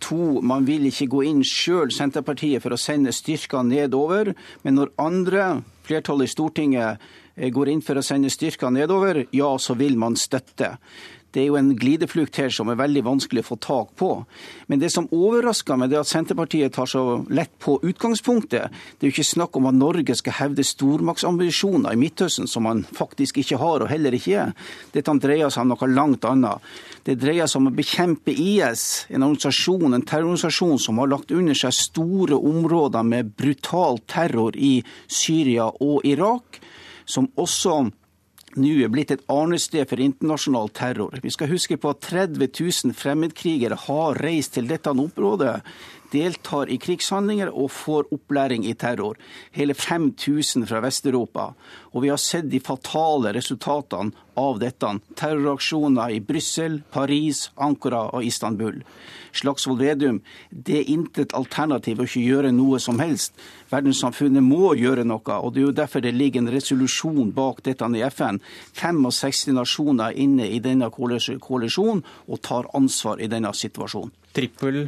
[0.02, 4.32] To, man vil ikke gå inn sjøl, Senterpartiet, for å sende styrker nedover.
[4.66, 5.46] Men når andre,
[5.86, 10.18] flertallet i Stortinget, eh, går inn for å sende styrker nedover, ja, så vil man
[10.18, 10.74] støtte.
[11.32, 14.10] Det er jo en glideflukt her som er veldig vanskelig å få tak på.
[14.68, 18.68] Men det som overrasker meg, det er at Senterpartiet tar så lett på utgangspunktet.
[18.98, 22.84] Det er jo ikke snakk om at Norge skal hevde stormaktsambisjoner i Midtøsten, som man
[22.84, 24.52] faktisk ikke har og heller ikke er.
[24.92, 26.68] Dette dreier seg om noe langt annet.
[27.06, 31.56] Det dreier seg om å bekjempe IS, en organisasjon, en terrororganisasjon som har lagt under
[31.56, 34.76] seg store områder med brutal terror i
[35.08, 36.60] Syria og Irak,
[37.08, 37.80] som også
[38.60, 41.16] nå er blitt et arnested for internasjonal terror.
[41.22, 45.60] Vi skal huske på at 30 000 fremmedkrigere har reist til dette området
[46.12, 49.16] deltar i krigshandlinger og får opplæring i terror.
[49.56, 51.52] Hele 5000 fra Vest-Europa.
[51.92, 54.88] Og vi har sett de fatale resultatene av dette.
[55.16, 58.82] Terroraksjoner i Brussel, Paris, Ankara og Istanbul.
[59.32, 60.20] Slagsvold Vedum,
[60.50, 63.32] det er intet alternativ å ikke gjøre noe som helst.
[63.72, 67.88] Verdenssamfunnet må gjøre noe, og det er jo derfor det ligger en resolusjon bak dette
[67.96, 68.40] i FN.
[68.76, 74.12] 65 nasjoner er inne i denne koalisjonen og tar ansvar i denne situasjonen.
[74.32, 74.86] Trippel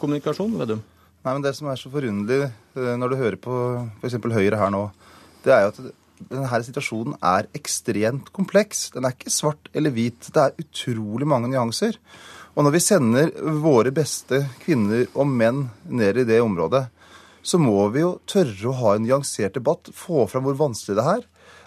[0.00, 0.82] kommunikasjon, Vedum?
[1.26, 3.54] Nei, men Det som er så forunderlig eh, når du hører på
[4.00, 4.18] f.eks.
[4.22, 4.88] Høyre her nå,
[5.42, 5.80] det er jo at
[6.30, 8.88] denne situasjonen er ekstremt kompleks.
[8.94, 10.30] Den er ikke svart eller hvit.
[10.32, 11.98] Det er utrolig mange nyanser.
[12.56, 16.86] Og når vi sender våre beste kvinner og menn ned i det området,
[17.46, 21.04] så må vi jo tørre å ha en nyansert debatt, få fram hvor vanskelig det
[21.12, 21.26] er.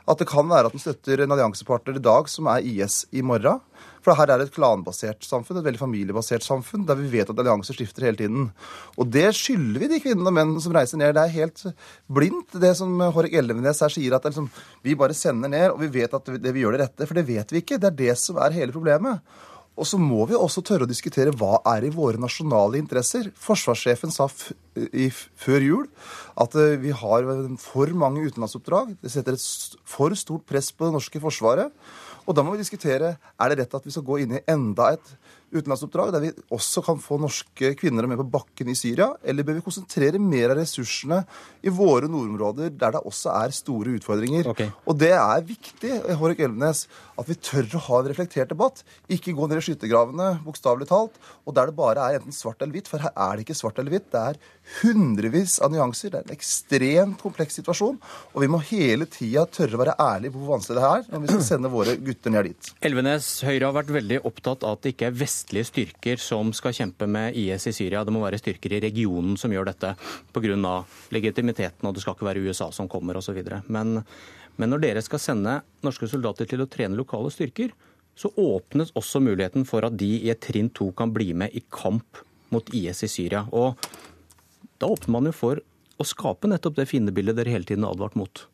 [0.10, 3.22] At det kan være at den støtter en alliansepartner i dag som er IS i
[3.22, 3.62] morgen.
[4.02, 7.42] For her er det et klanbasert samfunn, et veldig familiebasert samfunn, der vi vet at
[7.42, 8.48] allianser skifter hele tiden.
[8.98, 11.14] Og det skylder vi de kvinnene og mennene som reiser ned.
[11.18, 11.66] Det er helt
[12.08, 14.48] blindt, det som Hårek Elvenes her sier, at liksom,
[14.88, 17.10] vi bare sender ned, og vi vet at det vi gjør det rette.
[17.10, 17.78] For det vet vi ikke.
[17.78, 19.22] Det er det som er hele problemet.
[19.80, 23.30] Og så må vi også tørre å diskutere hva er i våre nasjonale interesser.
[23.40, 25.88] Forsvarssjefen sa før jul
[26.40, 27.30] at eh, vi har
[27.64, 28.98] for mange utenlandsoppdrag.
[29.00, 31.72] Det setter et for stort press på det norske forsvaret.
[32.28, 34.92] Og da må vi diskutere er det rett at vi skal gå inn i enda
[34.98, 35.16] et
[35.52, 39.12] utenlandsoppdrag der vi også kan få norske kvinner med på bakken i Syria?
[39.24, 41.22] Eller bør vi konsentrere mer av ressursene
[41.66, 44.50] i våre nordområder, der det også er store utfordringer?
[44.54, 44.70] Okay.
[44.86, 46.86] Og det er viktig Hårek Elvenes,
[47.20, 48.84] at vi tør å ha en reflektert debatt.
[49.12, 52.78] Ikke gå ned i skyttergravene, bokstavelig talt, og der det bare er enten svart eller
[52.78, 52.90] hvitt.
[52.92, 54.10] For her er det ikke svart eller hvitt.
[54.14, 54.40] Det er
[54.80, 56.14] hundrevis av nyanser.
[56.14, 58.00] Det er en ekstremt kompleks situasjon.
[58.34, 61.24] Og vi må hele tida tørre å være ærlige på hvor vanskelig det er når
[61.24, 62.72] vi skal sende våre gutter ned dit.
[62.86, 66.74] Elvenes, Høyre har vært veldig opptatt av at det ikke er vestlige styrker som skal
[66.74, 68.04] kjempe med IS i Syria.
[68.04, 69.96] Det må være styrker i regionen som gjør dette
[70.34, 70.86] pga.
[71.12, 73.40] legitimiteten, og det skal ikke være USA som kommer osv.
[73.68, 74.04] Men,
[74.58, 77.72] men når dere skal sende norske soldater til å trene lokale styrker,
[78.16, 81.64] så åpnes også muligheten for at de i et trinn to kan bli med i
[81.72, 83.46] kamp mot IS i Syria.
[83.52, 83.80] Og
[84.80, 85.62] da åpner man jo for
[86.00, 88.48] å skape nettopp det fiendebildet dere hele tiden har advart mot.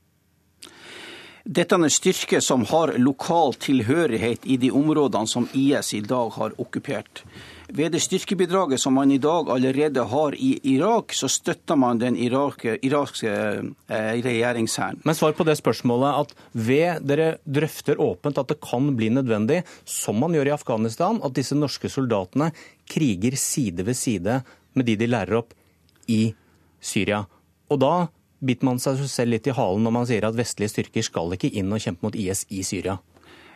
[1.45, 6.31] Dette er en styrke som har lokal tilhørighet i de områdene som IS i dag
[6.33, 7.21] har okkupert.
[7.69, 12.17] Ved det styrkebidraget som man i dag allerede har i Irak, så støtter man den
[12.17, 15.03] irakske, irakske eh, regjeringshæren.
[15.05, 19.61] Men svar på det spørsmålet at ved dere drøfter åpent at det kan bli nødvendig,
[19.85, 22.49] som man gjør i Afghanistan, at disse norske soldatene
[22.89, 24.41] kriger side ved side
[24.73, 25.53] med de de lærer opp
[26.09, 26.33] i
[26.81, 27.21] Syria.
[27.69, 27.95] Og da
[28.45, 31.51] biter man seg selv litt i halen når man sier at vestlige styrker skal ikke
[31.59, 32.97] inn og kjempe mot IS i Syria.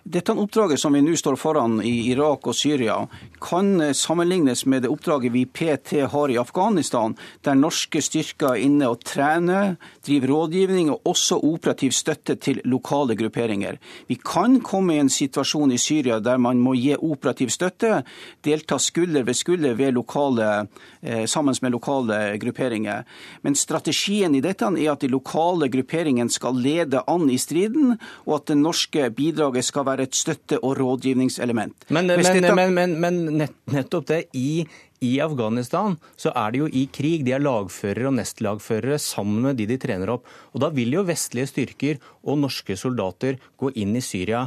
[0.04, 3.02] Dette oppdraget som vi nå står foran i Irak og Syria,
[3.44, 8.88] kan sammenlignes med det oppdraget vi PT har i Afghanistan, der norske styrker er inne
[8.88, 13.80] og trener, driver rådgivning og også operativ støtte til lokale grupperinger.
[14.08, 18.04] Vi kan komme i en situasjon i Syria der man må gi operativ støtte,
[18.46, 20.68] delta skulder ved skulder ved lokale,
[21.02, 23.04] eh, sammen med lokale grupperinger.
[23.42, 28.36] Men strategien i dette er at de lokale grupperingene skal lede an i striden, og
[28.36, 31.88] at det norske bidraget skal være et støtte- og rådgivningselement.
[31.90, 34.20] Men, men, men, men nett, nettopp det.
[34.38, 34.68] I,
[35.02, 37.26] I, Afghanistan så er de jo i krig.
[37.26, 40.30] De er lagførere og nestlagførere sammen med de de trener opp.
[40.54, 44.46] Og Da vil jo vestlige styrker og norske soldater gå inn i Syria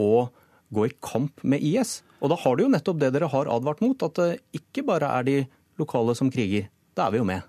[0.00, 0.34] og
[0.74, 2.00] gå i kamp med IS.
[2.20, 5.08] Og da har du jo nettopp det dere har advart mot, at det ikke bare
[5.20, 5.38] er de
[5.80, 6.68] lokale som kriger.
[6.96, 7.46] Da er vi jo med.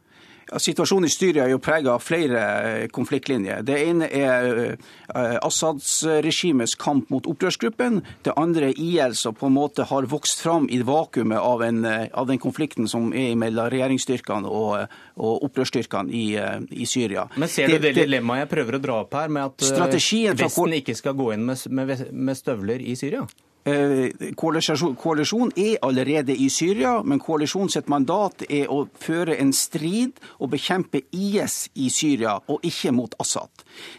[0.57, 3.61] Situasjonen i Syria er jo prega av flere eh, konfliktlinjer.
[3.63, 8.01] Det ene er eh, Assads-regimets kamp mot opprørsgruppen.
[8.25, 11.85] Det andre er IL som på en måte har vokst fram i vakuumet av, en,
[11.85, 16.25] eh, av den konflikten som er mellom regjeringsstyrkene og, og opprørsstyrkene i,
[16.71, 17.27] i, Syria.
[17.39, 19.69] Men ser du det, det dilemmaet jeg prøver å dra opp her, med at
[20.41, 23.23] Vesten ikke skal gå inn med, med, med støvler i Syria?
[23.63, 30.49] Eh, koalisjon er allerede i Syria, men koalisjonens mandat er å føre en strid og
[30.55, 33.51] bekjempe IS i Syria, og ikke mot Assad.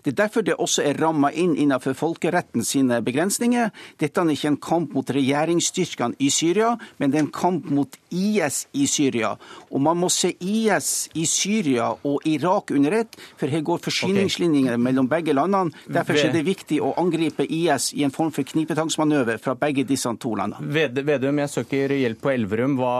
[0.02, 3.70] Det er derfor det også er ramma inn innenfor folkeretten sine begrensninger.
[4.02, 7.94] Dette er ikke en kamp mot regjeringsstyrkene i Syria, men det er en kamp mot
[8.10, 9.36] IS i Syria.
[9.70, 14.74] Og man må se IS i Syria og Irak under ett, for her går forsyningslinjene
[14.74, 15.70] mellom begge landene.
[15.86, 20.11] Derfor er det viktig å angripe IS i en form for knipetangsmanøver fra begge disse
[20.23, 20.69] to landene.
[21.03, 22.77] Vedum, jeg søker hjelp på Elverum.
[22.81, 22.95] Hva,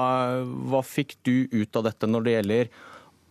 [0.73, 2.73] hva fikk du ut av dette når det gjelder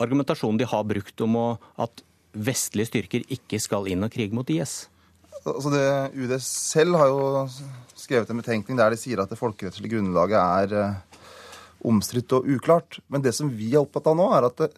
[0.02, 1.48] argumentasjonen de har brukt om å,
[1.82, 4.86] at vestlige styrker ikke skal inn og krige mot IS?
[5.42, 7.46] Altså det, UD selv har jo
[7.98, 11.22] skrevet en betenkning der de sier at det folkerettslige grunnlaget er uh,
[11.88, 13.00] omstridt og uklart.
[13.10, 14.72] Men det som vi er opptatt av nå, er at det,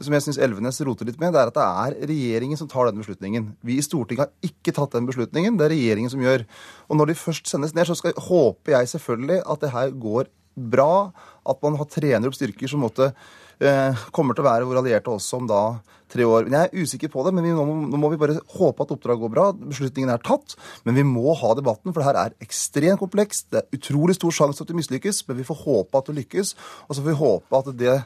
[0.00, 2.90] som jeg syns Elvenes roter litt med, det er at det er regjeringen som tar
[2.90, 3.50] den beslutningen.
[3.64, 6.44] Vi i Stortinget har ikke tatt den beslutningen, det er regjeringen som gjør.
[6.90, 10.30] Og når de først sendes ned, så skal, håper jeg selvfølgelig at det her går
[10.56, 11.10] bra.
[11.46, 13.12] At man har trener opp styrker som måtte,
[13.60, 15.62] eh, kommer til å være våre allierte også om da
[16.08, 16.46] tre år.
[16.46, 18.92] Men Jeg er usikker på det, men nå, må, nå, må vi bare håpe at
[18.94, 19.46] oppdraget går bra.
[19.52, 20.56] Beslutningen er tatt.
[20.84, 23.50] Men vi må ha debatten, for det her er ekstremt komplekst.
[23.50, 26.18] Det er utrolig stor sjanse for at vi mislykkes, men vi får håpe at det
[26.20, 26.54] lykkes.
[26.86, 27.96] Og så får vi håpe at det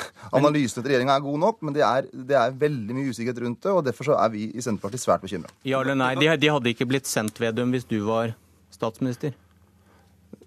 [0.38, 3.62] Analysen til regjeringa er god nok, men det er, det er, veldig mye usikkerhet rundt
[3.62, 3.72] det.
[3.72, 5.52] og Derfor så er vi i Senterpartiet svært bekymra.
[5.68, 8.34] Ja eller nei, de, de hadde ikke blitt sendt, Vedum, hvis du var
[8.72, 9.36] statsminister?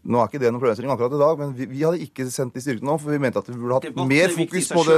[0.05, 2.53] Nå er ikke det noen problemstilling akkurat i dag, men vi, vi, hadde ikke sendt
[2.53, 4.97] de styrkene nå, for vi mente at vi burde hatt mer fokus på det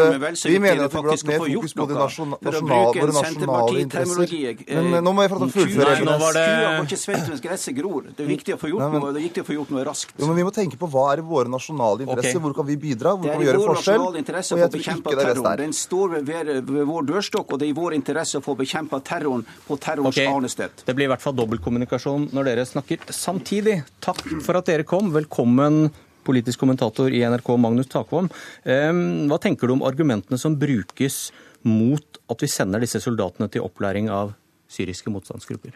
[0.51, 4.65] Vi mener at vi burde hatt mer fokus på de nasjonale, våre nasjonale interesser.
[4.67, 5.93] Men nå må jeg få fullføre.
[5.93, 6.43] Nei, nå var det
[6.83, 8.09] ikke svett mens gresset gror.
[8.17, 10.11] Det er viktig å få gjort noe, det er viktig å få gjort noe raskt.
[10.19, 13.15] Jo, men vi må tenke på hva er våre nasjonale interesser, hvor kan vi bidra,
[13.15, 13.63] hvor kan vi gjøre forskjell?
[13.63, 15.63] Det er i vår nasjonale interesse å få bekjempa terroren.
[15.63, 18.99] Den står ved, ved, vår dørstokk, og det er i vår interesse å få bekjempa
[19.07, 20.27] terroren på terrorens okay.
[20.27, 20.83] arnested.
[20.83, 23.79] Det blir i hvert fall dobbeltkommunikasjon når dere snakker samtidig.
[24.03, 24.96] Takk for at dere kom.
[24.97, 25.13] Kom.
[25.13, 25.89] Velkommen
[26.23, 28.29] politisk kommentator i NRK, Magnus Takvam.
[28.63, 34.09] Hva tenker du om argumentene som brukes mot at vi sender disse soldatene til opplæring
[34.09, 34.33] av
[34.67, 35.75] syriske motstandsgrupper?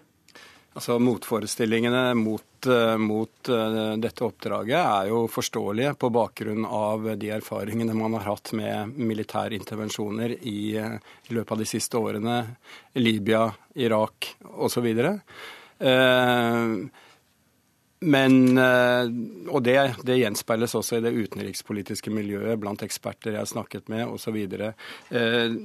[0.71, 7.33] Altså Motforestillingene mot, uh, mot uh, dette oppdraget er jo forståelige på bakgrunn av de
[7.35, 10.95] erfaringene man har hatt med militærintervensjoner i, uh,
[11.27, 12.37] i løpet av de siste årene.
[13.03, 13.49] Libya,
[13.83, 14.87] Irak osv.
[14.95, 16.87] Uh,
[18.01, 19.05] men, eh,
[19.51, 24.07] Og det, det, gjenspeiles også i det utenrikspolitiske miljøet blant eksperter jeg har snakket med
[24.09, 24.37] osv.
[25.11, 25.55] Eh,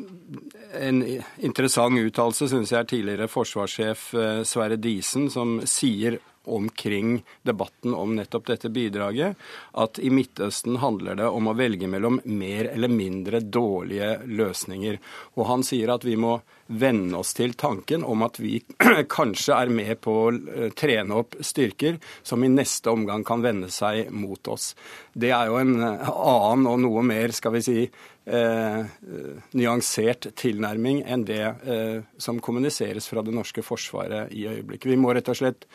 [0.80, 1.02] en
[1.38, 8.12] interessant uttalelse syns jeg er tidligere forsvarssjef eh, Sverre Disen, som sier omkring debatten om
[8.16, 9.34] nettopp dette bidraget,
[9.72, 15.00] at i Midtøsten handler det om å velge mellom mer eller mindre dårlige løsninger.
[15.34, 18.58] Og han sier at vi må venne oss til tanken om at vi
[19.16, 23.70] kanskje er med på å eh, trene opp styrker som i neste omgang kan vende
[23.72, 24.72] seg mot oss.
[25.12, 28.80] Det er jo en eh, annen og noe mer, skal vi si, eh,
[29.60, 34.90] nyansert tilnærming enn det eh, som kommuniseres fra det norske forsvaret i øyeblikket.
[34.90, 35.70] Vi må rett og slett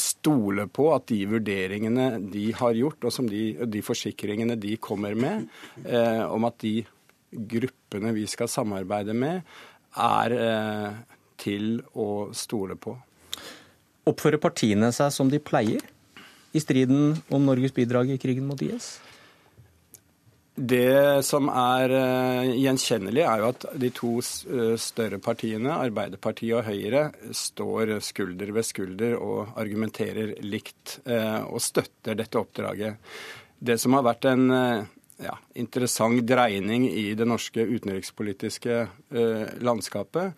[0.00, 5.50] stole på at de vurderingene de har gjort, og de, de, forsikringene de kommer med,
[5.84, 6.80] eh, om at de
[7.30, 9.42] gruppene vi skal samarbeide med,
[9.98, 10.90] er eh,
[11.40, 12.96] til å stole på.
[14.10, 15.84] Oppfører partiene seg som de pleier
[16.52, 18.98] i striden om Norges bidrag i krigen mot IS?
[20.60, 26.66] Det som er uh, gjenkjennelig, er jo at de to uh, større partiene, Arbeiderpartiet og
[26.66, 32.98] Høyre, står skulder ved skulder og argumenterer likt og støtter dette oppdraget.
[33.56, 34.44] Det som har vært en
[35.22, 38.82] ja, interessant dreining i det norske utenrikspolitiske
[39.60, 40.32] landskapet,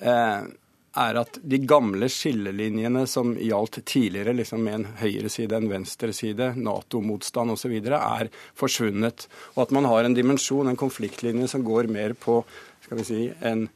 [0.00, 7.54] er at de gamle skillelinjene som gjaldt tidligere, liksom med en høyreside, en venstreside, Nato-motstand
[7.54, 9.28] osv., er forsvunnet.
[9.54, 12.40] Og at man har en dimensjon, en konfliktlinje, som går mer på
[12.82, 13.68] skal vi si, en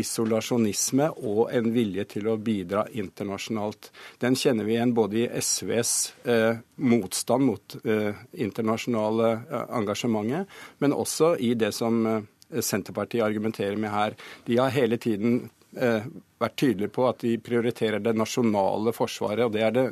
[0.00, 3.90] isolasjonisme og en vilje til å bidra internasjonalt.
[4.22, 5.92] Den kjenner vi igjen både i SVs
[6.28, 12.24] eh, motstand mot eh, internasjonale eh, engasjementet, men også i det som eh,
[12.62, 14.14] Senterpartiet argumenterer med her.
[14.46, 16.04] De har hele tiden Eh,
[16.40, 19.44] vært tydelige på at de prioriterer det nasjonale forsvaret.
[19.44, 19.84] og Det er det,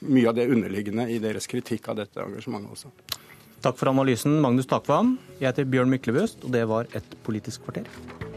[0.00, 2.92] mye av det underliggende i deres kritikk av dette engasjementet også.
[3.64, 5.16] Takk for analysen, Magnus Takvam.
[5.40, 8.33] Jeg heter Bjørn Myklebust, og det var Et politisk kvarter.